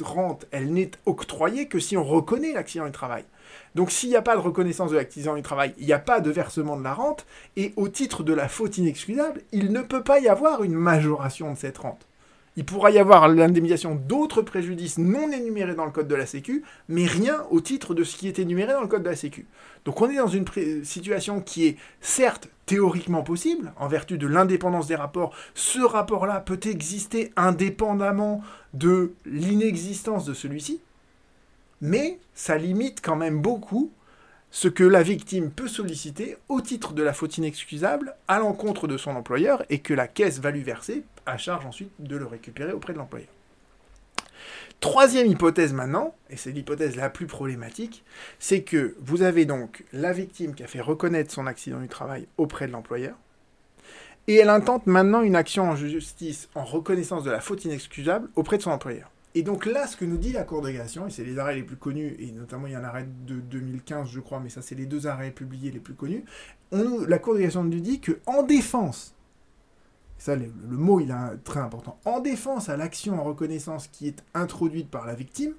rente, 0.00 0.46
elle 0.50 0.72
n'est 0.72 0.90
octroyée 1.04 1.68
que 1.68 1.78
si 1.78 1.96
on 1.96 2.02
reconnaît 2.02 2.52
l'accident 2.54 2.86
du 2.86 2.92
travail. 2.92 3.24
Donc 3.74 3.90
s'il 3.90 4.08
n'y 4.08 4.16
a 4.16 4.22
pas 4.22 4.36
de 4.36 4.40
reconnaissance 4.40 4.90
de 4.90 4.96
l'accident 4.96 5.34
du 5.34 5.42
travail, 5.42 5.74
il 5.78 5.86
n'y 5.86 5.92
a 5.92 5.98
pas 5.98 6.20
de 6.20 6.30
versement 6.30 6.76
de 6.76 6.84
la 6.84 6.94
rente, 6.94 7.26
et 7.56 7.72
au 7.76 7.88
titre 7.88 8.22
de 8.22 8.32
la 8.32 8.48
faute 8.48 8.78
inexcusable, 8.78 9.42
il 9.52 9.72
ne 9.72 9.82
peut 9.82 10.02
pas 10.02 10.18
y 10.20 10.28
avoir 10.28 10.62
une 10.64 10.74
majoration 10.74 11.52
de 11.52 11.58
cette 11.58 11.78
rente. 11.78 12.06
Il 12.56 12.64
pourra 12.64 12.90
y 12.90 12.98
avoir 12.98 13.28
l'indemnisation 13.28 13.94
d'autres 13.94 14.42
préjudices 14.42 14.98
non 14.98 15.30
énumérés 15.30 15.76
dans 15.76 15.84
le 15.84 15.92
code 15.92 16.08
de 16.08 16.16
la 16.16 16.26
Sécu, 16.26 16.64
mais 16.88 17.06
rien 17.06 17.44
au 17.50 17.60
titre 17.60 17.94
de 17.94 18.02
ce 18.02 18.16
qui 18.16 18.26
est 18.26 18.40
énuméré 18.40 18.72
dans 18.72 18.80
le 18.80 18.88
code 18.88 19.04
de 19.04 19.08
la 19.08 19.16
Sécu. 19.16 19.46
Donc 19.84 20.00
on 20.02 20.10
est 20.10 20.16
dans 20.16 20.26
une 20.26 20.44
situation 20.82 21.40
qui 21.40 21.68
est 21.68 21.76
certes 22.00 22.48
théoriquement 22.66 23.22
possible, 23.22 23.72
en 23.78 23.86
vertu 23.86 24.18
de 24.18 24.26
l'indépendance 24.26 24.88
des 24.88 24.96
rapports. 24.96 25.32
Ce 25.54 25.80
rapport-là 25.80 26.40
peut 26.40 26.60
exister 26.64 27.32
indépendamment 27.36 28.42
de 28.74 29.12
l'inexistence 29.24 30.24
de 30.24 30.34
celui-ci, 30.34 30.80
mais 31.80 32.18
ça 32.34 32.56
limite 32.56 33.00
quand 33.02 33.16
même 33.16 33.40
beaucoup 33.40 33.92
ce 34.50 34.68
que 34.68 34.84
la 34.84 35.02
victime 35.02 35.50
peut 35.50 35.68
solliciter 35.68 36.36
au 36.48 36.60
titre 36.60 36.92
de 36.92 37.02
la 37.02 37.12
faute 37.12 37.38
inexcusable 37.38 38.16
à 38.26 38.38
l'encontre 38.38 38.88
de 38.88 38.96
son 38.96 39.14
employeur 39.14 39.64
et 39.70 39.78
que 39.78 39.94
la 39.94 40.08
caisse 40.08 40.40
va 40.40 40.50
lui 40.50 40.62
verser, 40.62 41.04
à 41.26 41.38
charge 41.38 41.66
ensuite 41.66 41.92
de 42.00 42.16
le 42.16 42.26
récupérer 42.26 42.72
auprès 42.72 42.92
de 42.92 42.98
l'employeur. 42.98 43.28
Troisième 44.80 45.26
hypothèse 45.26 45.74
maintenant, 45.74 46.14
et 46.30 46.36
c'est 46.36 46.52
l'hypothèse 46.52 46.96
la 46.96 47.10
plus 47.10 47.26
problématique, 47.26 48.02
c'est 48.38 48.62
que 48.62 48.96
vous 49.00 49.22
avez 49.22 49.44
donc 49.44 49.84
la 49.92 50.12
victime 50.12 50.54
qui 50.54 50.62
a 50.62 50.66
fait 50.66 50.80
reconnaître 50.80 51.30
son 51.30 51.46
accident 51.46 51.80
du 51.80 51.88
travail 51.88 52.26
auprès 52.38 52.66
de 52.66 52.72
l'employeur, 52.72 53.14
et 54.26 54.36
elle 54.36 54.48
intente 54.48 54.86
maintenant 54.86 55.20
une 55.20 55.36
action 55.36 55.70
en 55.70 55.76
justice 55.76 56.48
en 56.54 56.64
reconnaissance 56.64 57.24
de 57.24 57.30
la 57.30 57.40
faute 57.40 57.64
inexcusable 57.66 58.30
auprès 58.36 58.56
de 58.56 58.62
son 58.62 58.70
employeur. 58.70 59.09
Et 59.34 59.42
donc 59.42 59.64
là, 59.64 59.86
ce 59.86 59.96
que 59.96 60.04
nous 60.04 60.16
dit 60.16 60.32
la 60.32 60.42
Cour 60.42 60.60
d'agression, 60.62 61.06
et 61.06 61.10
c'est 61.10 61.24
les 61.24 61.38
arrêts 61.38 61.54
les 61.54 61.62
plus 61.62 61.76
connus, 61.76 62.16
et 62.18 62.32
notamment 62.32 62.66
il 62.66 62.72
y 62.72 62.74
a 62.74 62.80
un 62.80 62.84
arrêt 62.84 63.06
de 63.26 63.34
2015, 63.36 64.08
je 64.10 64.20
crois, 64.20 64.40
mais 64.40 64.48
ça 64.48 64.60
c'est 64.60 64.74
les 64.74 64.86
deux 64.86 65.06
arrêts 65.06 65.30
publiés 65.30 65.70
les 65.70 65.78
plus 65.78 65.94
connus, 65.94 66.24
on, 66.72 67.04
la 67.06 67.18
Cour 67.18 67.34
d'agression 67.34 67.62
nous 67.62 67.80
dit 67.80 68.00
que 68.00 68.18
en 68.26 68.42
défense, 68.42 69.14
ça 70.18 70.34
le, 70.34 70.50
mot 70.68 70.98
il 70.98 71.10
est 71.10 71.44
très 71.44 71.60
important, 71.60 71.98
en 72.04 72.18
défense 72.18 72.68
à 72.68 72.76
l'action 72.76 73.20
en 73.20 73.24
reconnaissance 73.24 73.86
qui 73.86 74.08
est 74.08 74.24
introduite 74.34 74.90
par 74.90 75.06
la 75.06 75.14
victime, 75.14 75.54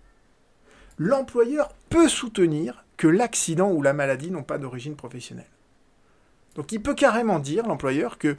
l'employeur 0.97 1.73
peut 1.89 2.09
soutenir 2.09 2.85
que 2.97 3.07
l'accident 3.07 3.71
ou 3.71 3.81
la 3.81 3.93
maladie 3.93 4.31
n'ont 4.31 4.43
pas 4.43 4.57
d'origine 4.57 4.95
professionnelle. 4.95 5.49
Donc 6.55 6.73
il 6.73 6.81
peut 6.81 6.93
carrément 6.93 7.39
dire, 7.39 7.65
l'employeur, 7.65 8.17
que 8.17 8.35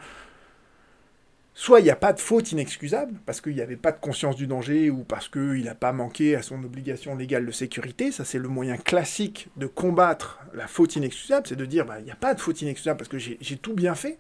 Soit 1.55 1.81
il 1.81 1.85
n'y 1.85 1.91
a 1.91 1.97
pas 1.97 2.15
de 2.15 2.21
faute 2.21 2.51
inexcusable, 2.53 3.15
parce 3.27 3.43
qu'il 3.43 3.55
n'y 3.55 3.61
avait 3.61 3.77
pas 3.77 3.93
de 3.93 4.01
conscience 4.01 4.37
du 4.37 4.47
danger 4.47 4.89
ou 4.89 5.05
parce 5.05 5.29
qu'il 5.29 5.65
n'a 5.65 5.75
pas 5.75 5.93
manqué 5.93 6.35
à 6.35 6.43
son 6.43 6.65
obligation 6.65 7.15
légale 7.15 7.45
de 7.45 7.53
sécurité. 7.53 8.11
Ça, 8.11 8.25
c'est 8.25 8.39
le 8.39 8.49
moyen 8.49 8.79
classique 8.79 9.49
de 9.59 9.67
combattre 9.67 10.41
la 10.55 10.67
faute 10.67 10.97
inexcusable, 10.97 11.47
c'est 11.47 11.57
de 11.57 11.67
dire 11.67 11.85
bah, 11.85 11.99
il 11.99 12.05
n'y 12.05 12.11
a 12.11 12.17
pas 12.17 12.33
de 12.33 12.41
faute 12.41 12.63
inexcusable 12.63 12.97
parce 12.97 13.11
que 13.11 13.19
j'ai 13.19 13.57
tout 13.57 13.75
bien 13.75 13.95
fait. 13.95 14.19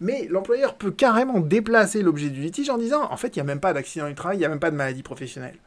Mais 0.00 0.28
l'employeur 0.30 0.76
peut 0.76 0.92
carrément 0.92 1.40
déplacer 1.40 2.02
l'objet 2.02 2.30
du 2.30 2.40
litige 2.40 2.70
en 2.70 2.78
disant 2.78 3.02
en 3.10 3.16
fait, 3.16 3.36
il 3.36 3.38
n'y 3.38 3.42
a 3.42 3.44
même 3.44 3.60
pas 3.60 3.72
d'accident 3.72 4.08
du 4.08 4.14
travail, 4.14 4.38
il 4.38 4.40
n'y 4.40 4.46
a 4.46 4.48
même 4.48 4.60
pas 4.60 4.70
de 4.70 4.76
maladie 4.76 5.02
professionnelle. 5.02 5.58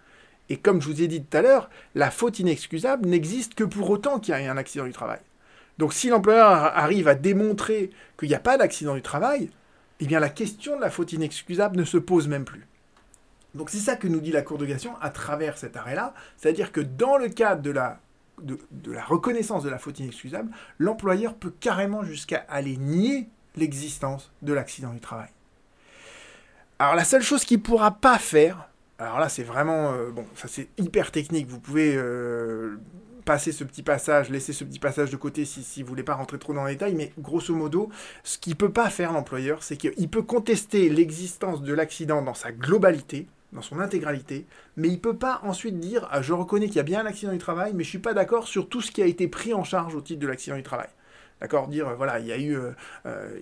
Et 0.50 0.58
comme 0.58 0.82
je 0.82 0.88
vous 0.88 1.02
ai 1.02 1.08
dit 1.08 1.22
tout 1.24 1.38
à 1.38 1.42
l'heure, 1.42 1.70
la 1.96 2.12
faute 2.12 2.40
inexcusable 2.40 3.08
n'existe 3.08 3.56
que 3.56 3.64
pour 3.64 3.90
autant 3.90 4.20
qu'il 4.20 4.34
y 4.34 4.38
ait 4.38 4.48
un 4.48 4.58
accident 4.58 4.86
du 4.86 4.94
travail. 4.94 5.20
Donc 5.78 5.94
si 5.94 6.10
l'employeur 6.10 6.48
arrive 6.48 7.08
à 7.08 7.16
démontrer 7.16 7.92
qu'il 8.18 8.30
n'y 8.30 8.36
a 8.36 8.40
pas 8.40 8.58
d'accident 8.58 8.96
du 8.96 9.02
travail, 9.02 9.50
eh 10.00 10.06
bien 10.06 10.20
la 10.20 10.30
question 10.30 10.76
de 10.76 10.82
la 10.82 10.90
faute 10.90 11.14
inexcusable 11.14 11.78
ne 11.78 11.86
se 11.86 11.98
pose 11.98 12.28
même 12.28 12.46
plus. 12.46 12.68
Donc 13.56 13.70
c'est 13.70 13.78
ça 13.78 13.96
que 13.96 14.08
nous 14.08 14.20
dit 14.20 14.32
la 14.32 14.42
Cour 14.42 14.58
de 14.58 14.66
cassation 14.66 14.96
à 15.00 15.10
travers 15.10 15.58
cet 15.58 15.78
arrêt-là, 15.78 16.14
c'est-à-dire 16.38 16.72
que 16.72 16.82
dans 16.82 17.18
le 17.18 17.30
cadre 17.30 17.62
de 17.62 17.70
la, 17.72 18.00
reconnaissance 19.06 19.64
de 19.64 19.70
la 19.70 19.78
faute 19.78 20.00
inexcusable, 20.00 20.52
l'employeur 20.80 21.36
peut 21.36 21.54
carrément 21.60 22.04
jusqu'à 22.04 22.46
aller 22.50 22.78
nier 22.78 23.30
l'existence 23.56 24.32
de 24.42 24.54
l'accident 24.54 24.92
du 24.92 25.00
travail. 25.00 25.30
Alors 26.80 26.96
la 26.96 27.04
seule 27.04 27.22
chose 27.22 27.46
qu'il 27.46 27.60
ne 27.60 27.64
pourra 27.64 27.92
pas 27.92 28.18
faire, 28.18 28.70
alors 28.98 29.20
là 29.20 29.30
c'est 29.30 29.44
vraiment, 29.44 29.94
euh, 29.94 30.10
bon 30.10 30.26
ça 30.36 30.48
c'est 30.48 30.70
hyper 30.80 31.12
technique, 31.12 31.48
vous 31.48 31.60
pouvez 31.60 31.96
euh, 31.96 32.80
passer 33.24 33.52
ce 33.52 33.64
petit 33.64 33.84
passage, 33.84 34.30
laisser 34.30 34.54
ce 34.54 34.64
petit 34.64 34.80
passage 34.80 35.10
de 35.10 35.18
côté 35.18 35.46
si, 35.46 35.64
si 35.64 35.82
vous 35.82 35.90
voulez 35.90 36.04
pas 36.04 36.16
rentrer 36.16 36.40
trop 36.40 36.54
dans 36.54 36.66
les 36.66 36.74
détails, 36.74 36.96
mais 36.96 37.12
grosso 37.18 37.54
modo, 37.54 37.90
ce 38.24 38.38
qu'il 38.38 38.56
peut 38.56 38.72
pas 38.72 38.90
faire 38.90 39.14
l'employeur, 39.14 39.64
c'est 39.64 39.78
qu'il 39.78 40.10
peut 40.10 40.22
contester 40.22 40.90
l'existence 40.90 41.62
de 41.62 41.74
l'accident 41.74 42.22
dans 42.22 42.34
sa 42.34 42.52
globalité, 42.52 43.28
dans 43.54 43.62
son 43.62 43.80
intégralité, 43.80 44.46
mais 44.78 44.90
il 44.90 45.00
peut 45.00 45.16
pas 45.16 45.40
ensuite 45.44 45.80
dire 45.80 46.08
ah, 46.12 46.22
je 46.22 46.34
reconnais 46.34 46.68
qu'il 46.68 46.78
y 46.78 46.80
a 46.80 46.84
bien 46.84 47.02
un 47.02 47.06
accident 47.06 47.32
du 47.32 47.38
travail, 47.38 47.74
mais 47.74 47.84
je 47.84 47.90
suis 47.90 48.00
pas 48.00 48.14
d'accord 48.14 48.48
sur 48.48 48.68
tout 48.68 48.82
ce 48.82 48.92
qui 48.92 49.02
a 49.02 49.06
été 49.06 49.28
pris 49.28 49.54
en 49.54 49.64
charge 49.64 49.96
au 49.96 50.02
titre 50.02 50.20
de 50.20 50.28
l'accident 50.28 50.58
du 50.58 50.64
travail. 50.64 50.90
D'accord? 51.42 51.68
Dire 51.68 51.96
voilà, 51.96 52.20
il 52.20 52.28
y 52.28 52.32
a 52.32 52.38
eu. 52.38 52.56
Euh, 52.56 52.72
euh, 53.06 53.38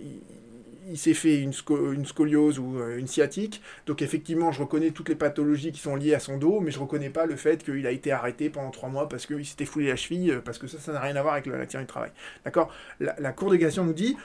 il 0.89 0.97
s'est 0.97 1.13
fait 1.13 1.39
une, 1.39 1.53
scoliose 1.53 2.59
ou 2.59 2.79
euh, 2.79 2.97
une 2.97 3.07
sciatique. 3.07 3.61
Donc 3.85 4.01
effectivement, 4.01 4.51
je 4.51 4.61
reconnais 4.61 4.91
toutes 4.91 5.09
les 5.09 5.15
pathologies 5.15 5.71
qui 5.71 5.79
sont 5.79 5.95
liées 5.95 6.13
à 6.13 6.19
son 6.19 6.37
dos, 6.37 6.59
mais 6.59 6.71
je 6.71 6.79
reconnais 6.79 7.09
pas 7.09 7.25
le 7.25 7.35
fait 7.35 7.63
qu'il 7.63 7.85
a 7.87 7.91
été 7.91 8.11
arrêté 8.11 8.49
pendant 8.49 8.71
trois 8.71 8.89
mois 8.89 9.07
parce 9.07 9.25
qu'il 9.25 9.45
s'était 9.45 9.65
foulé 9.65 9.87
la 9.87 9.95
cheville, 9.95 10.31
euh, 10.31 10.41
parce 10.43 10.57
que 10.57 10.67
ça, 10.67 10.79
ça 10.79 10.93
n'a 10.93 10.99
rien 10.99 11.15
à 11.15 11.21
voir 11.21 11.33
avec 11.33 11.45
l'accident 11.45 11.81
du 11.81 11.87
travail. 11.87 12.11
D'accord? 12.45 12.73
La, 12.99 13.15
la, 13.19 13.31
Cour 13.31 13.51
de 13.51 13.57
cassation 13.57 13.85
nous 13.85 13.93
dit, 13.93 14.17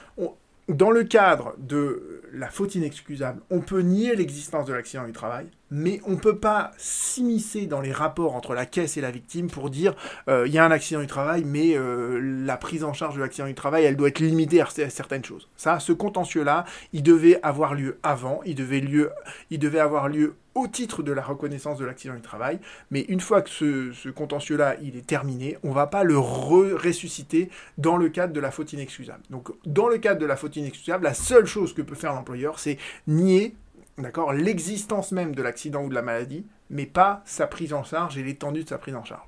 dans 0.67 0.91
le 0.91 1.03
cadre 1.03 1.55
de 1.57 2.21
la 2.33 2.49
faute 2.49 2.75
inexcusable, 2.75 3.41
on 3.49 3.61
peut 3.61 3.81
nier 3.81 4.15
l'existence 4.15 4.65
de 4.65 4.73
l'accident 4.73 5.05
du 5.05 5.13
travail, 5.13 5.47
mais 5.71 6.01
on 6.05 6.11
ne 6.11 6.17
peut 6.17 6.37
pas 6.37 6.71
s'immiscer 6.77 7.65
dans 7.65 7.81
les 7.81 7.91
rapports 7.91 8.35
entre 8.35 8.53
la 8.53 8.65
caisse 8.65 8.97
et 8.97 9.01
la 9.01 9.11
victime 9.11 9.49
pour 9.49 9.69
dire 9.69 9.93
euh, 10.27 10.47
il 10.47 10.53
y 10.53 10.57
a 10.57 10.65
un 10.65 10.71
accident 10.71 11.01
du 11.01 11.07
travail, 11.07 11.43
mais 11.45 11.77
euh, 11.77 12.19
la 12.45 12.57
prise 12.57 12.83
en 12.83 12.93
charge 12.93 13.15
de 13.15 13.21
l'accident 13.21 13.47
du 13.47 13.55
travail, 13.55 13.83
elle 13.83 13.95
doit 13.95 14.07
être 14.09 14.19
limitée 14.19 14.61
à, 14.61 14.67
certaines 14.89 15.25
choses. 15.25 15.49
Ça, 15.55 15.79
ce 15.79 15.91
contentieux-là, 15.91 16.65
il 16.93 17.03
devait 17.03 17.39
avoir 17.43 17.73
lieu 17.73 17.99
avant, 18.03 18.41
il 18.45 18.55
devait, 18.55 18.79
lieu, 18.79 19.11
il 19.49 19.59
devait 19.59 19.79
avoir 19.79 20.09
lieu 20.09 20.35
au 20.55 20.67
titre 20.67 21.03
de 21.03 21.11
la 21.11 21.21
reconnaissance 21.21 21.77
de 21.77 21.85
l'accident 21.85 22.15
du 22.15 22.21
travail, 22.21 22.59
mais 22.89 23.01
une 23.01 23.19
fois 23.19 23.43
que 23.43 23.49
ce, 23.49 24.09
contentieux-là, 24.09 24.75
il 24.81 24.97
est 24.97 25.05
terminé, 25.05 25.57
on 25.63 25.69
ne 25.69 25.73
va 25.75 25.85
pas 25.85 26.03
le 26.03 26.17
ressusciter 26.17 27.49
dans 27.77 27.95
le 27.95 28.09
cadre 28.09 28.33
de 28.33 28.39
la 28.39 28.49
faute 28.49 28.73
inexcusable. 28.73 29.21
Donc, 29.29 29.49
dans 29.65 29.87
le 29.87 29.99
cadre 29.99 30.19
de 30.19 30.25
la 30.25 30.35
faute 30.35 30.55
inexcusable, 30.55 31.03
la 31.03 31.13
seule 31.13 31.45
chose 31.45 31.73
que 31.73 31.83
peut 31.83 31.95
faire 31.95 32.13
l'employeur, 32.13 32.57
c'est 32.57 32.79
nier 33.05 33.55
d'accord, 33.97 34.33
l'existence 34.33 35.11
même 35.11 35.35
de 35.35 35.41
l'accident 35.41 35.83
ou 35.83 35.89
de 35.89 35.95
la 35.95 36.01
maladie, 36.01 36.45
mais 36.69 36.85
pas 36.85 37.21
sa 37.25 37.47
prise 37.47 37.73
en 37.73 37.83
charge 37.83 38.17
et 38.17 38.23
l'étendue 38.23 38.63
de 38.63 38.69
sa 38.69 38.77
prise 38.77 38.95
en 38.95 39.03
charge. 39.03 39.27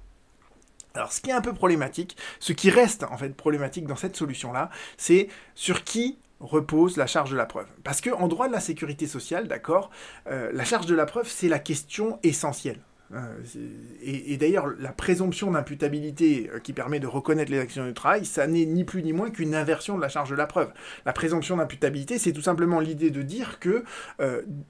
Alors, 0.95 1.11
ce 1.11 1.21
qui 1.21 1.29
est 1.29 1.33
un 1.33 1.41
peu 1.41 1.53
problématique, 1.53 2.17
ce 2.39 2.51
qui 2.53 2.69
reste 2.69 3.03
en 3.03 3.17
fait 3.17 3.29
problématique 3.29 3.85
dans 3.85 3.95
cette 3.95 4.15
solution-là, 4.15 4.69
c'est 4.97 5.29
sur 5.55 5.83
qui 5.83 6.17
repose 6.39 6.97
la 6.97 7.05
charge 7.05 7.31
de 7.31 7.37
la 7.37 7.45
preuve. 7.45 7.67
Parce 7.83 8.01
qu'en 8.01 8.27
droit 8.27 8.47
de 8.47 8.53
la 8.53 8.59
sécurité 8.59 9.07
sociale, 9.07 9.47
d'accord, 9.47 9.89
euh, 10.27 10.49
la 10.53 10.65
charge 10.65 10.85
de 10.85 10.95
la 10.95 11.05
preuve, 11.05 11.27
c'est 11.27 11.49
la 11.49 11.59
question 11.59 12.19
essentielle. 12.23 12.79
Et, 14.03 14.37
d'ailleurs, 14.37 14.67
la 14.79 14.91
présomption 14.91 15.51
d'imputabilité 15.51 16.49
qui 16.63 16.73
permet 16.73 16.99
de 16.99 17.07
reconnaître 17.07 17.51
les 17.51 17.59
accidents 17.59 17.87
du 17.87 17.93
travail, 17.93 18.25
ça 18.25 18.45
n'est 18.45 18.65
ni 18.65 18.83
plus 18.83 19.03
ni 19.03 19.13
moins 19.13 19.29
qu'une 19.31 19.55
inversion 19.55 19.97
de 19.97 20.01
la 20.01 20.09
charge 20.09 20.29
de 20.29 20.35
la 20.35 20.45
preuve. 20.45 20.71
La 21.05 21.13
présomption 21.13 21.57
d'imputabilité, 21.57 22.19
c'est 22.19 22.33
tout 22.33 22.41
simplement 22.41 22.79
l'idée 22.79 23.09
de 23.09 23.21
dire 23.21 23.59
que 23.59 23.83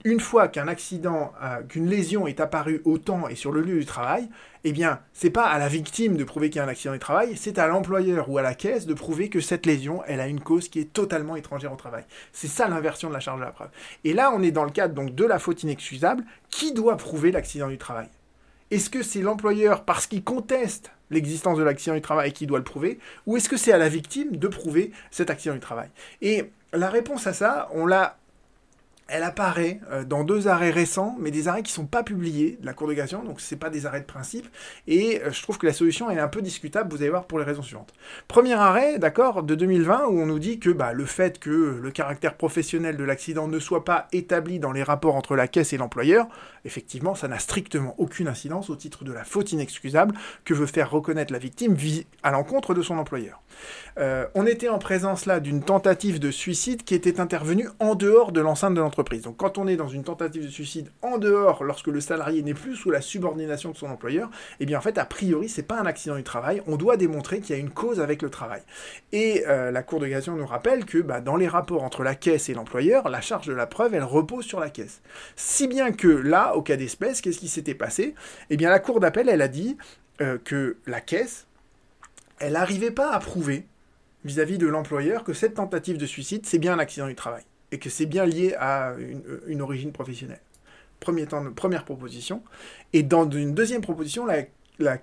une 0.06 0.20
fois 0.20 0.48
qu'un 0.48 0.68
accident, 0.68 1.34
qu'une 1.68 1.88
lésion 1.88 2.28
est 2.28 2.40
apparue 2.40 2.82
au 2.86 2.98
temps 2.98 3.28
et 3.28 3.36
sur 3.36 3.52
le 3.52 3.62
lieu 3.62 3.80
du 3.80 3.86
travail, 3.86 4.30
eh 4.64 4.74
bien, 4.74 5.00
c'est 5.14 5.30
pas 5.30 5.46
à 5.46 5.58
la 5.58 5.70
victime 5.70 6.18
de 6.18 6.24
prouver 6.24 6.50
qu'il 6.50 6.58
y 6.58 6.60
a 6.62 6.66
un 6.66 6.70
accident 6.70 6.94
du 6.94 7.00
travail, 7.00 7.38
c'est 7.38 7.58
à 7.60 7.68
l'employeur 7.68 8.30
ou 8.30 8.38
à 8.38 8.42
la 8.42 8.54
caisse 8.54 8.86
de 8.86 8.94
prouver 8.94 9.30
que 9.30 9.40
cette 9.40 9.66
lésion, 9.66 10.04
elle 10.06 10.20
a 10.20 10.28
une 10.28 10.42
cause 10.42 10.68
qui 10.68 10.80
est 10.80 10.92
totalement 10.92 11.38
étrangère 11.38 11.72
au 11.72 11.78
travail. 11.78 12.04
C'est 12.34 12.48
ça 12.48 12.68
l'inversion 12.68 13.08
de 13.08 13.14
la 13.14 13.22
charge 13.22 13.40
de 13.40 13.46
la 13.46 13.52
preuve. 13.52 13.70
Et 14.04 14.14
là, 14.14 14.32
on 14.36 14.42
est 14.44 14.52
dans 14.52 14.66
le 14.66 14.72
cadre 14.72 14.94
donc 14.94 15.16
de 15.16 15.26
la 15.26 15.40
faute 15.40 15.64
inexcusable. 15.64 16.24
Qui 16.50 16.74
doit 16.74 16.98
prouver 16.98 17.32
l'accident 17.32 17.70
du 17.70 17.78
travail? 17.78 18.08
Est-ce 18.72 18.90
que 18.90 19.02
c'est 19.02 19.22
l'employeur 19.22 19.84
parce 19.84 20.06
qu'il 20.06 20.24
conteste 20.24 20.92
l'existence 21.10 21.58
de 21.58 21.64
l'accident 21.64 21.96
du 21.96 22.02
travail 22.02 22.32
qui 22.34 22.46
doit 22.46 22.60
le 22.60 22.64
prouver, 22.64 23.00
ou 23.26 23.36
est-ce 23.36 23.50
que 23.50 23.58
c'est 23.58 23.72
à 23.72 23.78
la 23.78 23.90
victime 23.90 24.38
de 24.38 24.48
prouver 24.48 24.92
cet 25.10 25.30
accident 25.30 25.56
du 25.56 25.60
travail? 25.60 25.90
Et 26.22 26.52
la 26.72 26.90
réponse 26.90 27.26
à 27.26 27.34
ça, 27.34 27.68
on 27.74 27.88
l'a 27.88 28.18
elle 29.10 29.24
apparaît 29.24 29.80
euh, 29.92 30.04
dans 30.04 30.24
deux 30.24 30.48
arrêts 30.48 30.70
récents, 30.70 31.16
mais 31.20 31.32
des 31.32 31.48
arrêts 31.48 31.64
qui 31.64 31.72
ne 31.72 31.76
sont 31.76 31.86
pas 31.86 32.04
publiés 32.04 32.58
de 32.62 32.66
la 32.66 32.74
Cour 32.74 32.88
de 32.88 32.94
cassation, 32.94 33.24
donc 33.24 33.42
ce 33.42 33.56
pas 33.56 33.70
des 33.70 33.86
arrêts 33.86 34.02
de 34.02 34.06
principe, 34.06 34.48
et 34.88 35.22
euh, 35.22 35.32
je 35.32 35.42
trouve 35.42 35.58
que 35.58 35.66
la 35.66 35.74
solution 35.74 36.10
est 36.10 36.20
un 36.20 36.28
peu 36.28 36.42
discutable, 36.42 36.92
vous 36.92 37.02
allez 37.02 37.10
voir 37.10 37.26
pour 37.26 37.40
les 37.40 37.46
raisons 37.46 37.62
suivantes. 37.62 37.94
Premier 38.28 38.54
arrêt, 38.54 39.00
d'accord, 39.00 39.44
de 39.44 39.56
2020, 39.56 40.06
où 40.08 40.20
on 40.20 40.26
nous 40.26 40.40
dit 40.40 40.60
que 40.60 40.70
bah, 40.70 40.94
le 40.94 41.06
fait 41.06 41.40
que 41.40 41.80
le 41.82 41.92
caractère 41.92 42.36
professionnel 42.36 42.98
de 42.98 43.04
l'accident 43.04 43.48
ne 43.48 43.60
soit 43.60 43.86
pas 43.86 44.08
établi 44.12 44.60
dans 44.60 44.72
les 44.72 44.84
rapports 44.84 45.16
entre 45.16 45.36
la 45.36 45.48
caisse 45.48 45.74
et 45.74 45.78
l'employeur, 45.78 46.28
effectivement, 46.66 47.16
ça 47.16 47.28
n'a 47.28 47.40
strictement 47.40 47.96
aucune 47.98 48.28
incidence 48.28 48.70
au 48.70 48.76
titre 48.76 49.04
de 49.04 49.12
la 49.12 49.24
faute 49.24 49.52
inexcusable 49.52 50.16
que 50.46 50.54
veut 50.54 50.66
faire 50.66 50.92
reconnaître 50.92 51.34
la 51.34 51.40
victime 51.40 51.76
à 52.24 52.32
l'encontre 52.32 52.74
de 52.74 52.82
son 52.82 52.98
employeur. 52.98 53.42
Euh, 53.98 54.26
on 54.36 54.46
était 54.46 54.70
en 54.70 54.80
présence 54.80 55.26
là 55.26 55.40
d'une 55.40 55.62
tentative 55.62 56.20
de 56.20 56.32
suicide 56.32 56.84
qui 56.84 56.96
était 56.96 57.20
intervenue 57.20 57.68
en 57.80 57.96
dehors 57.96 58.32
de 58.32 58.42
l'enceinte 58.42 58.74
de 58.74 58.80
l'entreprise. 58.80 58.99
Donc 59.04 59.38
quand 59.38 59.58
on 59.58 59.68
est 59.68 59.76
dans 59.76 59.88
une 59.88 60.04
tentative 60.04 60.44
de 60.44 60.50
suicide 60.50 60.90
en 61.02 61.18
dehors, 61.18 61.64
lorsque 61.64 61.88
le 61.88 62.02
salarié 62.02 62.44
n'est 62.44 62.54
plus 62.54 62.76
sous 62.76 62.92
la 62.92 63.02
subordination 63.02 63.72
de 63.72 63.78
son 63.78 63.88
employeur, 63.88 64.30
eh 64.60 64.66
bien 64.66 64.78
en 64.78 64.82
fait 64.82 64.98
a 64.98 65.06
priori 65.06 65.50
c'est 65.50 65.64
pas 65.64 65.80
un 65.80 65.86
accident 65.86 66.16
du 66.16 66.24
travail. 66.24 66.62
On 66.68 66.76
doit 66.76 66.98
démontrer 66.98 67.40
qu'il 67.40 67.56
y 67.56 67.60
a 67.60 67.62
une 67.62 67.70
cause 67.70 68.00
avec 68.00 68.22
le 68.22 68.30
travail. 68.30 68.62
Et 69.12 69.44
euh, 69.48 69.72
la 69.72 69.84
Cour 69.84 70.00
de 70.00 70.08
cassation 70.08 70.36
nous 70.36 70.46
rappelle 70.46 70.86
que 70.86 70.98
bah, 70.98 71.22
dans 71.22 71.38
les 71.38 71.48
rapports 71.48 71.84
entre 71.84 72.04
la 72.04 72.16
caisse 72.16 72.50
et 72.50 72.54
l'employeur, 72.54 73.10
la 73.10 73.22
charge 73.22 73.48
de 73.48 73.54
la 73.54 73.68
preuve 73.68 73.94
elle 73.94 74.04
repose 74.04 74.46
sur 74.46 74.60
la 74.60 74.70
caisse. 74.70 75.02
Si 75.36 75.68
bien 75.68 75.92
que 75.92 76.08
là, 76.08 76.56
au 76.56 76.62
cas 76.62 76.76
d'espèce, 76.76 77.22
qu'est-ce 77.22 77.40
qui 77.40 77.48
s'était 77.48 77.76
passé? 77.76 78.16
Eh 78.50 78.58
bien 78.58 78.70
la 78.70 78.80
Cour 78.80 79.00
d'appel 79.00 79.30
elle 79.30 79.42
a 79.42 79.48
dit 79.48 79.78
euh, 80.22 80.38
que 80.44 80.78
la 80.86 81.02
caisse 81.02 81.46
elle 82.40 82.54
n'arrivait 82.54 82.92
pas 82.92 83.12
à 83.12 83.20
prouver 83.20 83.66
vis-à-vis 84.26 84.58
de 84.58 84.68
l'employeur 84.68 85.24
que 85.24 85.34
cette 85.34 85.56
tentative 85.56 85.98
de 85.98 86.06
suicide, 86.06 86.46
c'est 86.46 86.60
bien 86.60 86.74
un 86.74 86.80
accident 86.80 87.08
du 87.08 87.16
travail 87.16 87.44
et 87.72 87.80
que 87.80 87.90
c'est 87.90 88.06
bien 88.06 88.26
lié 88.26 88.56
à 88.60 88.94
une, 89.48 89.62
origine 89.62 89.92
professionnelle. 89.92 90.42
Premier 91.00 91.26
temps, 91.26 91.44
première 91.54 91.86
proposition. 91.86 92.44
Et 92.94 93.04
dans 93.04 93.30
une 93.30 93.54
deuxième 93.54 93.82
proposition, 93.82 94.26
la, 94.26 94.98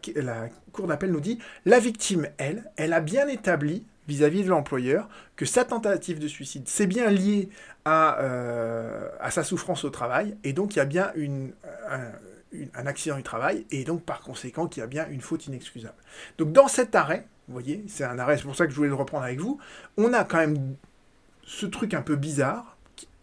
Cour 0.72 0.86
d'appel 0.86 1.10
nous 1.10 1.20
dit 1.20 1.38
la 1.64 1.78
victime, 1.78 2.28
elle, 2.38 2.70
elle 2.76 2.92
a 2.92 3.00
bien 3.00 3.28
établi 3.28 3.84
vis-à-vis 4.08 4.44
de 4.44 4.48
l'employeur 4.48 5.08
que 5.36 5.44
sa 5.44 5.64
tentative 5.64 6.18
de 6.18 6.28
suicide, 6.28 6.62
c'est 6.66 6.86
bien 6.86 7.10
lié 7.10 7.48
à, 7.84 8.20
euh, 8.20 9.10
sa 9.30 9.42
souffrance 9.44 9.84
au 9.84 9.90
travail, 9.90 10.36
et 10.44 10.52
donc 10.52 10.74
il 10.74 10.78
y 10.78 10.80
a 10.80 10.86
bien 10.86 11.12
une, 11.16 11.52
un 12.74 12.86
accident 12.86 13.16
du 13.16 13.22
travail, 13.22 13.66
et 13.70 13.84
donc 13.84 14.02
par 14.02 14.20
conséquent 14.20 14.66
qu'il 14.66 14.80
y 14.80 14.84
a 14.84 14.86
bien 14.86 15.06
une 15.10 15.20
faute 15.20 15.46
inexcusable. 15.46 15.96
Donc 16.38 16.52
dans 16.52 16.68
cet 16.68 16.94
arrêt, 16.94 17.26
vous 17.48 17.52
voyez, 17.52 17.84
c'est 17.88 18.04
un 18.04 18.18
arrêt, 18.18 18.36
c'est 18.36 18.44
pour 18.44 18.56
ça 18.56 18.66
que 18.66 18.72
je 18.72 18.76
voulais 18.76 18.88
le 18.88 18.94
reprendre 18.94 19.24
avec 19.24 19.40
vous, 19.40 19.58
on 19.96 20.12
a 20.12 20.24
quand 20.24 20.38
même 20.38 20.76
ce 21.46 21.64
truc 21.64 21.94
un 21.94 22.02
peu 22.02 22.16
bizarre, 22.16 22.76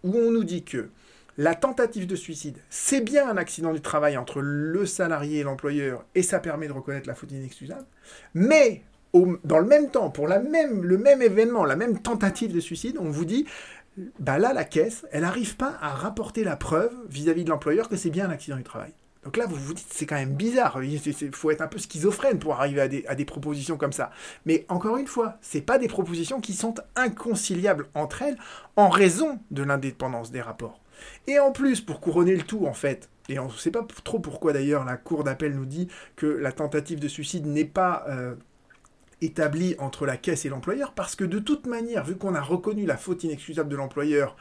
où 0.04 0.18
on 0.18 0.32
nous 0.32 0.44
dit 0.44 0.64
que 0.64 0.90
la 1.38 1.56
tentative 1.56 2.08
de 2.08 2.16
suicide, 2.16 2.58
c'est 2.70 3.02
bien 3.02 3.28
un 3.28 3.38
accident 3.38 3.74
du 3.74 3.82
travail 3.82 4.18
entre 4.18 4.42
le 4.42 4.86
salarié 4.86 5.40
et 5.40 5.44
l'employeur, 5.44 6.06
et 6.16 6.24
ça 6.24 6.40
permet 6.40 6.68
de 6.68 6.74
reconnaître 6.74 7.08
la 7.08 7.16
faute 7.16 7.32
inexcusable, 7.32 7.86
mais 8.34 8.84
dans 9.44 9.60
le 9.60 9.68
même 9.68 9.92
temps, 9.92 10.10
pour 10.10 10.28
la 10.28 10.40
même, 10.40 10.84
le 10.84 10.98
même 10.98 11.22
événement, 11.22 11.66
la 11.66 11.76
même 11.76 12.00
tentative 12.00 12.54
de 12.54 12.60
suicide, 12.60 12.98
on 13.00 13.10
vous 13.10 13.26
dit, 13.26 13.46
bah 14.20 14.40
là, 14.40 14.54
la 14.54 14.64
caisse, 14.64 15.06
elle 15.12 15.22
n'arrive 15.22 15.56
pas 15.56 15.78
à 15.82 15.90
rapporter 15.90 16.44
la 16.44 16.56
preuve 16.56 16.94
vis 17.10 17.30
à 17.30 17.34
-vis 17.34 17.44
de 17.44 17.50
l'employeur 17.50 17.90
que 17.90 17.96
c'est 17.96 18.10
bien 18.10 18.28
un 18.28 18.32
accident 18.32 18.58
du 18.58 18.64
travail. 18.64 18.94
Donc 19.24 19.38
là, 19.38 19.46
vous 19.46 19.56
vous 19.56 19.74
dites, 19.74 19.88
c'est 19.90 20.06
quand 20.06 20.16
même 20.16 20.34
bizarre. 20.34 20.84
Il 20.84 21.00
faut 21.34 21.52
être 21.52 21.62
un 21.62 21.68
peu 21.68 21.80
schizophrène 21.80 22.40
pour 22.40 22.56
arriver 22.56 23.04
à 23.08 23.16
des, 23.16 23.26
propositions 23.26 23.78
comme 23.78 23.94
ça. 23.94 24.12
Mais 24.46 24.66
encore 24.70 24.98
une 24.98 25.08
fois, 25.08 25.38
ce 25.42 25.60
pas 25.60 25.78
des 25.78 25.88
propositions 25.88 26.42
qui 26.42 26.54
sont 26.54 26.76
inconciliables 26.96 27.88
entre 27.96 28.22
elles 28.24 28.38
en 28.76 28.90
raison 28.90 29.40
de 29.52 29.64
l'indépendance 29.64 30.32
des 30.32 30.42
rapports. 30.42 30.82
Et 31.28 31.40
en 31.40 31.52
plus, 31.52 31.82
pour 31.82 32.02
couronner 32.02 32.36
le 32.36 32.44
tout, 32.44 32.66
en 32.66 32.74
fait, 32.74 33.10
et 33.30 33.40
on 33.40 33.46
ne 33.46 33.52
sait 33.52 33.72
pas 33.72 33.86
trop 34.04 34.20
pourquoi 34.20 34.52
d'ailleurs 34.52 34.84
la 34.84 34.98
Cour 34.98 35.24
d'appel 35.24 35.56
nous 35.56 35.66
dit 35.66 35.88
que 36.16 36.26
la 36.26 36.52
tentative 36.52 37.00
de 37.00 37.08
suicide 37.08 37.46
n'est 37.46 37.64
pas 37.66 38.04
euh, 38.10 38.36
établie 39.22 39.76
entre 39.80 40.06
la 40.06 40.18
caisse 40.18 40.46
et 40.46 40.50
l'employeur, 40.50 40.94
parce 40.94 41.16
que 41.16 41.24
de 41.24 41.40
toute 41.40 41.66
manière, 41.66 42.04
vu 42.04 42.16
qu'on 42.16 42.36
a 42.36 42.42
reconnu 42.42 42.86
la 42.86 42.98
faute 42.98 43.24
inexcusable 43.24 43.70
de 43.70 43.76
l'employeur 43.76 44.36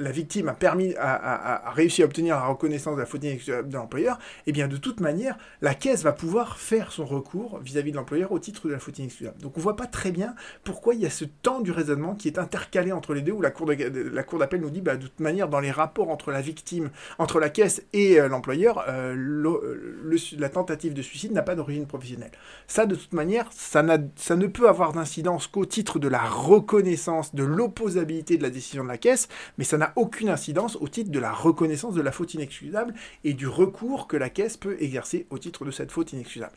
la 0.00 0.10
victime 0.10 0.48
a, 0.48 0.54
permis, 0.54 0.94
a, 0.98 1.70
réussi 1.72 2.02
à 2.02 2.06
obtenir 2.06 2.36
la 2.36 2.46
reconnaissance 2.46 2.94
de 2.96 3.00
la 3.00 3.06
faute 3.06 3.20
de 3.20 3.74
l'employeur, 3.74 4.18
eh 4.46 4.52
bien 4.52 4.68
de 4.68 4.76
toute 4.76 5.00
manière, 5.00 5.36
la 5.60 5.74
caisse 5.74 6.02
va 6.02 6.12
pouvoir 6.12 6.58
faire 6.58 6.92
son 6.92 7.04
recours 7.04 7.58
vis-à-vis 7.62 7.92
de 7.92 7.96
l'employeur 7.96 8.32
au 8.32 8.38
titre 8.38 8.66
de 8.66 8.72
la 8.72 8.78
faute 8.78 8.98
inexcusable. 8.98 9.38
Donc 9.40 9.56
on 9.56 9.60
voit 9.60 9.76
pas 9.76 9.86
très 9.86 10.10
bien 10.10 10.34
pourquoi 10.64 10.94
il 10.94 11.00
y 11.00 11.06
a 11.06 11.10
ce 11.10 11.24
temps 11.24 11.60
du 11.60 11.70
raisonnement 11.70 12.14
qui 12.14 12.28
est 12.28 12.38
intercalé 12.38 12.92
entre 12.92 13.14
les 13.14 13.22
deux, 13.22 13.32
où 13.32 13.42
la 13.42 13.50
cour, 13.50 13.66
d'appel 13.66 14.60
nous 14.60 14.70
dit, 14.70 14.80
bah, 14.80 14.96
de 14.96 15.02
toute 15.02 15.20
manière, 15.20 15.48
dans 15.48 15.60
les 15.60 15.70
rapports 15.70 16.10
entre 16.10 16.30
la 16.30 16.40
victime, 16.40 16.90
entre 17.18 17.40
la 17.40 17.50
caisse 17.50 17.82
et 17.92 18.20
euh, 18.20 18.28
l'employeur, 18.28 18.84
euh, 18.88 19.14
la 20.38 20.48
tentative 20.48 20.94
de 20.94 21.02
suicide 21.02 21.32
n'a 21.32 21.42
pas 21.42 21.54
d'origine 21.54 21.86
professionnelle. 21.86 22.30
Ça, 22.66 22.86
de 22.86 22.94
toute 22.94 23.12
manière, 23.12 23.46
ça, 23.52 23.84
ça 24.16 24.36
ne 24.36 24.46
peut 24.46 24.68
avoir 24.68 24.92
d'incidence 24.92 25.46
qu'au 25.46 25.66
titre 25.66 25.98
de 25.98 26.08
la 26.08 26.22
reconnaissance 26.22 27.34
de 27.34 27.44
l'opposabilité 27.44 28.36
de 28.36 28.42
la 28.42 28.50
décision 28.50 28.82
de 28.84 28.88
la 28.88 28.98
caisse, 28.98 29.28
mais 29.58 29.64
ça 29.64 29.78
n'a 29.78 29.89
aucune 29.96 30.28
incidence 30.28 30.76
au 30.80 30.88
titre 30.88 31.10
de 31.10 31.18
la 31.18 31.32
reconnaissance 31.32 31.94
de 31.94 32.02
la 32.02 32.12
faute 32.12 32.34
inexcusable 32.34 32.94
et 33.24 33.34
du 33.34 33.46
recours 33.46 34.06
que 34.06 34.16
la 34.16 34.30
caisse 34.30 34.56
peut 34.56 34.76
exercer 34.80 35.26
au 35.30 35.38
titre 35.38 35.64
de 35.64 35.70
cette 35.70 35.92
faute 35.92 36.12
inexcusable. 36.12 36.52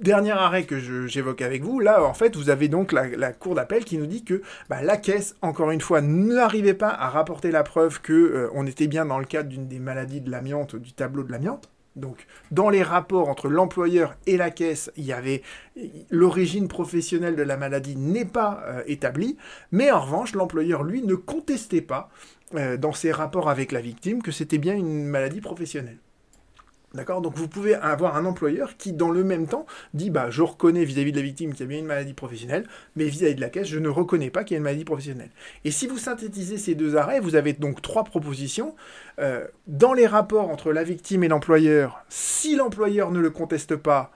Dernier 0.00 0.32
arrêt 0.32 0.64
que 0.64 0.78
j'évoque 1.06 1.42
avec 1.42 1.62
vous, 1.62 1.80
là 1.80 2.04
en 2.04 2.14
fait 2.14 2.36
vous 2.36 2.50
avez 2.50 2.68
donc 2.68 2.92
la, 2.92 3.32
cour 3.32 3.54
d'appel 3.54 3.84
qui 3.84 3.98
nous 3.98 4.06
dit 4.06 4.24
que 4.24 4.42
bah, 4.68 4.82
la 4.82 4.96
caisse, 4.96 5.36
encore 5.42 5.70
une 5.70 5.80
fois, 5.80 6.00
n'arrivait 6.00 6.74
pas 6.74 6.90
à 6.90 7.08
rapporter 7.08 7.50
la 7.50 7.62
preuve 7.62 8.00
que 8.00 8.12
euh, 8.12 8.50
on 8.54 8.66
était 8.66 8.86
bien 8.86 9.04
dans 9.04 9.18
le 9.18 9.24
cadre 9.24 9.48
d'une 9.48 9.68
des 9.68 9.78
maladies 9.78 10.20
de 10.20 10.30
l'amiante, 10.30 10.76
du 10.76 10.92
tableau 10.92 11.22
de 11.22 11.32
l'amiante. 11.32 11.68
Donc, 11.96 12.26
dans 12.52 12.70
les 12.70 12.82
rapports 12.82 13.28
entre 13.28 13.48
l'employeur 13.48 14.16
et 14.26 14.36
la 14.36 14.50
caisse, 14.50 14.92
il 14.96 15.04
y 15.04 15.12
avait 15.12 15.42
l'origine 16.10 16.68
professionnelle 16.68 17.34
de 17.34 17.42
la 17.42 17.56
maladie 17.56 17.96
n'est 17.96 18.24
pas 18.24 18.62
euh, 18.66 18.82
établie, 18.86 19.36
mais 19.72 19.90
en 19.90 20.00
revanche, 20.00 20.34
l'employeur 20.34 20.84
lui 20.84 21.02
ne 21.02 21.16
contestait 21.16 21.80
pas 21.80 22.08
dans 22.52 22.92
ses 22.92 23.12
rapports 23.12 23.50
avec 23.50 23.72
la 23.72 23.80
victime 23.80 24.22
que 24.22 24.30
c'était 24.30 24.58
bien 24.58 24.74
une 24.74 25.04
maladie 25.04 25.40
professionnelle. 25.40 25.98
D'accord? 26.94 27.20
Donc 27.20 27.36
vous 27.36 27.48
pouvez 27.48 27.74
avoir 27.74 28.16
un 28.16 28.24
employeur 28.24 28.78
qui, 28.78 28.94
dans 28.94 29.10
le 29.10 29.22
même 29.22 29.46
temps, 29.46 29.66
dit 29.92 30.08
bah, 30.08 30.30
Je 30.30 30.40
reconnais 30.40 30.84
vis-à-vis 30.84 31.12
de 31.12 31.18
la 31.18 31.22
victime 31.22 31.52
qu'il 31.52 31.60
y 31.60 31.64
a 31.64 31.66
bien 31.66 31.78
une 31.78 31.86
maladie 31.86 32.14
professionnelle, 32.14 32.66
mais 32.96 33.04
vis-à-vis 33.04 33.34
de 33.34 33.42
la 33.42 33.50
caisse, 33.50 33.68
je 33.68 33.78
ne 33.78 33.90
reconnais 33.90 34.30
pas 34.30 34.42
qu'il 34.42 34.54
y 34.54 34.56
a 34.56 34.58
une 34.58 34.64
maladie 34.64 34.86
professionnelle. 34.86 35.30
Et 35.64 35.70
si 35.70 35.86
vous 35.86 35.98
synthétisez 35.98 36.56
ces 36.56 36.74
deux 36.74 36.96
arrêts, 36.96 37.20
vous 37.20 37.34
avez 37.34 37.52
donc 37.52 37.82
trois 37.82 38.04
propositions. 38.04 38.74
Euh, 39.18 39.46
dans 39.66 39.92
les 39.92 40.06
rapports 40.06 40.48
entre 40.48 40.72
la 40.72 40.82
victime 40.82 41.24
et 41.24 41.28
l'employeur, 41.28 42.04
si 42.08 42.56
l'employeur 42.56 43.10
ne 43.10 43.20
le 43.20 43.30
conteste 43.30 43.76
pas, 43.76 44.10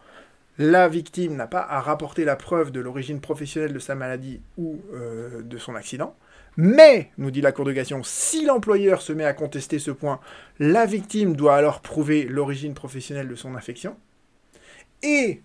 la 0.57 0.89
victime 0.89 1.37
n'a 1.37 1.47
pas 1.47 1.67
à 1.69 1.81
rapporter 1.81 2.25
la 2.25 2.37
preuve 2.37 2.73
de 2.73 2.81
l'origine 2.81 3.21
professionnelle 3.21 3.75
de 3.75 3.79
sa 3.79 3.95
maladie 3.95 4.41
ou 4.57 4.81
euh, 4.95 5.43
de 5.43 5.59
son 5.59 5.75
accident. 5.75 6.17
Mais, 6.57 7.11
nous 7.17 7.31
dit 7.31 7.41
la 7.41 7.53
Cour 7.53 7.65
de 7.65 7.73
cassation, 7.73 8.03
si 8.03 8.45
l'employeur 8.45 9.01
se 9.01 9.13
met 9.13 9.25
à 9.25 9.33
contester 9.33 9.79
ce 9.79 9.91
point, 9.91 10.21
la 10.59 10.85
victime 10.85 11.35
doit 11.35 11.57
alors 11.57 11.81
prouver 11.81 12.25
l'origine 12.25 12.75
professionnelle 12.75 13.29
de 13.29 13.35
son 13.35 13.55
infection. 13.55 13.97
Et, 15.03 15.41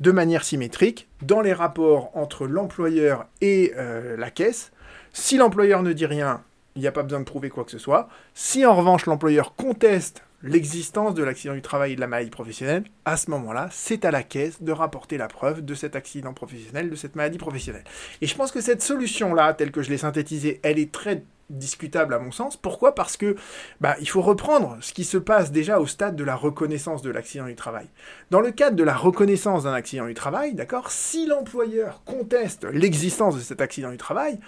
de 0.00 0.10
manière 0.10 0.44
symétrique, 0.44 1.08
dans 1.22 1.40
les 1.40 1.52
rapports 1.52 2.10
entre 2.16 2.46
l'employeur 2.46 3.26
et 3.40 3.72
euh, 3.76 4.16
la 4.16 4.30
caisse, 4.30 4.72
si 5.12 5.36
l'employeur 5.36 5.82
ne 5.82 5.92
dit 5.92 6.06
rien, 6.06 6.42
il 6.74 6.82
n'y 6.82 6.88
a 6.88 6.92
pas 6.92 7.02
besoin 7.02 7.20
de 7.20 7.24
prouver 7.24 7.50
quoi 7.50 7.64
que 7.64 7.70
ce 7.70 7.78
soit. 7.78 8.08
Si 8.34 8.64
en 8.66 8.74
revanche 8.74 9.06
l'employeur 9.06 9.54
conteste 9.54 10.22
l'existence 10.42 11.14
de 11.14 11.22
l'accident 11.22 11.54
du 11.54 11.62
travail 11.62 11.92
et 11.92 11.96
de 11.96 12.00
la 12.00 12.06
maladie 12.06 12.30
professionnelle, 12.30 12.84
à 13.04 13.16
ce 13.16 13.30
moment-là, 13.30 13.68
c'est 13.72 14.04
à 14.04 14.10
la 14.10 14.22
caisse 14.22 14.62
de 14.62 14.72
rapporter 14.72 15.18
la 15.18 15.28
preuve 15.28 15.64
de 15.64 15.74
cet 15.74 15.96
accident 15.96 16.32
professionnel, 16.32 16.90
de 16.90 16.96
cette 16.96 17.16
maladie 17.16 17.38
professionnelle. 17.38 17.84
Et 18.20 18.26
je 18.26 18.34
pense 18.34 18.52
que 18.52 18.60
cette 18.60 18.82
solution-là, 18.82 19.54
telle 19.54 19.72
que 19.72 19.82
je 19.82 19.90
l'ai 19.90 19.98
synthétisée, 19.98 20.60
elle 20.62 20.78
est 20.78 20.92
très 20.92 21.24
discutable 21.50 22.14
à 22.14 22.18
mon 22.18 22.30
sens. 22.30 22.56
Pourquoi? 22.56 22.94
Parce 22.94 23.16
que 23.16 23.36
bah, 23.80 23.96
il 24.00 24.08
faut 24.08 24.22
reprendre 24.22 24.78
ce 24.80 24.92
qui 24.92 25.04
se 25.04 25.18
passe 25.18 25.50
déjà 25.50 25.80
au 25.80 25.86
stade 25.86 26.16
de 26.16 26.24
la 26.24 26.36
reconnaissance 26.36 27.02
de 27.02 27.10
l'accident 27.10 27.46
du 27.46 27.56
travail. 27.56 27.88
Dans 28.30 28.40
le 28.40 28.52
cadre 28.52 28.76
de 28.76 28.84
la 28.84 28.96
reconnaissance 28.96 29.64
d'un 29.64 29.72
accident 29.72 30.06
du 30.06 30.14
travail, 30.14 30.54
d'accord, 30.54 30.90
si 30.90 31.26
l'employeur 31.26 32.02
conteste 32.04 32.64
l'existence 32.72 33.36
de 33.36 33.40
cet 33.40 33.60
accident 33.60 33.90
du 33.90 33.96
travail, 33.96 34.38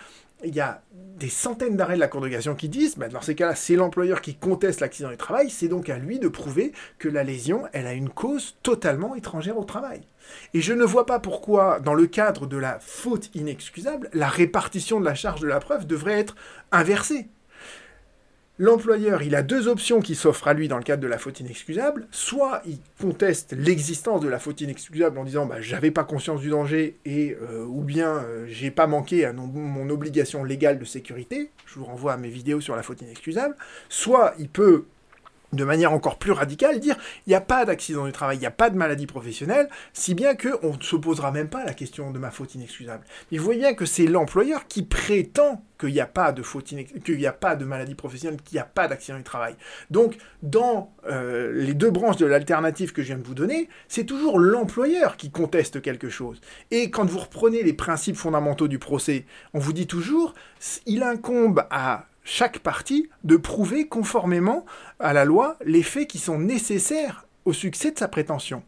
il 0.45 0.55
y 0.55 0.61
a 0.61 0.83
des 1.19 1.29
centaines 1.29 1.77
d'arrêts 1.77 1.95
de 1.95 2.01
la 2.01 2.09
Cour 2.09 2.21
de 2.21 2.29
cassation 2.29 2.55
qui 2.55 2.69
disent, 2.69 2.97
bah, 2.97 3.09
dans 3.09 3.21
ces 3.21 3.35
cas-là, 3.35 3.55
c'est 3.55 3.77
l'employeur 3.77 4.21
qui 4.21 4.35
conteste 4.35 4.81
l'accident 4.81 5.11
du 5.11 5.17
travail, 5.17 5.51
c'est 5.51 5.69
donc 5.69 5.89
à 5.89 5.99
lui 5.99 6.19
de 6.19 6.29
prouver 6.29 6.73
que 6.99 7.09
la 7.09 7.23
lésion, 7.23 7.65
elle 7.73 7.87
a 7.87 7.93
une 7.93 8.09
cause 8.11 8.57
totalement 8.63 9.15
étrangère 9.15 9.59
au 9.59 9.65
travail. 9.65 10.03
Et 10.55 10.61
je 10.61 10.73
ne 10.73 10.85
vois 10.85 11.07
pas 11.07 11.21
pourquoi, 11.21 11.81
dans 11.81 11.95
le 11.95 12.07
cadre 12.07 12.47
de 12.47 12.57
la 12.57 12.79
faute 12.81 13.31
inexcusable, 13.35 14.09
la 14.13 14.29
répartition 14.29 15.01
de 15.01 15.05
la 15.05 15.15
charge 15.15 15.41
de 15.41 15.49
la 15.49 15.61
preuve 15.61 15.87
devrait 15.87 16.19
être 16.19 16.37
inversée. 16.71 17.29
L'employeur, 18.63 19.23
il 19.23 19.35
a 19.35 19.43
deux 19.43 19.67
options 19.67 20.01
qui 20.01 20.15
s'offrent 20.15 20.47
à 20.47 20.55
lui 20.55 20.69
dans 20.69 20.77
le 20.77 20.85
cadre 20.85 21.03
de 21.03 21.09
la 21.09 21.19
faute 21.19 21.41
inexcusable. 21.41 22.07
Soit 22.13 22.63
il 22.65 22.79
conteste 23.01 23.57
l'existence 23.59 24.21
de 24.21 24.29
la 24.29 24.39
faute 24.39 24.61
inexcusable 24.61 25.19
en 25.19 25.25
disant 25.25 25.47
bah, 25.47 25.61
j'avais 25.61 25.91
pas 25.91 26.05
conscience 26.05 26.41
du 26.41 26.49
danger 26.49 26.97
et 27.05 27.37
euh, 27.43 27.65
ou 27.65 27.83
bien 27.83 28.19
euh, 28.19 28.47
j'ai 28.47 28.71
pas 28.71 28.87
manqué 28.87 29.25
à 29.25 29.33
mon 29.33 29.91
obligation 29.91 30.45
légale 30.45 30.79
de 30.79 30.85
sécurité. 30.85 31.51
Je 31.67 31.81
vous 31.81 31.87
renvoie 31.87 32.13
à 32.13 32.17
mes 32.17 32.29
vidéos 32.29 32.61
sur 32.61 32.77
la 32.77 32.85
faute 32.85 33.03
inexcusable. 33.03 33.57
Soit 33.89 34.33
il 34.39 34.49
peut 34.49 34.85
de 35.53 35.65
manière 35.65 35.93
encore 35.93 36.19
plus 36.19 36.33
radicale, 36.33 36.81
dire 36.81 36.97
il 37.27 37.31
n'y 37.31 37.37
a 37.37 37.41
pas 37.41 37.65
d'accident 37.65 38.07
du 38.07 38.13
travail, 38.13 38.37
il 38.37 38.41
n'y 38.41 38.47
a 38.47 38.51
pas 38.51 38.71
de 38.71 38.77
maladie 38.77 39.07
professionnelle, 39.07 39.69
si 39.93 40.15
bien 40.15 40.35
qu'on 40.35 40.77
ne 40.77 40.83
se 40.83 40.97
posera 40.97 41.31
même 41.31 41.49
pas 41.49 41.65
la 41.65 41.75
question 41.75 42.11
de 42.11 42.19
ma 42.19 42.31
faute 42.31 42.55
inexcusable. 42.55 43.05
Mais 43.31 43.39
vous 43.39 43.45
voyez 43.45 43.61
bien 43.61 43.75
que 43.75 43.87
c'est 43.87 44.07
l'employeur 44.07 44.67
qui 44.67 44.83
prétend 44.83 45.63
qu'il 45.79 45.93
n'y 45.93 46.01
a 46.01 46.07
pas 46.07 46.33
de 46.33 46.43
faute 46.43 46.65
qu'il 47.05 47.17
n'y 47.17 47.27
a 47.27 47.33
pas 47.33 47.57
de 47.57 47.65
maladie 47.65 47.95
professionnelle, 47.95 48.41
qu'il 48.43 48.57
n'y 48.57 48.61
a 48.61 48.65
pas 48.65 48.89
d'accident 48.89 49.19
du 49.19 49.25
travail. 49.25 49.57
Donc, 49.91 50.17
dans 50.43 50.95
euh, 51.11 51.53
les 51.53 51.75
deux 51.75 51.91
branches 51.91 52.17
de 52.17 52.27
l'alternative 52.27 52.93
que 52.93 53.03
je 53.03 53.09
viens 53.09 53.19
de 53.19 53.25
vous 53.25 53.35
donner, 53.35 53.69
c'est 53.89 54.05
toujours 54.05 54.39
l'employeur 54.39 55.17
qui 55.17 55.31
conteste 55.31 55.83
quelque 55.83 56.09
chose. 56.09 56.41
Et 56.71 56.91
quand 56.91 57.05
vous 57.05 57.19
reprenez 57.19 57.63
les 57.63 57.73
principes 57.73 58.17
fondamentaux 58.17 58.69
du 58.69 58.79
procès, 58.79 59.27
on 59.55 59.59
vous 59.59 59.73
dit 59.73 59.87
toujours, 59.87 60.35
il 60.87 61.03
incombe 61.03 61.65
à 61.71 62.07
chaque 62.25 62.61
partie 62.61 63.09
de 63.25 63.37
prouver 63.37 63.89
conformément 63.89 64.65
à 64.99 65.13
la 65.13 65.25
loi 65.25 65.57
les 65.65 65.83
faits 65.83 66.09
qui 66.09 66.19
sont 66.19 66.39
nécessaires 66.39 67.27
au 67.45 67.53
succès 67.53 67.91
de 67.91 67.99
sa 67.99 68.09
prétention. 68.09 68.63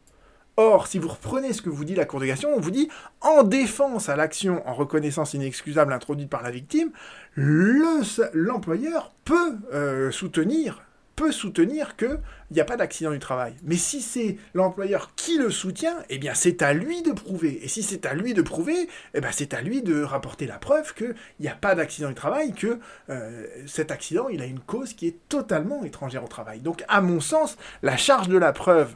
Or, 0.57 0.86
si 0.86 1.00
vous 1.00 1.09
reprenez 1.09 1.52
ce 1.52 1.62
que 1.62 1.70
vous 1.70 1.84
dit 1.84 1.96
la 1.96 2.05
Cour 2.05 2.20
de 2.20 2.26
cassation, 2.26 2.55
on 2.55 2.61
vous 2.61 2.70
dit 2.70 2.88
en 3.20 3.42
défense 3.42 4.09
à 4.09 4.14
l'action 4.14 4.66
en 4.68 4.72
reconnaissance 4.72 5.34
inexcusable 5.34 5.92
introduite 5.92 6.30
par 6.30 6.42
la 6.42 6.52
victime, 6.52 6.92
l'employeur 7.36 9.12
peut 9.24 9.59
euh, 9.72 10.12
soutenir 10.12 10.84
peut 11.16 11.32
soutenir 11.32 11.96
qu'il 11.96 12.20
n'y 12.50 12.60
a 12.60 12.64
pas 12.64 12.76
d'accident 12.76 13.10
du 13.10 13.18
travail. 13.18 13.54
Mais 13.62 13.76
si 13.76 14.00
c'est 14.00 14.36
l'employeur 14.54 15.14
qui 15.14 15.38
le 15.38 15.50
soutient, 15.50 15.96
eh 16.10 16.18
bien 16.18 16.34
c'est 16.34 16.62
à 16.62 16.72
lui 16.72 17.02
de 17.02 17.12
prouver. 17.12 17.64
Et 17.64 17.68
si 17.68 17.82
c'est 17.82 18.06
à 18.06 18.14
lui 18.14 18.34
de 18.34 18.42
prouver, 18.42 18.88
eh 19.14 19.20
bien 19.20 19.30
c'est 19.32 19.54
à 19.54 19.60
lui 19.60 19.82
de 19.82 20.02
rapporter 20.02 20.46
la 20.46 20.58
preuve 20.58 20.94
qu'il 20.94 21.14
n'y 21.40 21.48
a 21.48 21.54
pas 21.54 21.74
d'accident 21.74 22.08
du 22.08 22.14
travail, 22.14 22.52
que 22.52 22.78
euh, 23.10 23.46
cet 23.66 23.90
accident, 23.90 24.26
a 24.26 24.46
une 24.46 24.60
cause 24.60 24.94
qui 24.94 25.06
est 25.06 25.16
totalement 25.28 25.84
étrangère 25.84 26.24
au 26.24 26.28
travail. 26.28 26.60
Donc 26.60 26.84
à 26.88 27.00
mon 27.00 27.20
sens, 27.20 27.56
la 27.82 27.96
charge 27.96 28.28
de 28.28 28.38
la 28.38 28.52
preuve 28.52 28.94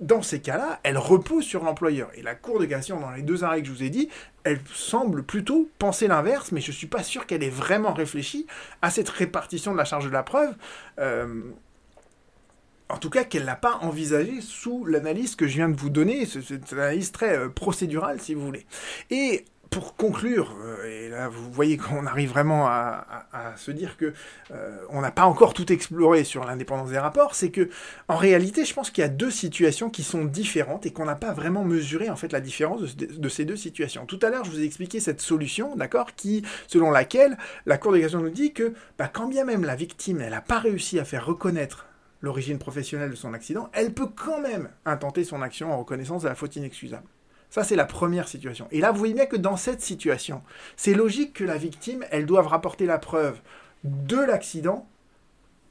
dans 0.00 0.22
ces 0.22 0.40
cas-là, 0.40 0.80
elle 0.82 0.98
repose 0.98 1.44
sur 1.44 1.64
l'employeur. 1.64 2.10
Et 2.14 2.22
la 2.22 2.34
Cour 2.34 2.58
de 2.58 2.64
cassation, 2.64 3.00
dans 3.00 3.10
les 3.12 3.22
deux 3.22 3.44
arrêts 3.44 3.62
que 3.62 3.68
je 3.68 3.72
vous 3.72 3.82
ai 3.82 3.90
dit, 3.90 4.08
elle 4.42 4.60
semble 4.72 5.22
plutôt 5.22 5.68
penser 5.78 6.08
l'inverse, 6.08 6.52
mais 6.52 6.60
je 6.60 6.70
ne 6.70 6.76
suis 6.76 6.86
pas 6.86 7.02
sûr 7.02 7.26
qu'elle 7.26 7.42
ait 7.42 7.50
vraiment 7.50 7.92
réfléchi 7.92 8.46
à 8.82 8.90
cette 8.90 9.08
répartition 9.08 9.72
de 9.72 9.78
la 9.78 9.84
charge 9.84 10.06
de 10.06 10.10
la 10.10 10.22
preuve. 10.22 10.54
Euh, 10.98 11.42
en 12.90 12.98
tout 12.98 13.10
cas, 13.10 13.24
qu'elle 13.24 13.44
l'a 13.44 13.56
pas 13.56 13.78
envisagé 13.82 14.40
sous 14.40 14.84
l'analyse 14.84 15.36
que 15.36 15.46
je 15.46 15.54
viens 15.54 15.68
de 15.68 15.76
vous 15.76 15.90
donner, 15.90 16.26
c'est 16.26 16.50
une 16.50 16.62
analyse 16.72 17.12
très 17.12 17.38
euh, 17.38 17.48
procédurale, 17.48 18.20
si 18.20 18.34
vous 18.34 18.44
voulez. 18.44 18.66
Et 19.10 19.44
pour 19.74 19.96
conclure, 19.96 20.54
euh, 20.62 20.84
et 20.88 21.08
là 21.08 21.28
vous 21.28 21.50
voyez 21.50 21.76
qu'on 21.76 22.06
arrive 22.06 22.30
vraiment 22.30 22.68
à, 22.68 23.02
se 23.56 23.72
dire 23.72 23.96
que 23.96 24.12
euh, 24.52 24.78
on 24.90 25.00
n'a 25.00 25.10
pas 25.10 25.24
encore 25.24 25.52
tout 25.52 25.72
exploré 25.72 26.22
sur 26.22 26.44
l'indépendance 26.44 26.90
des 26.90 26.98
rapports, 26.98 27.34
c'est 27.34 27.50
que 27.50 27.68
en 28.06 28.14
réalité, 28.14 28.64
je 28.64 28.72
pense 28.72 28.90
qu'il 28.90 29.02
y 29.02 29.04
a 29.04 29.08
deux 29.08 29.32
situations 29.32 29.90
qui 29.90 30.04
sont 30.04 30.24
différentes 30.24 30.86
et 30.86 30.92
qu'on 30.92 31.06
n'a 31.06 31.16
pas 31.16 31.32
vraiment 31.32 31.64
mesuré 31.64 32.08
en 32.08 32.14
fait 32.14 32.30
la 32.30 32.40
différence 32.40 32.94
de, 32.94 33.28
ces 33.28 33.44
deux 33.44 33.56
situations. 33.56 34.06
Tout 34.06 34.20
à 34.22 34.30
l'heure, 34.30 34.44
je 34.44 34.50
vous 34.52 34.60
ai 34.60 34.64
expliqué 34.64 35.00
cette 35.00 35.20
solution, 35.20 35.74
d'accord, 35.74 36.14
qui 36.14 36.44
selon 36.68 36.92
laquelle 36.92 37.36
la 37.66 37.76
Cour 37.76 37.92
des 37.92 37.98
cassation 37.98 38.20
nous 38.20 38.30
dit 38.30 38.52
que 38.52 38.74
bah, 38.96 39.08
quand 39.12 39.26
bien 39.26 39.44
même 39.44 39.64
la 39.64 39.74
victime 39.74 40.18
n'a 40.18 40.40
pas 40.40 40.60
réussi 40.60 41.00
à 41.00 41.04
faire 41.04 41.26
reconnaître 41.26 41.86
l'origine 42.20 42.58
professionnelle 42.58 43.10
de 43.10 43.16
son 43.16 43.34
accident, 43.34 43.68
elle 43.72 43.92
peut 43.92 44.08
quand 44.14 44.40
même 44.40 44.68
intenter 44.86 45.24
son 45.24 45.42
action 45.42 45.72
en 45.72 45.78
reconnaissance 45.78 46.22
de 46.22 46.28
la 46.28 46.36
faute 46.36 46.54
inexcusable. 46.54 47.08
Ça, 47.54 47.62
c'est 47.62 47.76
la 47.76 47.84
première 47.84 48.26
situation. 48.26 48.66
Et 48.72 48.80
là, 48.80 48.90
vous 48.90 48.98
voyez 48.98 49.14
bien 49.14 49.26
que 49.26 49.36
dans 49.36 49.56
cette 49.56 49.80
situation, 49.80 50.42
c'est 50.76 50.92
logique 50.92 51.34
que 51.34 51.44
la 51.44 51.56
victime, 51.56 52.04
elle 52.10 52.26
doive 52.26 52.48
rapporter 52.48 52.84
la 52.84 52.98
preuve 52.98 53.40
de 53.84 54.16
l'accident 54.16 54.88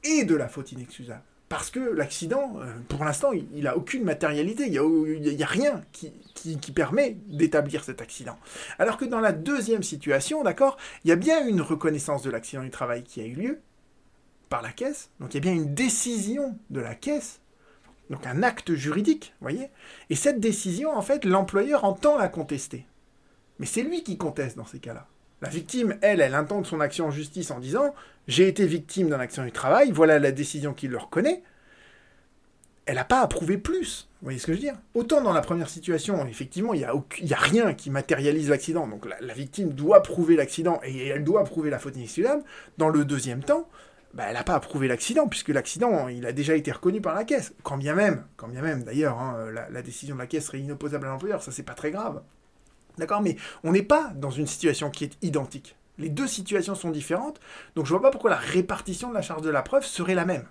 et 0.02 0.24
de 0.24 0.34
la 0.34 0.48
faute 0.48 0.72
inexcusable. 0.72 1.20
Parce 1.50 1.68
que 1.68 1.80
l'accident, 1.80 2.54
euh, 2.62 2.72
pour 2.88 3.04
l'instant, 3.04 3.32
il 3.32 3.64
n'a 3.64 3.76
aucune 3.76 4.02
matérialité, 4.02 4.64
il 4.66 4.70
n'y 5.20 5.42
a, 5.42 5.46
rien 5.46 5.84
qui, 5.92 6.10
qui 6.34 6.72
permet 6.72 7.18
d'établir 7.26 7.84
cet 7.84 8.00
accident. 8.00 8.38
Alors 8.78 8.96
que 8.96 9.04
dans 9.04 9.20
la 9.20 9.32
deuxième 9.32 9.82
situation, 9.82 10.42
d'accord, 10.42 10.78
il 11.04 11.10
y 11.10 11.12
a 11.12 11.16
bien 11.16 11.46
une 11.46 11.60
reconnaissance 11.60 12.22
de 12.22 12.30
l'accident 12.30 12.62
du 12.62 12.70
travail 12.70 13.02
qui 13.02 13.20
a 13.20 13.26
eu 13.26 13.34
lieu 13.34 13.60
par 14.48 14.62
la 14.62 14.72
caisse, 14.72 15.10
donc 15.20 15.34
il 15.34 15.36
y 15.36 15.38
a 15.38 15.52
bien 15.52 15.52
une 15.52 15.74
décision 15.74 16.58
de 16.70 16.80
la 16.80 16.94
caisse 16.94 17.40
donc 18.10 18.26
un 18.26 18.42
acte 18.42 18.74
juridique, 18.74 19.34
voyez 19.40 19.70
Et 20.10 20.14
cette 20.14 20.40
décision, 20.40 20.96
en 20.96 21.02
fait, 21.02 21.24
l'employeur 21.24 21.84
entend 21.84 22.18
la 22.18 22.28
contester. 22.28 22.86
Mais 23.58 23.66
c'est 23.66 23.82
lui 23.82 24.02
qui 24.02 24.18
conteste 24.18 24.56
dans 24.56 24.66
ces 24.66 24.78
cas-là. 24.78 25.06
La 25.40 25.48
victime, 25.48 25.96
elle, 26.00 26.20
elle 26.20 26.34
intente 26.34 26.66
son 26.66 26.80
action 26.80 27.06
en 27.06 27.10
justice 27.10 27.50
en 27.50 27.60
disant 27.60 27.94
J'ai 28.28 28.48
été 28.48 28.66
victime 28.66 29.08
d'un 29.08 29.20
accident 29.20 29.44
du 29.44 29.52
travail, 29.52 29.90
voilà 29.90 30.18
la 30.18 30.32
décision 30.32 30.74
qu'il 30.74 30.90
le 30.90 30.98
reconnaît. 30.98 31.42
Elle 32.86 32.96
n'a 32.96 33.04
pas 33.04 33.20
à 33.20 33.26
prouver 33.26 33.56
plus. 33.56 34.08
Vous 34.20 34.26
voyez 34.26 34.38
ce 34.38 34.46
que 34.46 34.52
je 34.52 34.58
veux 34.58 34.62
dire 34.62 34.76
Autant 34.94 35.22
dans 35.22 35.32
la 35.32 35.40
première 35.40 35.70
situation, 35.70 36.26
effectivement, 36.26 36.74
il 36.74 36.80
n'y 36.80 36.84
a, 36.84 36.92
a, 36.92 37.40
rien 37.40 37.72
qui 37.72 37.88
matérialise 37.90 38.50
l'accident. 38.50 38.86
Donc 38.86 39.06
la, 39.20 39.34
victime 39.34 39.70
doit 39.70 40.02
prouver 40.02 40.36
l'accident 40.36 40.80
et 40.84 41.08
elle 41.08 41.24
doit 41.24 41.44
prouver 41.44 41.70
la 41.70 41.78
faute 41.78 41.96
inexcusable. 41.96 42.42
Dans 42.76 42.90
le 42.90 43.04
deuxième 43.06 43.42
temps, 43.42 43.68
bah, 44.14 44.26
elle 44.28 44.34
n'a 44.34 44.44
pas 44.44 44.54
approuvé 44.54 44.86
l'accident, 44.86 45.26
puisque 45.26 45.48
l'accident, 45.48 46.06
il 46.06 46.24
a 46.24 46.32
déjà 46.32 46.54
été 46.54 46.70
reconnu 46.70 47.00
par 47.00 47.14
la 47.14 47.24
caisse. 47.24 47.52
Quand 47.64 47.76
bien 47.76 47.94
même, 47.94 48.24
quand 48.36 48.46
bien 48.46 48.62
même 48.62 48.84
d'ailleurs, 48.84 49.18
hein, 49.18 49.50
la, 49.52 49.82
décision 49.82 50.14
de 50.14 50.20
la 50.20 50.28
caisse 50.28 50.46
serait 50.46 50.60
inopposable 50.60 51.06
à 51.06 51.10
l'employeur, 51.10 51.42
ça 51.42 51.50
c'est 51.50 51.64
pas 51.64 51.74
très 51.74 51.90
grave. 51.90 52.22
D'accord 52.96 53.22
Mais 53.22 53.36
on 53.64 53.72
n'est 53.72 53.82
pas 53.82 54.12
dans 54.14 54.30
une 54.30 54.46
situation 54.46 54.90
qui 54.90 55.04
est 55.04 55.18
identique. 55.22 55.76
Les 55.98 56.08
deux 56.08 56.28
situations 56.28 56.76
sont 56.76 56.90
différentes, 56.90 57.40
donc 57.74 57.86
je 57.86 57.90
vois 57.90 58.02
pas 58.02 58.10
pourquoi 58.10 58.30
la 58.30 58.36
répartition 58.36 59.08
de 59.08 59.14
la 59.14 59.22
charge 59.22 59.42
de 59.42 59.50
la 59.50 59.62
preuve 59.62 59.84
serait 59.84 60.14
la 60.14 60.24
même, 60.24 60.44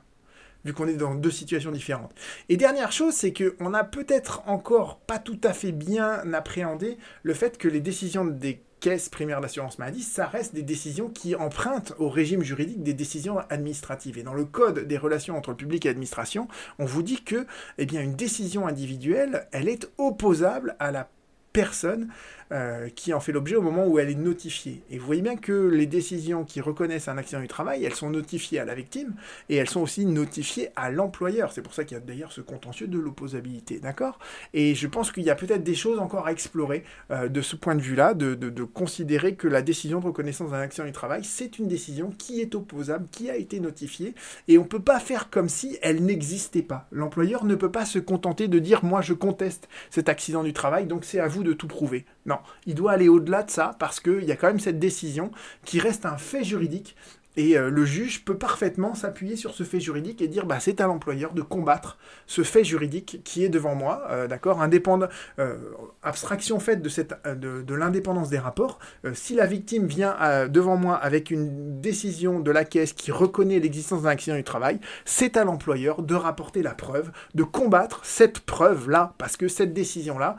vu 0.65 0.73
qu'on 0.73 0.87
est 0.87 0.95
dans 0.95 1.15
deux 1.15 1.31
situations 1.31 1.71
différentes. 1.71 2.13
Et 2.49 2.57
dernière 2.57 2.91
chose, 2.91 3.13
c'est 3.13 3.33
qu'on 3.33 3.69
n'a 3.69 3.85
peut-être 3.85 4.41
encore 4.45 4.99
pas 4.99 5.19
tout 5.19 5.39
à 5.43 5.53
fait 5.53 5.71
bien 5.71 6.33
appréhendé 6.33 6.97
le 7.23 7.33
fait 7.33 7.57
que 7.57 7.69
les 7.69 7.81
décisions 7.81 8.25
des 8.25 8.61
caisse 8.83 9.07
primaire 9.07 9.39
d'assurance 9.39 9.79
maladie, 9.79 10.01
ça 10.01 10.27
reste 10.27 10.53
des 10.53 10.61
décisions 10.61 11.07
qui 11.07 11.35
empruntent 11.35 11.93
au 11.99 12.09
régime 12.09 12.43
juridique 12.43 12.83
des 12.83 12.93
décisions 12.93 13.39
administratives. 13.49 14.17
Et 14.17 14.23
dans 14.23 14.33
le 14.33 14.43
code 14.43 14.87
des 14.89 14.97
relations 14.97 15.37
entre 15.37 15.51
le 15.51 15.55
public 15.55 15.85
et 15.85 15.87
l'administration, 15.87 16.49
on 16.79 16.85
vous 16.85 17.01
dit 17.01 17.23
que 17.23 17.47
eh 17.77 17.85
bien, 17.85 18.01
une 18.01 18.17
décision 18.17 18.67
individuelle, 18.67 19.47
elle 19.53 19.69
est 19.69 19.89
opposable 19.97 20.75
à 20.79 20.91
la 20.91 21.07
personne 21.53 22.09
euh, 22.53 22.89
qui 22.89 23.13
en 23.13 23.19
fait 23.19 23.31
l'objet 23.31 23.55
au 23.55 23.61
moment 23.63 23.87
où 23.87 23.97
elle 23.97 24.11
est 24.11 24.15
notifiée. 24.15 24.83
Et 24.91 24.99
vous 24.99 25.05
voyez 25.07 25.23
bien 25.23 25.35
que 25.35 25.51
les 25.51 25.87
décisions 25.87 26.43
qui 26.43 26.61
reconnaissent 26.61 27.07
un 27.07 27.17
accident 27.17 27.41
du 27.41 27.47
travail, 27.47 27.83
elles 27.83 27.95
sont 27.95 28.11
notifiées 28.11 28.59
à 28.59 28.65
la 28.65 28.75
victime 28.75 29.15
et 29.49 29.55
elles 29.55 29.69
sont 29.69 29.81
aussi 29.81 30.05
notifiées 30.05 30.69
à 30.75 30.91
l'employeur. 30.91 31.51
C'est 31.51 31.63
pour 31.63 31.73
ça 31.73 31.83
qu'il 31.83 31.97
y 31.97 31.99
a 31.99 32.03
d'ailleurs 32.03 32.31
ce 32.31 32.41
contentieux 32.41 32.87
de 32.87 32.99
l'opposabilité, 32.99 33.79
d'accord? 33.79 34.19
Et 34.53 34.75
je 34.75 34.87
pense 34.87 35.11
qu'il 35.11 35.23
y 35.23 35.31
a 35.31 35.35
peut-être 35.35 35.63
des 35.63 35.73
choses 35.73 35.97
encore 35.97 36.27
à 36.27 36.31
explorer 36.31 36.83
euh, 37.09 37.27
de 37.27 37.41
ce 37.41 37.55
point 37.55 37.73
de 37.73 37.81
vue-là, 37.81 38.13
de, 38.13 38.35
de, 38.35 38.63
considérer 38.63 39.35
que 39.35 39.47
la 39.47 39.63
décision 39.63 39.99
de 39.99 40.05
reconnaissance 40.05 40.51
d'un 40.51 40.59
accident 40.59 40.85
du 40.85 40.93
travail, 40.93 41.23
c'est 41.23 41.57
une 41.57 41.67
décision 41.67 42.11
qui 42.17 42.39
est 42.39 42.53
opposable, 42.53 43.07
qui 43.11 43.29
a 43.29 43.35
été 43.35 43.59
notifiée, 43.59 44.13
et 44.47 44.59
on 44.59 44.63
ne 44.63 44.67
peut 44.67 44.79
pas 44.79 44.99
faire 44.99 45.29
comme 45.29 45.49
si 45.49 45.77
elle 45.81 46.03
n'existait 46.03 46.61
pas. 46.61 46.87
L'employeur 46.91 47.45
ne 47.45 47.55
peut 47.55 47.71
pas 47.71 47.85
se 47.85 47.99
contenter 47.99 48.47
de 48.47 48.59
dire 48.59 48.83
moi 48.85 49.01
je 49.01 49.13
conteste 49.13 49.67
cet 49.89 50.07
accident 50.07 50.43
du 50.43 50.53
travail, 50.53 50.85
donc 50.85 51.03
c'est 51.03 51.19
à 51.19 51.27
vous 51.27 51.43
de 51.43 51.53
tout 51.53 51.67
prouver. 51.67 52.05
Non, 52.25 52.39
il 52.65 52.75
doit 52.75 52.93
aller 52.93 53.09
au-delà 53.09 53.43
de 53.43 53.51
ça 53.51 53.75
parce 53.79 53.99
qu'il 53.99 54.23
y 54.23 54.31
a 54.31 54.35
quand 54.35 54.47
même 54.47 54.59
cette 54.59 54.79
décision 54.79 55.31
qui 55.65 55.79
reste 55.79 56.05
un 56.05 56.17
fait 56.17 56.43
juridique 56.43 56.95
Et 57.35 57.57
euh, 57.57 57.69
le 57.69 57.85
juge 57.85 58.23
peut 58.25 58.37
parfaitement 58.37 58.93
s'appuyer 58.93 59.35
sur 59.35 59.53
ce 59.53 59.63
fait 59.63 59.79
juridique 59.79 60.21
et 60.21 60.27
dire 60.27 60.45
bah, 60.45 60.59
c'est 60.59 60.81
à 60.81 60.87
l'employeur 60.87 61.33
de 61.33 61.41
combattre 61.41 61.97
ce 62.27 62.43
fait 62.43 62.63
juridique 62.63 63.21
qui 63.23 63.43
est 63.43 63.49
devant 63.49 63.75
moi, 63.75 64.03
euh, 64.11 64.27
d'accord? 64.27 64.61
Indépendant, 64.61 65.07
euh, 65.39 65.55
abstraction 66.03 66.59
faite 66.59 66.81
de, 66.81 67.73
l'indépendance 67.73 68.29
des 68.29 68.37
rapports, 68.37 68.79
si 69.13 69.35
la 69.35 69.45
victime 69.45 69.87
vient 69.87 70.15
devant 70.47 70.77
moi 70.77 70.95
avec 70.95 71.31
une 71.31 71.81
décision 71.81 72.39
de 72.39 72.51
la 72.51 72.65
caisse 72.65 72.93
qui 72.93 73.11
reconnaît 73.11 73.59
l'existence 73.59 74.03
d'un 74.03 74.09
accident 74.09 74.37
du 74.37 74.43
travail, 74.43 74.79
c'est 75.05 75.37
à 75.37 75.43
l'employeur 75.43 76.03
de 76.03 76.15
rapporter 76.15 76.61
la 76.61 76.75
preuve, 76.75 77.11
de 77.33 77.43
combattre 77.43 78.01
cette 78.03 78.39
preuve-là, 78.41 79.13
parce 79.17 79.37
que 79.37 79.47
cette 79.47 79.73
décision-là, 79.73 80.37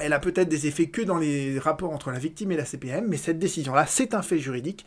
elle 0.00 0.12
a 0.12 0.18
peut-être 0.18 0.48
des 0.48 0.66
effets 0.66 0.86
que 0.86 1.02
dans 1.02 1.18
les 1.18 1.58
rapports 1.58 1.92
entre 1.92 2.10
la 2.10 2.18
victime 2.18 2.52
et 2.52 2.56
la 2.56 2.64
CPM, 2.64 3.06
mais 3.08 3.16
cette 3.16 3.38
décision-là, 3.38 3.86
c'est 3.86 4.14
un 4.14 4.22
fait 4.22 4.38
juridique 4.38 4.84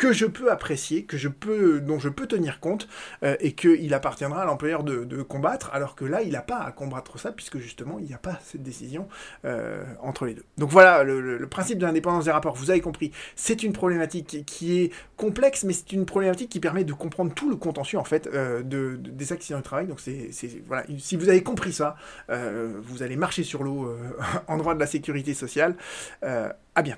que 0.00 0.14
je 0.14 0.24
peux 0.24 0.50
apprécier, 0.50 1.04
que 1.04 1.18
je 1.18 1.28
peux, 1.28 1.78
dont 1.78 1.98
je 1.98 2.08
peux 2.08 2.26
tenir 2.26 2.58
compte, 2.58 2.88
euh, 3.22 3.36
et 3.38 3.52
qu'il 3.52 3.92
appartiendra 3.92 4.42
à 4.42 4.44
l'employeur 4.46 4.82
de, 4.82 5.22
combattre, 5.22 5.68
alors 5.74 5.94
que 5.94 6.06
là, 6.06 6.22
il 6.22 6.32
n'a 6.32 6.40
pas 6.40 6.60
à 6.60 6.72
combattre 6.72 7.18
ça, 7.18 7.32
puisque 7.32 7.58
justement, 7.58 7.98
il 7.98 8.06
n'y 8.06 8.14
a 8.14 8.18
pas 8.18 8.38
cette 8.42 8.62
décision 8.62 9.08
euh, 9.44 9.84
entre 10.00 10.24
les 10.24 10.32
deux. 10.32 10.44
Donc 10.56 10.70
voilà, 10.70 11.04
le, 11.04 11.46
principe 11.48 11.78
de 11.78 11.84
l'indépendance 11.84 12.24
des 12.24 12.30
rapports, 12.30 12.54
vous 12.54 12.70
avez 12.70 12.80
compris, 12.80 13.12
c'est 13.36 13.62
une 13.62 13.74
problématique 13.74 14.46
qui 14.46 14.80
est 14.80 14.92
complexe, 15.18 15.64
mais 15.64 15.74
c'est 15.74 15.92
une 15.92 16.06
problématique 16.06 16.48
qui 16.48 16.60
permet 16.60 16.84
de 16.84 16.94
comprendre 16.94 17.34
tout 17.34 17.50
le 17.50 17.56
contentieux, 17.56 17.98
en 17.98 18.04
fait, 18.04 18.26
euh, 18.32 18.62
de, 18.62 18.96
des 18.96 19.34
accidents 19.34 19.58
de 19.58 19.64
travail. 19.64 19.86
Donc 19.86 20.00
c'est, 20.00 20.30
voilà, 20.66 20.84
si 20.96 21.16
vous 21.16 21.28
avez 21.28 21.42
compris 21.42 21.74
ça, 21.74 21.96
vous 22.30 23.02
allez 23.02 23.16
marcher 23.16 23.42
sur 23.42 23.62
l'eau 23.62 23.94
en 24.48 24.56
droit 24.56 24.74
de 24.74 24.80
la 24.80 24.86
sécurité 24.86 25.34
sociale. 25.34 25.76
à 26.22 26.82
bientôt. 26.82 26.88